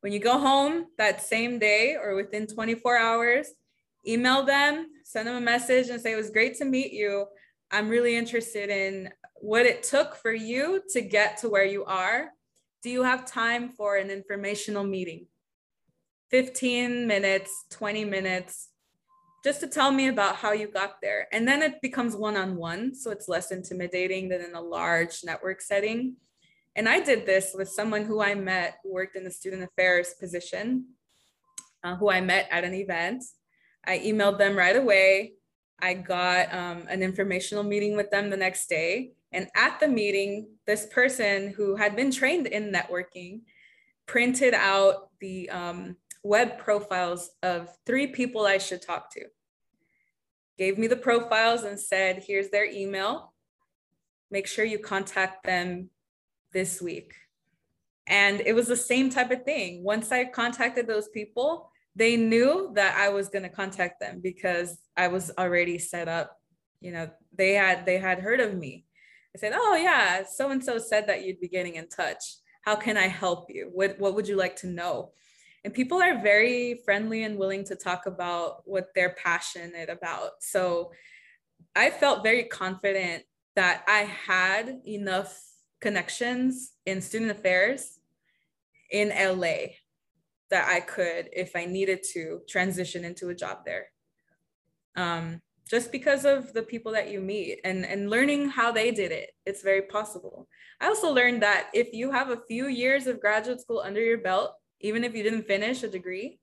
When 0.04 0.12
you 0.12 0.18
go 0.18 0.38
home 0.38 0.88
that 0.98 1.22
same 1.22 1.58
day 1.58 1.96
or 1.96 2.14
within 2.14 2.46
24 2.46 2.98
hours, 2.98 3.48
email 4.06 4.44
them, 4.44 4.88
send 5.02 5.26
them 5.26 5.36
a 5.36 5.40
message 5.40 5.88
and 5.88 5.98
say, 5.98 6.12
it 6.12 6.16
was 6.16 6.28
great 6.28 6.58
to 6.58 6.66
meet 6.66 6.92
you. 6.92 7.24
I'm 7.70 7.88
really 7.88 8.14
interested 8.14 8.68
in 8.68 9.08
what 9.36 9.64
it 9.64 9.82
took 9.82 10.14
for 10.14 10.34
you 10.34 10.82
to 10.90 11.00
get 11.00 11.38
to 11.38 11.48
where 11.48 11.64
you 11.64 11.86
are. 11.86 12.28
Do 12.82 12.90
you 12.90 13.02
have 13.02 13.24
time 13.24 13.70
for 13.70 13.96
an 13.96 14.10
informational 14.10 14.84
meeting? 14.84 15.26
15 16.30 17.06
minutes, 17.06 17.64
20 17.70 18.04
minutes, 18.04 18.68
just 19.42 19.60
to 19.60 19.66
tell 19.66 19.90
me 19.90 20.08
about 20.08 20.36
how 20.36 20.52
you 20.52 20.68
got 20.68 20.96
there. 21.00 21.28
And 21.32 21.48
then 21.48 21.62
it 21.62 21.80
becomes 21.80 22.14
one 22.14 22.36
on 22.36 22.56
one. 22.56 22.94
So 22.94 23.10
it's 23.10 23.26
less 23.26 23.50
intimidating 23.50 24.28
than 24.28 24.42
in 24.42 24.54
a 24.54 24.60
large 24.60 25.20
network 25.24 25.62
setting. 25.62 26.16
And 26.76 26.88
I 26.88 27.00
did 27.00 27.24
this 27.24 27.54
with 27.54 27.68
someone 27.68 28.04
who 28.04 28.20
I 28.20 28.34
met 28.34 28.78
who 28.82 28.92
worked 28.92 29.16
in 29.16 29.24
the 29.24 29.30
student 29.30 29.62
affairs 29.62 30.14
position, 30.18 30.86
uh, 31.84 31.96
who 31.96 32.10
I 32.10 32.20
met 32.20 32.48
at 32.50 32.64
an 32.64 32.74
event. 32.74 33.22
I 33.86 33.98
emailed 33.98 34.38
them 34.38 34.56
right 34.56 34.76
away. 34.76 35.34
I 35.80 35.94
got 35.94 36.52
um, 36.52 36.86
an 36.88 37.02
informational 37.02 37.62
meeting 37.62 37.96
with 37.96 38.10
them 38.10 38.30
the 38.30 38.36
next 38.36 38.68
day. 38.68 39.12
And 39.32 39.48
at 39.54 39.78
the 39.80 39.88
meeting, 39.88 40.48
this 40.66 40.86
person 40.86 41.52
who 41.56 41.76
had 41.76 41.96
been 41.96 42.10
trained 42.10 42.46
in 42.46 42.72
networking 42.72 43.42
printed 44.06 44.54
out 44.54 45.10
the 45.20 45.50
um, 45.50 45.96
web 46.22 46.58
profiles 46.58 47.30
of 47.42 47.68
three 47.86 48.08
people 48.08 48.46
I 48.46 48.58
should 48.58 48.82
talk 48.82 49.12
to. 49.12 49.22
Gave 50.56 50.78
me 50.78 50.86
the 50.86 50.96
profiles 50.96 51.64
and 51.64 51.78
said, 51.78 52.24
here's 52.26 52.50
their 52.50 52.64
email. 52.64 53.34
Make 54.30 54.46
sure 54.46 54.64
you 54.64 54.78
contact 54.78 55.44
them 55.44 55.90
this 56.54 56.80
week. 56.80 57.12
And 58.06 58.40
it 58.40 58.54
was 58.54 58.68
the 58.68 58.76
same 58.76 59.10
type 59.10 59.30
of 59.30 59.44
thing. 59.44 59.84
Once 59.84 60.12
I 60.12 60.24
contacted 60.24 60.86
those 60.86 61.08
people, 61.08 61.70
they 61.96 62.16
knew 62.16 62.72
that 62.74 62.96
I 62.96 63.10
was 63.10 63.28
going 63.28 63.42
to 63.42 63.48
contact 63.48 64.00
them 64.00 64.20
because 64.22 64.78
I 64.96 65.08
was 65.08 65.30
already 65.38 65.78
set 65.78 66.08
up. 66.08 66.36
You 66.80 66.92
know, 66.92 67.10
they 67.36 67.52
had 67.52 67.86
they 67.86 67.98
had 67.98 68.20
heard 68.20 68.40
of 68.40 68.56
me. 68.56 68.86
I 69.34 69.38
said, 69.38 69.52
"Oh 69.54 69.76
yeah, 69.76 70.24
so 70.24 70.50
and 70.50 70.62
so 70.62 70.78
said 70.78 71.06
that 71.08 71.24
you'd 71.24 71.40
be 71.40 71.48
getting 71.48 71.74
in 71.74 71.88
touch. 71.88 72.22
How 72.62 72.76
can 72.76 72.96
I 72.96 73.08
help 73.08 73.46
you? 73.48 73.70
What 73.72 73.98
what 73.98 74.14
would 74.14 74.28
you 74.28 74.36
like 74.36 74.56
to 74.56 74.66
know?" 74.66 75.12
and 75.64 75.72
people 75.72 76.00
are 76.02 76.20
very 76.20 76.82
friendly 76.84 77.24
and 77.24 77.38
willing 77.38 77.64
to 77.64 77.74
talk 77.74 78.06
about 78.06 78.62
what 78.66 78.88
they're 78.94 79.16
passionate 79.22 79.88
about 79.88 80.32
so 80.40 80.92
i 81.74 81.90
felt 81.90 82.22
very 82.22 82.44
confident 82.44 83.24
that 83.56 83.82
i 83.88 84.00
had 84.00 84.80
enough 84.86 85.40
connections 85.86 86.72
in 86.86 87.00
student 87.00 87.30
affairs 87.30 88.00
in 88.90 89.08
la 89.38 89.54
that 90.50 90.64
i 90.76 90.80
could 90.80 91.28
if 91.44 91.50
i 91.54 91.64
needed 91.64 92.00
to 92.14 92.40
transition 92.48 93.04
into 93.04 93.28
a 93.28 93.34
job 93.34 93.58
there. 93.64 93.86
Um, 94.96 95.42
just 95.74 95.90
because 95.90 96.24
of 96.24 96.52
the 96.52 96.62
people 96.62 96.92
that 96.92 97.10
you 97.10 97.20
meet 97.20 97.60
and, 97.64 97.84
and 97.84 98.10
learning 98.10 98.50
how 98.58 98.70
they 98.70 98.90
did 98.90 99.12
it 99.12 99.30
it's 99.44 99.62
very 99.62 99.82
possible. 99.96 100.48
I 100.80 100.86
also 100.86 101.12
learned 101.12 101.42
that 101.42 101.62
if 101.74 101.92
you 101.92 102.10
have 102.10 102.30
a 102.30 102.42
few 102.50 102.68
years 102.68 103.06
of 103.06 103.20
graduate 103.20 103.60
school 103.60 103.80
under 103.84 104.02
your 104.10 104.18
belt 104.18 104.50
even 104.80 105.04
if 105.04 105.14
you 105.14 105.22
didn't 105.22 105.46
finish 105.46 105.82
a 105.82 105.88
degree, 105.88 106.38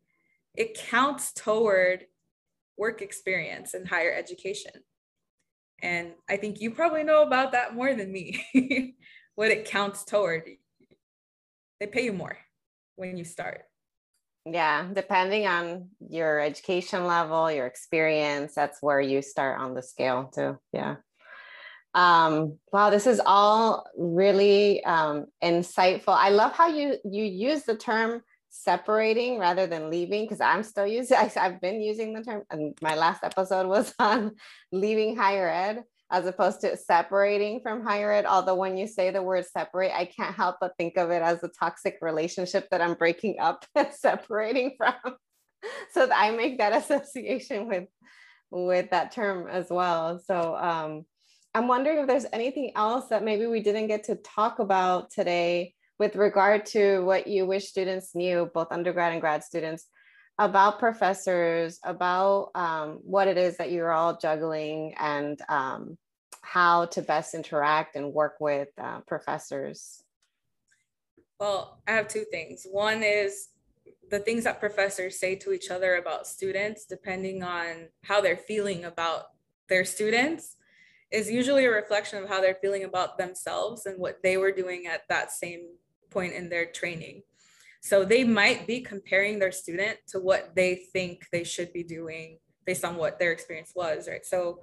it 0.55 0.77
counts 0.89 1.31
toward 1.31 2.05
work 2.77 3.01
experience 3.01 3.75
and 3.75 3.87
higher 3.87 4.11
education. 4.11 4.71
And 5.83 6.13
I 6.29 6.37
think 6.37 6.59
you 6.59 6.71
probably 6.71 7.03
know 7.03 7.21
about 7.23 7.51
that 7.53 7.75
more 7.75 7.93
than 7.93 8.11
me, 8.11 8.43
what 9.35 9.51
it 9.51 9.65
counts 9.65 10.03
toward. 10.03 10.43
They 11.79 11.87
pay 11.87 12.05
you 12.05 12.13
more 12.13 12.37
when 12.95 13.17
you 13.17 13.23
start. 13.23 13.63
Yeah, 14.45 14.87
depending 14.91 15.45
on 15.45 15.89
your 15.99 16.39
education 16.39 17.05
level, 17.05 17.51
your 17.51 17.67
experience, 17.67 18.53
that's 18.55 18.81
where 18.81 19.01
you 19.01 19.21
start 19.21 19.59
on 19.59 19.75
the 19.75 19.83
scale 19.83 20.31
too. 20.33 20.57
Yeah. 20.73 20.95
Um, 21.93 22.57
wow, 22.71 22.89
this 22.89 23.05
is 23.05 23.21
all 23.23 23.85
really 23.97 24.83
um, 24.83 25.25
insightful. 25.43 26.15
I 26.15 26.29
love 26.29 26.53
how 26.53 26.67
you 26.67 26.95
you 27.03 27.23
use 27.23 27.63
the 27.63 27.75
term 27.75 28.21
separating 28.49 29.39
rather 29.39 29.65
than 29.65 29.89
leaving 29.89 30.23
because 30.23 30.41
I'm 30.41 30.63
still 30.63 30.87
using 30.87 31.17
I, 31.19 31.27
have 31.35 31.61
been 31.61 31.81
using 31.81 32.13
the 32.13 32.23
term 32.23 32.43
and 32.49 32.77
my 32.81 32.95
last 32.95 33.23
episode 33.23 33.67
was 33.67 33.93
on 33.99 34.35
leaving 34.71 35.15
higher 35.15 35.49
ed 35.49 35.83
as 36.11 36.25
opposed 36.25 36.61
to 36.61 36.75
separating 36.75 37.61
from 37.61 37.83
higher 37.83 38.11
ed 38.11 38.25
although 38.25 38.55
when 38.55 38.77
you 38.77 38.85
say 38.85 39.09
the 39.09 39.21
word 39.21 39.45
separate 39.45 39.91
I 39.91 40.05
can't 40.05 40.35
help 40.35 40.57
but 40.59 40.73
think 40.77 40.97
of 40.97 41.09
it 41.09 41.21
as 41.21 41.43
a 41.43 41.47
toxic 41.47 41.97
relationship 42.01 42.67
that 42.69 42.81
I'm 42.81 42.95
breaking 42.95 43.37
up 43.39 43.65
and 43.75 43.87
separating 43.93 44.75
from. 44.77 45.15
So 45.93 46.09
I 46.13 46.31
make 46.31 46.57
that 46.57 46.73
association 46.83 47.67
with 47.67 47.85
with 48.51 48.91
that 48.91 49.13
term 49.13 49.47
as 49.47 49.67
well. 49.69 50.19
So 50.19 50.55
um 50.55 51.05
I'm 51.53 51.67
wondering 51.67 51.99
if 51.99 52.07
there's 52.07 52.25
anything 52.31 52.71
else 52.75 53.07
that 53.09 53.23
maybe 53.23 53.45
we 53.45 53.61
didn't 53.61 53.87
get 53.87 54.05
to 54.05 54.15
talk 54.15 54.59
about 54.59 55.11
today 55.11 55.73
with 55.99 56.15
regard 56.15 56.65
to 56.65 57.01
what 57.01 57.27
you 57.27 57.45
wish 57.45 57.67
students 57.67 58.15
knew, 58.15 58.49
both 58.53 58.71
undergrad 58.71 59.11
and 59.11 59.21
grad 59.21 59.43
students, 59.43 59.85
about 60.41 60.79
professors, 60.79 61.79
about 61.83 62.49
um, 62.55 62.99
what 63.03 63.27
it 63.27 63.37
is 63.37 63.57
that 63.57 63.71
you're 63.71 63.91
all 63.91 64.17
juggling 64.17 64.95
and 64.99 65.39
um, 65.47 65.95
how 66.41 66.85
to 66.85 67.03
best 67.03 67.35
interact 67.35 67.95
and 67.95 68.11
work 68.11 68.37
with 68.39 68.69
uh, 68.79 69.01
professors? 69.01 70.03
Well, 71.39 71.79
I 71.87 71.91
have 71.91 72.07
two 72.07 72.25
things. 72.31 72.65
One 72.69 73.03
is 73.03 73.49
the 74.09 74.17
things 74.17 74.43
that 74.45 74.59
professors 74.59 75.19
say 75.19 75.35
to 75.35 75.53
each 75.53 75.69
other 75.69 75.97
about 75.97 76.25
students, 76.25 76.85
depending 76.85 77.43
on 77.43 77.89
how 78.03 78.19
they're 78.19 78.35
feeling 78.35 78.85
about 78.85 79.25
their 79.69 79.85
students, 79.85 80.55
is 81.11 81.29
usually 81.29 81.65
a 81.65 81.71
reflection 81.71 82.23
of 82.23 82.27
how 82.27 82.41
they're 82.41 82.57
feeling 82.61 82.83
about 82.83 83.19
themselves 83.19 83.85
and 83.85 83.99
what 83.99 84.23
they 84.23 84.37
were 84.37 84.51
doing 84.51 84.87
at 84.87 85.01
that 85.07 85.31
same 85.31 85.67
point 86.09 86.33
in 86.33 86.49
their 86.49 86.65
training. 86.65 87.21
So 87.81 88.05
they 88.05 88.23
might 88.23 88.67
be 88.67 88.81
comparing 88.81 89.39
their 89.39 89.51
student 89.51 89.97
to 90.09 90.19
what 90.19 90.55
they 90.55 90.75
think 90.75 91.25
they 91.31 91.43
should 91.43 91.73
be 91.73 91.83
doing 91.83 92.37
based 92.65 92.85
on 92.85 92.95
what 92.95 93.17
their 93.17 93.31
experience 93.31 93.73
was, 93.75 94.07
right? 94.07 94.25
So 94.25 94.61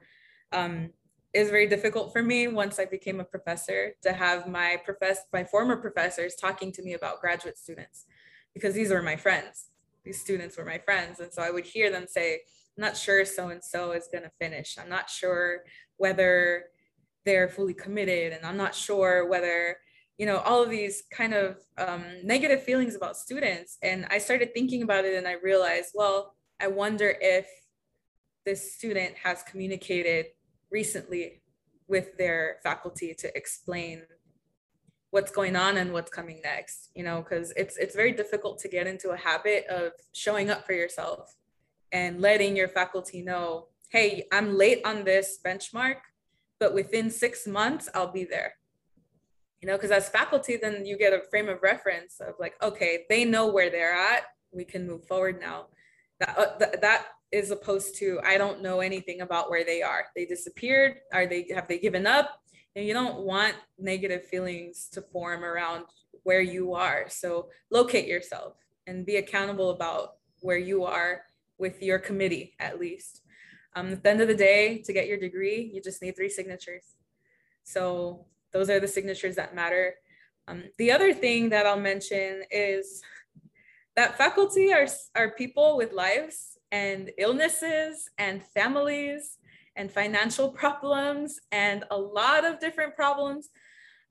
um, 0.53 0.91
it's 1.35 1.51
very 1.51 1.67
difficult 1.67 2.13
for 2.13 2.23
me 2.23 2.49
once 2.49 2.79
I 2.79 2.85
became 2.85 3.21
a 3.21 3.25
professor 3.25 3.93
to 4.03 4.13
have 4.13 4.47
my 4.49 4.81
profess 4.85 5.21
my 5.33 5.45
former 5.45 5.77
professors 5.77 6.37
talking 6.37 6.73
to 6.73 6.83
me 6.83 6.95
about 6.95 7.21
graduate 7.21 7.59
students 7.59 8.07
because 8.55 8.75
these 8.75 8.91
were 8.91 9.03
my 9.03 9.17
friends. 9.17 9.67
These 10.05 10.21
students 10.21 10.57
were 10.57 10.65
my 10.65 10.79
friends. 10.79 11.21
And 11.21 11.33
so 11.33 11.43
I 11.43 11.51
would 11.51 11.67
hear 11.67 11.91
them 11.91 12.07
say, 12.09 12.35
I'm 12.35 12.83
not 12.83 12.97
sure 12.97 13.25
so 13.25 13.49
and 13.49 13.63
so 13.63 13.93
is 13.93 14.09
going 14.11 14.25
to 14.25 14.31
finish. 14.41 14.77
I'm 14.81 14.89
not 14.89 15.11
sure 15.11 15.65
whether 15.97 16.67
they're 17.25 17.49
fully 17.49 17.75
committed 17.75 18.33
and 18.33 18.47
I'm 18.47 18.57
not 18.57 18.75
sure 18.75 19.29
whether 19.29 19.77
you 20.19 20.27
know 20.27 20.39
all 20.39 20.63
of 20.63 20.69
these 20.69 21.05
kind 21.11 21.33
of 21.33 21.57
um, 21.79 22.05
negative 22.23 22.63
feelings 22.63 22.95
about 22.95 23.17
students. 23.17 23.79
And 23.83 24.07
i 24.11 24.19
started 24.19 24.53
thinking 24.53 24.83
about 24.83 25.05
it 25.05 25.15
and 25.15 25.27
i 25.27 25.37
realized 25.43 25.93
well 25.95 26.35
i 26.61 26.67
wonder 26.67 27.15
if 27.21 27.47
this 28.45 28.75
student 28.75 29.15
has 29.23 29.43
communicated 29.45 30.27
recently 30.71 31.41
with 31.87 32.17
their 32.19 32.57
faculty 32.63 33.15
to 33.15 33.35
explain 33.37 34.03
what's 35.11 35.31
going 35.31 35.57
on 35.57 35.79
and 35.79 35.93
what's 35.93 36.11
coming 36.11 36.41
next 36.43 36.91
you 36.95 37.03
know 37.03 37.23
because 37.23 37.53
it's 37.57 37.77
it's 37.79 37.95
very 37.95 38.13
difficult 38.13 38.59
to 38.59 38.69
get 38.69 38.87
into 38.87 39.11
a 39.11 39.17
habit 39.17 39.67
of 39.69 39.93
showing 40.13 40.51
up 40.51 40.67
for 40.67 40.75
yourself 40.75 41.35
and 41.93 42.21
letting 42.21 42.55
your 42.57 42.69
faculty 42.69 43.23
know 43.23 43.69
hey 43.89 44.27
i'm 44.33 44.57
late 44.57 44.83
on 44.85 45.05
this 45.05 45.39
benchmark 45.45 45.97
but 46.61 46.75
within 46.75 47.11
six 47.11 47.47
months 47.47 47.89
i'll 47.95 48.13
be 48.13 48.25
there 48.25 48.58
you 49.61 49.69
know 49.69 49.77
because 49.77 49.91
as 49.91 50.09
faculty 50.09 50.57
then 50.57 50.87
you 50.87 50.97
get 50.97 51.13
a 51.13 51.23
frame 51.31 51.49
of 51.49 51.63
reference 51.63 52.21
of 52.21 52.35
like 52.39 52.55
okay 52.63 53.05
they 53.09 53.25
know 53.25 53.49
where 53.49 53.71
they're 53.71 53.95
at. 53.95 54.25
We 54.51 54.65
can 54.65 54.87
move 54.87 55.05
forward 55.07 55.41
now. 55.41 55.67
That, 56.21 56.39
uh, 56.39 56.59
th- 56.59 56.81
that 56.81 57.07
is 57.31 57.51
opposed 57.51 57.95
to 57.97 58.19
i 58.25 58.39
don't 58.39 58.63
know 58.63 58.81
anything 58.81 59.21
about 59.21 59.51
where 59.51 59.65
they 59.65 59.83
are. 59.83 60.07
They 60.17 60.25
disappeared. 60.25 60.97
Are 61.13 61.27
they 61.27 61.49
have 61.55 61.69
they 61.69 61.79
given 61.79 62.07
up? 62.07 62.41
And 62.75 62.87
you 62.87 62.95
don't 62.95 63.21
want 63.21 63.55
negative 63.79 64.27
feelings 64.27 64.89
to 64.93 65.03
form 65.03 65.45
around 65.45 65.87
where 66.23 66.41
you 66.41 66.75
are. 66.75 67.07
So 67.09 67.49
locate 67.71 68.07
yourself 68.07 68.55
and 68.87 69.05
be 69.05 69.17
accountable 69.17 69.71
about 69.71 70.17
where 70.41 70.59
you 70.59 70.85
are 70.85 71.23
with 71.59 71.83
your 71.83 71.99
committee 71.99 72.55
at 72.61 72.79
least. 72.79 73.23
Um, 73.75 73.93
at 73.93 74.03
the 74.03 74.11
end 74.11 74.21
of 74.21 74.29
the 74.29 74.35
day 74.35 74.79
to 74.87 74.93
get 74.93 75.09
your 75.09 75.19
degree 75.19 75.71
you 75.75 75.83
just 75.83 76.01
need 76.03 76.17
three 76.17 76.31
signatures. 76.31 76.85
So 77.65 78.27
those 78.53 78.71
are 78.71 78.81
the 78.81 78.89
signatures 78.89 79.37
that 79.37 79.55
matter. 79.55 79.95
Um, 80.47 80.65
the 80.79 80.91
other 80.91 81.13
thing 81.13 81.51
that 81.51 81.67
I'll 81.67 81.79
mention 81.79 82.43
is 82.51 83.03
that 83.97 84.17
faculty 84.17 84.73
are, 84.73 84.87
are 85.15 85.33
people 85.33 85.77
with 85.77 85.93
lives 85.93 86.57
and 86.71 87.11
illnesses 87.19 88.09
and 88.19 88.43
families 88.43 89.39
and 89.77 89.91
financial 89.91 90.49
problems 90.63 91.41
and 91.53 91.85
a 91.91 91.97
lot 91.97 92.45
of 92.45 92.61
different 92.61 92.95
problems. 92.95 93.51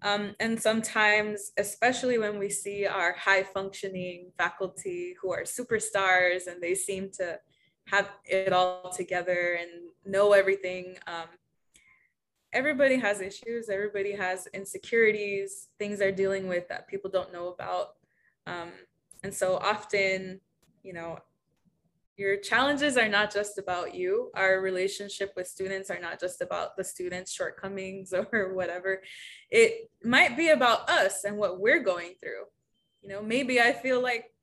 Um, 0.03 0.35
and 0.39 0.61
sometimes, 0.61 1.51
especially 1.57 2.19
when 2.19 2.37
we 2.37 2.49
see 2.49 2.85
our 2.85 3.13
high 3.13 3.43
functioning 3.43 4.31
faculty 4.37 5.15
who 5.19 5.31
are 5.31 5.41
superstars 5.41 6.45
and 6.45 6.61
they 6.61 6.75
seem 6.75 7.09
to 7.17 7.39
have 7.85 8.09
it 8.25 8.53
all 8.53 8.91
together 8.91 9.57
and 9.59 9.69
know 10.05 10.33
everything. 10.33 10.97
Um, 11.07 11.27
everybody 12.53 12.97
has 12.97 13.21
issues, 13.21 13.69
everybody 13.69 14.13
has 14.13 14.47
insecurities, 14.53 15.67
things 15.79 15.99
they're 15.99 16.11
dealing 16.11 16.47
with 16.47 16.67
that 16.69 16.87
people 16.87 17.09
don't 17.09 17.33
know 17.33 17.49
about. 17.49 17.95
Um, 18.45 18.71
and 19.23 19.33
so 19.33 19.57
often, 19.57 20.39
you 20.83 20.93
know, 20.93 21.19
your 22.17 22.37
challenges 22.37 22.97
are 22.97 23.07
not 23.07 23.31
just 23.31 23.59
about 23.59 23.93
you. 23.93 24.31
Our 24.33 24.59
relationship 24.59 25.33
with 25.35 25.47
students 25.47 25.91
are 25.91 25.99
not 25.99 26.19
just 26.19 26.41
about 26.41 26.75
the 26.75 26.83
students' 26.83 27.31
shortcomings 27.31 28.11
or 28.33 28.53
whatever. 28.55 29.03
It 29.51 29.91
might 30.03 30.35
be 30.35 30.49
about 30.49 30.89
us 30.89 31.23
and 31.25 31.37
what 31.37 31.59
we're 31.59 31.83
going 31.83 32.15
through. 32.19 32.45
You 33.01 33.09
know, 33.09 33.21
maybe 33.21 33.61
I 33.61 33.71
feel 33.71 34.01
like 34.01 34.33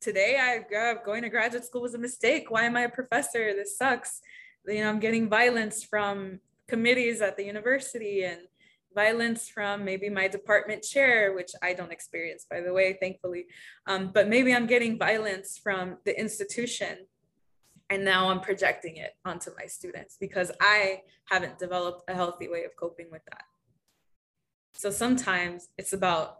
today 0.00 0.36
I 0.40 0.64
going 1.04 1.22
to 1.22 1.28
graduate 1.28 1.64
school 1.64 1.82
was 1.82 1.94
a 1.94 1.98
mistake. 1.98 2.50
Why 2.50 2.64
am 2.64 2.76
I 2.76 2.82
a 2.82 2.88
professor? 2.88 3.54
This 3.54 3.78
sucks. 3.78 4.20
You 4.66 4.82
know, 4.82 4.88
I'm 4.88 4.98
getting 4.98 5.28
violence 5.28 5.84
from 5.84 6.40
committees 6.72 7.20
at 7.20 7.36
the 7.36 7.44
university 7.44 8.24
and 8.24 8.40
violence 8.94 9.46
from 9.46 9.84
maybe 9.84 10.08
my 10.08 10.26
department 10.26 10.82
chair, 10.82 11.34
which 11.34 11.50
I 11.60 11.74
don't 11.74 11.92
experience, 11.92 12.46
by 12.48 12.62
the 12.62 12.72
way, 12.72 12.96
thankfully. 12.98 13.44
Um, 13.86 14.10
but 14.14 14.26
maybe 14.26 14.54
I'm 14.54 14.66
getting 14.66 14.98
violence 14.98 15.60
from 15.62 15.98
the 16.06 16.18
institution. 16.18 16.94
And 17.90 18.06
now 18.06 18.30
I'm 18.30 18.40
projecting 18.40 18.96
it 18.96 19.10
onto 19.22 19.50
my 19.58 19.66
students 19.66 20.16
because 20.18 20.50
I 20.62 21.02
haven't 21.26 21.58
developed 21.58 22.08
a 22.08 22.14
healthy 22.14 22.48
way 22.48 22.64
of 22.64 22.74
coping 22.74 23.08
with 23.12 23.24
that. 23.30 23.44
So 24.72 24.90
sometimes 24.90 25.68
it's 25.76 25.92
about 25.92 26.38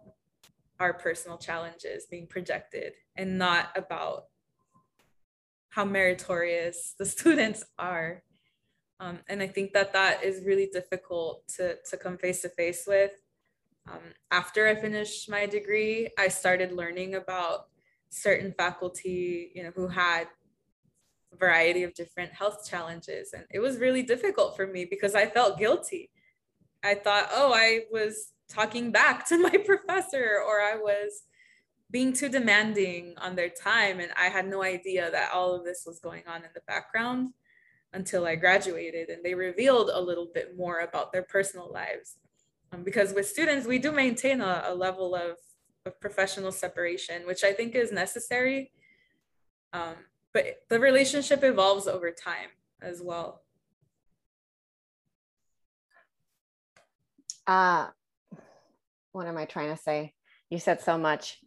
our 0.80 0.94
personal 0.94 1.36
challenges 1.36 2.06
being 2.10 2.26
projected 2.26 2.94
and 3.16 3.36
not 3.36 3.68
about 3.76 4.24
how 5.68 5.84
meritorious 5.84 6.94
the 6.98 7.04
students 7.16 7.64
are 7.78 8.22
um, 9.02 9.18
and 9.28 9.42
I 9.42 9.48
think 9.48 9.72
that 9.72 9.92
that 9.94 10.22
is 10.22 10.44
really 10.44 10.66
difficult 10.66 11.48
to, 11.56 11.76
to 11.90 11.96
come 11.96 12.16
face 12.16 12.42
to 12.42 12.48
face 12.48 12.84
with. 12.86 13.10
Um, 13.90 13.98
after 14.30 14.68
I 14.68 14.76
finished 14.76 15.28
my 15.28 15.44
degree, 15.44 16.08
I 16.16 16.28
started 16.28 16.70
learning 16.70 17.16
about 17.16 17.66
certain 18.10 18.54
faculty, 18.56 19.50
you 19.56 19.64
know, 19.64 19.72
who 19.74 19.88
had 19.88 20.28
a 21.32 21.36
variety 21.36 21.82
of 21.82 21.94
different 21.94 22.32
health 22.32 22.68
challenges. 22.68 23.32
And 23.32 23.44
it 23.50 23.58
was 23.58 23.78
really 23.78 24.04
difficult 24.04 24.54
for 24.54 24.68
me 24.68 24.84
because 24.84 25.16
I 25.16 25.26
felt 25.26 25.58
guilty. 25.58 26.10
I 26.84 26.94
thought, 26.94 27.28
oh, 27.32 27.52
I 27.52 27.80
was 27.90 28.28
talking 28.48 28.92
back 28.92 29.26
to 29.30 29.38
my 29.42 29.56
professor 29.66 30.38
or 30.46 30.60
I 30.60 30.76
was 30.76 31.22
being 31.90 32.12
too 32.12 32.28
demanding 32.28 33.14
on 33.18 33.34
their 33.34 33.50
time. 33.50 33.98
And 33.98 34.12
I 34.16 34.26
had 34.26 34.46
no 34.46 34.62
idea 34.62 35.10
that 35.10 35.32
all 35.32 35.56
of 35.56 35.64
this 35.64 35.82
was 35.84 35.98
going 35.98 36.22
on 36.28 36.44
in 36.44 36.50
the 36.54 36.62
background 36.68 37.32
until 37.92 38.26
I 38.26 38.36
graduated, 38.36 39.08
and 39.10 39.24
they 39.24 39.34
revealed 39.34 39.90
a 39.92 40.00
little 40.00 40.28
bit 40.32 40.56
more 40.56 40.80
about 40.80 41.12
their 41.12 41.22
personal 41.22 41.70
lives. 41.72 42.16
Um, 42.72 42.82
because 42.82 43.12
with 43.12 43.28
students, 43.28 43.66
we 43.66 43.78
do 43.78 43.92
maintain 43.92 44.40
a, 44.40 44.64
a 44.66 44.74
level 44.74 45.14
of, 45.14 45.36
of, 45.84 46.00
professional 46.00 46.52
separation, 46.52 47.26
which 47.26 47.44
I 47.44 47.52
think 47.52 47.74
is 47.74 47.92
necessary. 47.92 48.72
Um, 49.74 49.94
but 50.32 50.62
the 50.70 50.80
relationship 50.80 51.44
evolves 51.44 51.86
over 51.86 52.10
time 52.10 52.48
as 52.80 53.02
well. 53.02 53.42
Uh, 57.46 57.88
what 59.12 59.26
am 59.26 59.36
I 59.36 59.44
trying 59.44 59.74
to 59.74 59.80
say? 59.80 60.14
You 60.48 60.58
said 60.58 60.80
so 60.80 60.96
much. 60.96 61.38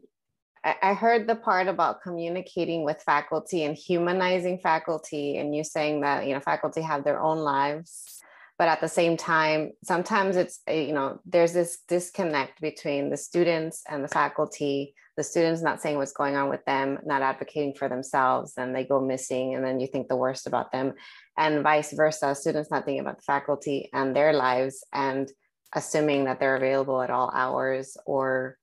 I 0.65 0.95
heard 0.95 1.27
the 1.27 1.35
part 1.35 1.67
about 1.67 2.01
communicating 2.01 2.83
with 2.83 3.03
faculty 3.03 3.65
and 3.65 3.77
humanizing 3.77 4.57
faculty, 4.57 5.37
and 5.37 5.55
you 5.55 5.63
saying 5.63 6.01
that 6.01 6.25
you 6.25 6.33
know 6.33 6.39
faculty 6.39 6.81
have 6.81 7.03
their 7.03 7.21
own 7.21 7.37
lives, 7.37 8.19
but 8.57 8.67
at 8.67 8.81
the 8.81 8.87
same 8.87 9.15
time, 9.15 9.73
sometimes 9.83 10.35
it's 10.35 10.61
eh, 10.65 10.81
you 10.81 10.93
know 10.93 11.19
there's 11.23 11.53
this 11.53 11.79
disconnect 11.87 12.61
between 12.61 13.11
the 13.11 13.17
students 13.17 13.83
and 13.87 14.03
the 14.03 14.07
faculty. 14.07 14.95
The 15.17 15.23
students 15.23 15.61
not 15.61 15.81
saying 15.81 15.97
what's 15.97 16.11
going 16.11 16.35
on 16.35 16.49
with 16.49 16.65
them, 16.65 16.97
not 17.05 17.21
advocating 17.21 17.75
for 17.75 17.87
themselves, 17.87 18.53
and 18.57 18.75
they 18.75 18.85
go 18.85 18.99
missing, 18.99 19.53
and 19.53 19.63
then 19.63 19.79
you 19.79 19.85
think 19.85 20.07
the 20.07 20.15
worst 20.15 20.47
about 20.47 20.71
them, 20.71 20.93
and 21.37 21.61
vice 21.61 21.93
versa. 21.93 22.33
Students 22.33 22.71
not 22.71 22.85
thinking 22.85 23.01
about 23.01 23.17
the 23.17 23.23
faculty 23.23 23.89
and 23.93 24.15
their 24.15 24.33
lives, 24.33 24.83
and 24.91 25.31
assuming 25.73 26.25
that 26.25 26.39
they're 26.39 26.55
available 26.55 27.03
at 27.03 27.11
all 27.11 27.31
hours 27.35 27.97
or 28.07 28.57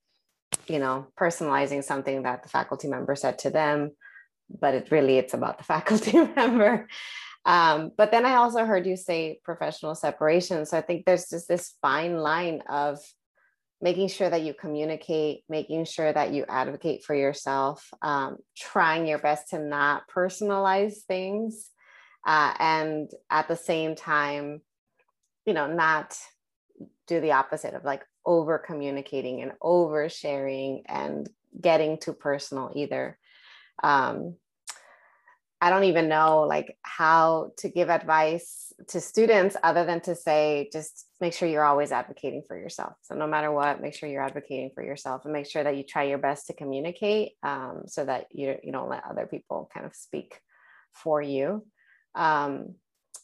you 0.69 0.79
know 0.79 1.07
personalizing 1.19 1.83
something 1.85 2.23
that 2.23 2.43
the 2.43 2.49
faculty 2.49 2.89
member 2.89 3.15
said 3.15 3.39
to 3.39 3.51
them 3.51 3.93
but 4.61 4.75
it 4.75 4.91
really 4.91 5.19
it's 5.19 5.35
about 5.35 5.59
the 5.59 5.65
faculty 5.75 6.13
member. 6.37 6.89
Um, 7.45 7.91
but 7.97 8.13
then 8.13 8.25
i 8.25 8.35
also 8.35 8.65
heard 8.65 8.87
you 8.87 8.97
say 8.97 9.41
professional 9.45 9.95
separation. 9.95 10.65
So 10.67 10.79
i 10.79 10.81
think 10.81 11.05
there's 11.05 11.29
just 11.29 11.49
this 11.49 11.75
fine 11.83 12.17
line 12.19 12.63
of 12.69 12.99
making 13.81 14.07
sure 14.07 14.31
that 14.31 14.43
you 14.43 14.55
communicate 14.55 15.43
making 15.49 15.85
sure 15.85 16.13
that 16.13 16.33
you 16.33 16.45
advocate 16.49 17.03
for 17.05 17.15
yourself 17.15 17.91
um, 18.01 18.37
trying 18.57 19.07
your 19.07 19.19
best 19.19 19.49
to 19.51 19.59
not 19.59 20.05
personalize 20.09 20.99
things 21.09 21.69
uh, 22.25 22.55
and 22.61 23.11
at 23.29 23.49
the 23.49 23.57
same 23.57 23.97
time 23.97 24.61
you 25.47 25.53
know 25.53 25.67
not 25.67 26.17
do 27.09 27.21
the 27.21 27.33
opposite 27.33 27.75
of 27.75 27.85
like 27.85 28.03
over 28.25 28.59
communicating 28.59 29.43
and 29.43 29.53
over 29.61 30.09
sharing 30.09 30.83
and 30.87 31.29
getting 31.61 31.99
too 31.99 32.13
personal 32.13 32.73
either. 32.75 33.19
Um, 33.83 34.37
i 35.63 35.71
don't 35.71 35.85
even 35.85 36.09
know 36.09 36.41
like 36.41 36.77
how 36.83 37.53
to 37.57 37.69
give 37.69 37.89
advice 37.89 38.73
to 38.89 39.01
students 39.01 39.57
other 39.63 39.85
than 39.85 40.01
to 40.01 40.17
say 40.17 40.69
just 40.73 41.07
make 41.21 41.33
sure 41.33 41.49
you're 41.49 41.65
always 41.65 41.93
advocating 41.93 42.43
for 42.47 42.59
yourself. 42.59 42.95
So 43.03 43.15
no 43.15 43.29
matter 43.29 43.53
what 43.53 43.81
make 43.81 43.95
sure 43.95 44.09
you're 44.09 44.25
advocating 44.25 44.73
for 44.75 44.83
yourself 44.83 45.25
and 45.25 45.33
make 45.33 45.47
sure 45.47 45.63
that 45.63 45.77
you 45.77 45.85
try 45.85 46.03
your 46.03 46.19
best 46.19 46.49
to 46.49 46.53
communicate 46.53 47.35
um, 47.45 47.83
so 47.87 48.05
that 48.05 48.27
you, 48.33 48.57
you 48.65 48.73
don't 48.73 48.89
let 48.89 49.05
other 49.09 49.27
people 49.27 49.71
kind 49.73 49.87
of 49.87 49.95
speak 49.95 50.41
for 50.93 51.23
you. 51.23 51.65
Um, 52.17 52.75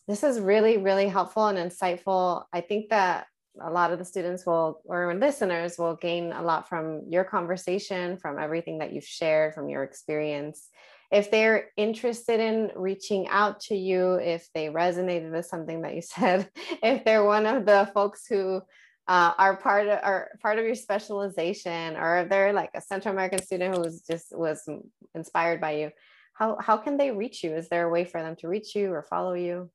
this 0.06 0.22
is 0.22 0.38
really 0.38 0.78
really 0.78 1.08
helpful 1.08 1.48
and 1.48 1.58
insightful. 1.58 2.44
I 2.52 2.60
think 2.60 2.90
that 2.90 3.26
a 3.62 3.70
lot 3.70 3.92
of 3.92 3.98
the 3.98 4.04
students 4.04 4.46
will 4.46 4.80
or 4.84 5.14
listeners 5.14 5.78
will 5.78 5.96
gain 5.96 6.32
a 6.32 6.42
lot 6.42 6.68
from 6.68 7.02
your 7.08 7.24
conversation 7.24 8.16
from 8.16 8.38
everything 8.38 8.78
that 8.78 8.92
you've 8.92 9.04
shared 9.04 9.54
from 9.54 9.68
your 9.68 9.82
experience. 9.82 10.68
If 11.10 11.30
they're 11.30 11.70
interested 11.76 12.38
in 12.38 12.70
reaching 12.76 13.28
out 13.28 13.60
to 13.60 13.74
you 13.74 14.14
if 14.14 14.48
they 14.54 14.66
resonated 14.66 15.32
with 15.32 15.46
something 15.46 15.82
that 15.82 15.94
you 15.94 16.02
said 16.16 16.48
if 16.82 17.04
they're 17.04 17.24
one 17.24 17.46
of 17.46 17.66
the 17.66 17.90
folks 17.94 18.26
who 18.26 18.60
uh, 19.06 19.32
are 19.38 19.56
part 19.56 19.88
of 19.88 19.98
are 20.02 20.30
part 20.42 20.58
of 20.58 20.66
your 20.66 20.74
specialization 20.74 21.96
or 21.96 22.18
if 22.18 22.28
they're 22.28 22.52
like 22.52 22.68
a 22.74 22.80
central 22.82 23.14
american 23.14 23.42
student 23.42 23.74
who 23.74 23.80
was 23.80 24.02
just 24.02 24.36
was 24.36 24.68
inspired 25.14 25.62
by 25.62 25.70
you 25.72 25.90
how 26.38 26.56
how 26.60 26.76
can 26.76 26.96
they 26.96 27.10
reach 27.10 27.42
you? 27.42 27.54
Is 27.54 27.68
there 27.68 27.86
a 27.86 27.90
way 27.90 28.04
for 28.04 28.22
them 28.22 28.36
to 28.36 28.48
reach 28.48 28.74
you 28.76 28.92
or 28.92 29.02
follow 29.02 29.34
you 29.34 29.70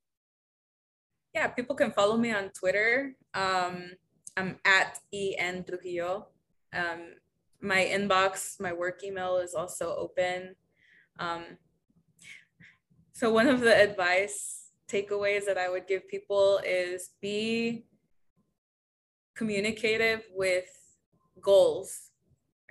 yeah, 1.34 1.48
people 1.48 1.76
can 1.76 1.92
follow 1.92 2.18
me 2.18 2.32
on 2.32 2.50
Twitter. 2.50 3.16
Um, 3.34 3.92
I'm 4.38 4.58
at 4.66 5.00
en 5.14 5.64
Trujillo. 5.64 6.28
Um, 6.74 7.16
my 7.62 7.84
inbox, 7.84 8.60
my 8.60 8.74
work 8.74 9.04
email 9.04 9.38
is 9.38 9.54
also 9.54 9.96
open. 9.96 10.56
Um, 11.20 11.44
so 13.14 13.32
one 13.32 13.48
of 13.48 13.62
the 13.62 13.76
advice 13.76 14.72
takeaways 14.92 15.46
that 15.46 15.58
I 15.58 15.70
would 15.70 15.88
give 15.88 16.08
people 16.08 16.60
is 16.66 17.12
be 17.22 17.86
communicative 19.36 20.24
with 20.36 20.66
goals, 21.42 22.12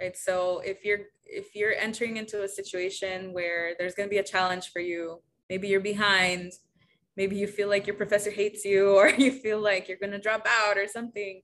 right? 0.00 0.16
So 0.16 0.60
if 0.64 0.84
you're 0.84 1.06
if 1.24 1.54
you're 1.54 1.74
entering 1.74 2.16
into 2.16 2.42
a 2.42 2.48
situation 2.48 3.32
where 3.32 3.74
there's 3.78 3.94
going 3.94 4.08
to 4.08 4.10
be 4.10 4.18
a 4.18 4.24
challenge 4.24 4.70
for 4.70 4.80
you, 4.80 5.22
maybe 5.48 5.68
you're 5.68 5.80
behind, 5.80 6.52
maybe 7.16 7.36
you 7.36 7.46
feel 7.46 7.68
like 7.68 7.86
your 7.86 7.96
professor 7.96 8.30
hates 8.30 8.64
you 8.64 8.90
or 8.90 9.08
you 9.24 9.32
feel 9.32 9.60
like 9.60 9.88
you're 9.88 9.98
going 9.98 10.12
to 10.12 10.18
drop 10.18 10.46
out 10.46 10.76
or 10.76 10.86
something. 10.86 11.42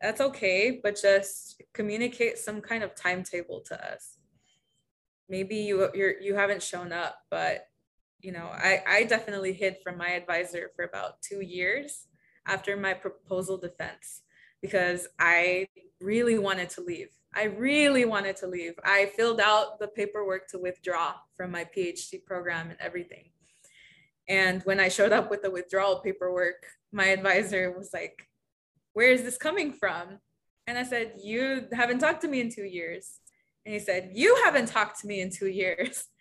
That's 0.00 0.20
okay 0.20 0.80
but 0.82 0.98
just 1.00 1.62
communicate 1.74 2.38
some 2.38 2.60
kind 2.60 2.82
of 2.82 2.94
timetable 2.94 3.62
to 3.68 3.92
us. 3.92 4.16
Maybe 5.28 5.56
you 5.56 5.88
you're 5.94 6.20
you 6.20 6.34
haven't 6.34 6.62
shown 6.62 6.92
up 6.92 7.16
but 7.30 7.66
you 8.18 8.32
know 8.32 8.50
i 8.52 8.82
i 8.86 9.04
definitely 9.04 9.52
hid 9.52 9.76
from 9.82 9.96
my 9.96 10.10
advisor 10.10 10.70
for 10.76 10.84
about 10.84 11.22
two 11.22 11.40
years 11.40 12.06
after 12.46 12.76
my 12.76 12.92
proposal 12.92 13.56
defense 13.56 14.22
because 14.60 15.08
i 15.18 15.66
really 16.00 16.38
wanted 16.38 16.70
to 16.70 16.80
leave. 16.80 17.08
I 17.34 17.44
really 17.44 18.04
wanted 18.04 18.36
to 18.36 18.46
leave. 18.46 18.72
I 18.82 19.06
filled 19.16 19.40
out 19.40 19.78
the 19.78 19.88
paperwork 19.88 20.48
to 20.48 20.58
withdraw 20.58 21.14
from 21.36 21.50
my 21.50 21.64
phd 21.64 22.24
program 22.24 22.70
and 22.70 22.78
everything 22.80 23.30
and 24.30 24.62
when 24.62 24.78
I 24.78 24.88
showed 24.88 25.12
up 25.12 25.28
with 25.28 25.42
the 25.42 25.50
withdrawal 25.50 25.98
paperwork, 25.98 26.64
my 26.92 27.06
advisor 27.06 27.76
was 27.76 27.90
like, 27.92 28.28
Where 28.92 29.10
is 29.10 29.24
this 29.24 29.36
coming 29.36 29.72
from? 29.72 30.20
And 30.68 30.78
I 30.78 30.84
said, 30.84 31.14
You 31.20 31.66
haven't 31.72 31.98
talked 31.98 32.22
to 32.22 32.28
me 32.28 32.40
in 32.40 32.48
two 32.48 32.64
years. 32.64 33.18
And 33.66 33.74
he 33.74 33.80
said, 33.80 34.12
You 34.14 34.40
haven't 34.44 34.68
talked 34.68 35.00
to 35.00 35.08
me 35.08 35.20
in 35.20 35.30
two 35.30 35.48
years. 35.48 36.04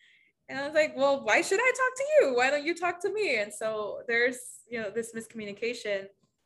And 0.51 0.57
I 0.57 0.65
was 0.65 0.73
like, 0.73 0.97
well, 0.97 1.23
why 1.23 1.43
should 1.43 1.59
I 1.59 1.71
talk 1.77 1.95
to 1.95 2.03
you? 2.25 2.35
Why 2.35 2.49
don't 2.49 2.65
you 2.65 2.73
talk 2.73 2.99
to 3.03 3.13
me? 3.13 3.37
And 3.37 3.53
so 3.53 3.99
there's, 4.07 4.39
you 4.67 4.81
know, 4.81 4.89
this 4.89 5.13
miscommunication. 5.13 6.05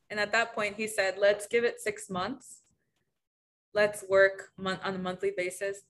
And 0.10 0.20
at 0.20 0.34
that 0.34 0.54
point, 0.54 0.76
he 0.76 0.88
said, 0.88 1.16
let's 1.18 1.48
give 1.48 1.64
it 1.64 1.80
six 1.80 2.10
months. 2.10 2.64
Let's 3.74 4.04
work 4.10 4.50
on 4.60 4.78
a 4.84 4.98
monthly 4.98 5.32
basis. 5.38 5.84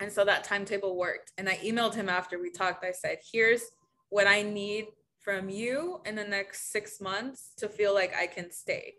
And 0.00 0.12
so 0.12 0.22
that 0.26 0.44
timetable 0.44 0.98
worked. 0.98 1.32
And 1.38 1.48
I 1.48 1.56
emailed 1.64 1.94
him 1.94 2.10
after 2.10 2.38
we 2.38 2.50
talked. 2.50 2.84
I 2.84 2.92
said, 2.92 3.20
here's 3.32 3.62
what 4.10 4.26
I 4.26 4.42
need 4.42 4.86
from 5.18 5.48
you 5.48 6.00
in 6.04 6.14
the 6.14 6.24
next 6.24 6.70
six 6.72 7.00
months 7.00 7.52
to 7.58 7.68
feel 7.68 7.94
like 7.94 8.14
I 8.14 8.26
can 8.26 8.50
stay. 8.50 8.94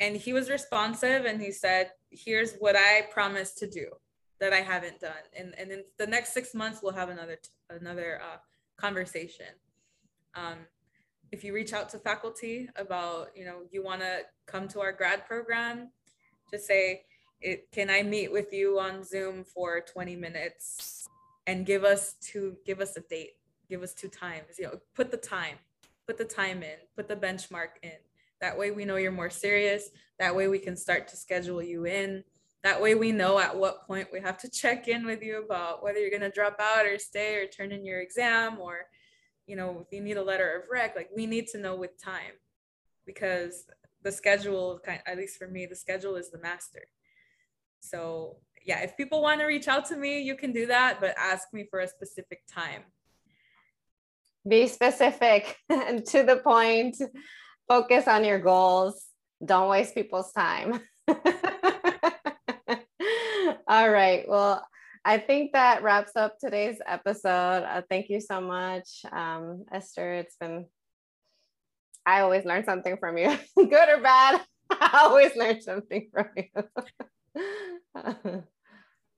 And 0.00 0.16
he 0.16 0.32
was 0.32 0.50
responsive 0.50 1.24
and 1.24 1.40
he 1.40 1.52
said, 1.52 1.90
here's 2.10 2.54
what 2.54 2.76
I 2.76 3.02
promised 3.12 3.58
to 3.58 3.68
do 3.68 3.86
that 4.40 4.52
I 4.52 4.60
haven't 4.60 5.00
done. 5.00 5.12
And, 5.38 5.54
and 5.58 5.70
in 5.70 5.84
the 5.98 6.06
next 6.06 6.34
six 6.34 6.54
months, 6.54 6.80
we'll 6.82 6.92
have 6.92 7.08
another, 7.08 7.38
another 7.70 8.20
uh, 8.20 8.38
conversation. 8.76 9.46
Um, 10.34 10.58
if 11.30 11.44
you 11.44 11.54
reach 11.54 11.72
out 11.72 11.88
to 11.90 11.98
faculty 11.98 12.68
about, 12.76 13.28
you 13.36 13.44
know, 13.44 13.60
you 13.70 13.84
want 13.84 14.00
to 14.00 14.20
come 14.46 14.68
to 14.68 14.80
our 14.80 14.92
grad 14.92 15.26
program, 15.26 15.90
just 16.50 16.66
say, 16.66 17.02
it, 17.40 17.70
can 17.72 17.90
I 17.90 18.02
meet 18.02 18.32
with 18.32 18.52
you 18.52 18.78
on 18.78 19.04
Zoom 19.04 19.44
for 19.44 19.80
20 19.80 20.16
minutes 20.16 21.08
and 21.46 21.66
give 21.66 21.84
us 21.84 22.14
to 22.32 22.56
give 22.64 22.80
us 22.80 22.96
a 22.96 23.00
date, 23.00 23.36
give 23.68 23.82
us 23.82 23.94
two 23.94 24.08
times, 24.08 24.58
you 24.58 24.64
know, 24.64 24.78
put 24.94 25.10
the 25.10 25.16
time, 25.16 25.56
put 26.06 26.18
the 26.18 26.24
time 26.24 26.62
in, 26.62 26.76
put 26.96 27.08
the 27.08 27.16
benchmark 27.16 27.78
in. 27.82 27.92
That 28.40 28.58
way 28.58 28.70
we 28.70 28.84
know 28.84 28.96
you're 28.96 29.12
more 29.12 29.30
serious. 29.30 29.90
That 30.18 30.34
way 30.34 30.48
we 30.48 30.58
can 30.58 30.76
start 30.76 31.08
to 31.08 31.16
schedule 31.16 31.62
you 31.62 31.86
in. 31.86 32.24
That 32.62 32.80
way 32.80 32.94
we 32.94 33.12
know 33.12 33.38
at 33.38 33.56
what 33.56 33.86
point 33.86 34.08
we 34.12 34.20
have 34.20 34.38
to 34.38 34.50
check 34.50 34.88
in 34.88 35.04
with 35.04 35.22
you 35.22 35.42
about 35.44 35.82
whether 35.82 35.98
you're 35.98 36.10
going 36.10 36.22
to 36.22 36.30
drop 36.30 36.58
out 36.60 36.86
or 36.86 36.98
stay 36.98 37.36
or 37.36 37.46
turn 37.46 37.72
in 37.72 37.84
your 37.84 38.00
exam 38.00 38.58
or, 38.58 38.86
you 39.46 39.56
know, 39.56 39.80
if 39.80 39.96
you 39.96 40.02
need 40.02 40.16
a 40.16 40.22
letter 40.22 40.56
of 40.56 40.68
rec, 40.70 40.96
like 40.96 41.10
we 41.14 41.26
need 41.26 41.46
to 41.48 41.58
know 41.58 41.76
with 41.76 42.02
time 42.02 42.32
because 43.06 43.66
the 44.02 44.12
schedule, 44.12 44.80
at 45.06 45.16
least 45.16 45.38
for 45.38 45.48
me, 45.48 45.66
the 45.66 45.76
schedule 45.76 46.16
is 46.16 46.30
the 46.30 46.38
master. 46.38 46.82
So 47.80 48.38
yeah, 48.64 48.80
if 48.80 48.96
people 48.96 49.20
want 49.20 49.40
to 49.40 49.46
reach 49.46 49.68
out 49.68 49.84
to 49.86 49.96
me, 49.96 50.22
you 50.22 50.36
can 50.36 50.52
do 50.52 50.66
that, 50.66 51.00
but 51.00 51.14
ask 51.18 51.52
me 51.52 51.66
for 51.70 51.80
a 51.80 51.88
specific 51.88 52.42
time. 52.46 52.82
Be 54.46 54.66
specific 54.66 55.56
and 55.68 56.04
to 56.06 56.22
the 56.22 56.36
point. 56.36 56.96
Focus 57.68 58.06
on 58.06 58.24
your 58.24 58.38
goals. 58.38 59.06
Don't 59.44 59.70
waste 59.70 59.94
people's 59.94 60.32
time. 60.32 60.80
All 63.66 63.90
right. 63.90 64.28
Well, 64.28 64.64
I 65.04 65.18
think 65.18 65.52
that 65.52 65.82
wraps 65.82 66.12
up 66.16 66.38
today's 66.38 66.78
episode. 66.86 67.64
Uh, 67.64 67.82
thank 67.90 68.08
you 68.08 68.20
so 68.20 68.40
much, 68.40 69.02
um, 69.12 69.64
Esther. 69.72 70.14
It's 70.14 70.36
been, 70.36 70.66
I 72.06 72.20
always 72.20 72.44
learn 72.44 72.64
something 72.64 72.96
from 72.98 73.18
you, 73.18 73.36
good 73.56 73.88
or 73.88 74.00
bad. 74.00 74.40
I 74.70 75.00
always 75.02 75.34
learn 75.36 75.60
something 75.60 76.08
from 76.12 76.28
you. 76.36 78.44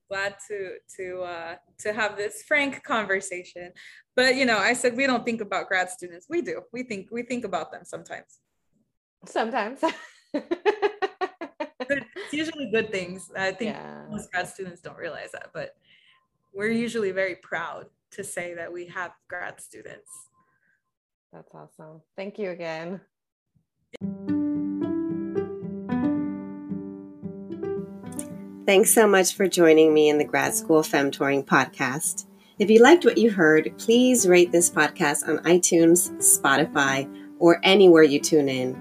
Glad 0.08 0.36
to 0.48 0.74
to 0.96 1.22
uh, 1.22 1.54
to 1.80 1.92
have 1.92 2.16
this 2.16 2.42
frank 2.46 2.82
conversation, 2.84 3.72
but 4.14 4.36
you 4.36 4.46
know, 4.46 4.58
I 4.58 4.72
said 4.72 4.96
we 4.96 5.06
don't 5.06 5.24
think 5.24 5.40
about 5.40 5.66
grad 5.66 5.90
students. 5.90 6.26
We 6.28 6.42
do. 6.42 6.62
We 6.72 6.84
think 6.84 7.08
we 7.10 7.22
think 7.22 7.44
about 7.44 7.72
them 7.72 7.82
sometimes. 7.84 8.38
Sometimes. 9.24 9.80
it's 10.34 12.32
usually 12.32 12.70
good 12.70 12.92
things. 12.92 13.30
I 13.36 13.50
think 13.50 13.74
yeah. 13.74 14.04
most 14.08 14.30
grad 14.30 14.48
students 14.48 14.80
don't 14.80 14.96
realize 14.96 15.32
that, 15.32 15.50
but 15.52 15.74
we're 16.54 16.70
usually 16.70 17.10
very 17.10 17.36
proud 17.36 17.86
to 18.12 18.24
say 18.24 18.54
that 18.54 18.72
we 18.72 18.86
have 18.86 19.12
grad 19.28 19.60
students. 19.60 20.10
That's 21.32 21.54
awesome. 21.54 22.00
Thank 22.16 22.38
you 22.38 22.50
again. 22.50 23.00
Thanks 28.66 28.92
so 28.92 29.06
much 29.06 29.36
for 29.36 29.46
joining 29.46 29.94
me 29.94 30.08
in 30.08 30.18
the 30.18 30.24
Grad 30.24 30.52
School 30.52 30.82
Femtoring 30.82 31.44
podcast. 31.44 32.26
If 32.58 32.68
you 32.68 32.82
liked 32.82 33.04
what 33.04 33.16
you 33.16 33.30
heard, 33.30 33.72
please 33.78 34.26
rate 34.26 34.50
this 34.50 34.68
podcast 34.68 35.28
on 35.28 35.38
iTunes, 35.44 36.10
Spotify, 36.16 37.08
or 37.38 37.60
anywhere 37.62 38.02
you 38.02 38.18
tune 38.18 38.48
in. 38.48 38.76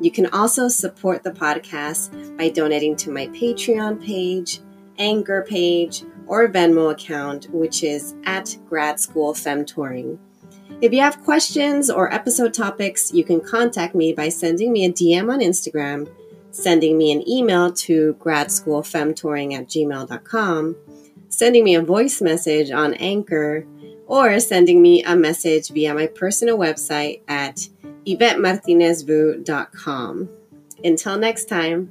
You 0.00 0.10
can 0.10 0.24
also 0.28 0.68
support 0.68 1.22
the 1.22 1.32
podcast 1.32 2.38
by 2.38 2.48
donating 2.48 2.96
to 2.96 3.10
my 3.10 3.26
Patreon 3.26 4.02
page, 4.02 4.60
Anchor 4.96 5.44
page, 5.46 6.02
or 6.26 6.48
Venmo 6.48 6.90
account, 6.90 7.50
which 7.50 7.84
is 7.84 8.14
at 8.24 8.56
Grad 8.70 8.98
School 8.98 9.34
Femtoring. 9.34 10.18
If 10.80 10.94
you 10.94 11.00
have 11.02 11.22
questions 11.24 11.90
or 11.90 12.10
episode 12.10 12.54
topics, 12.54 13.12
you 13.12 13.22
can 13.22 13.42
contact 13.42 13.94
me 13.94 14.14
by 14.14 14.30
sending 14.30 14.72
me 14.72 14.86
a 14.86 14.92
DM 14.92 15.30
on 15.30 15.40
Instagram, 15.40 16.08
sending 16.56 16.96
me 16.96 17.12
an 17.12 17.28
email 17.28 17.70
to 17.72 18.16
gradschoolfemtoring 18.18 19.52
at 19.54 19.68
gmail.com, 19.68 20.76
sending 21.28 21.64
me 21.64 21.74
a 21.74 21.82
voice 21.82 22.22
message 22.22 22.70
on 22.70 22.94
Anchor, 22.94 23.66
or 24.06 24.40
sending 24.40 24.80
me 24.80 25.04
a 25.04 25.14
message 25.16 25.68
via 25.68 25.92
my 25.94 26.06
personal 26.06 26.56
website 26.56 27.20
at 27.28 27.68
YvetteMartinezvu.com. 28.06 30.30
Until 30.84 31.18
next 31.18 31.48
time. 31.48 31.90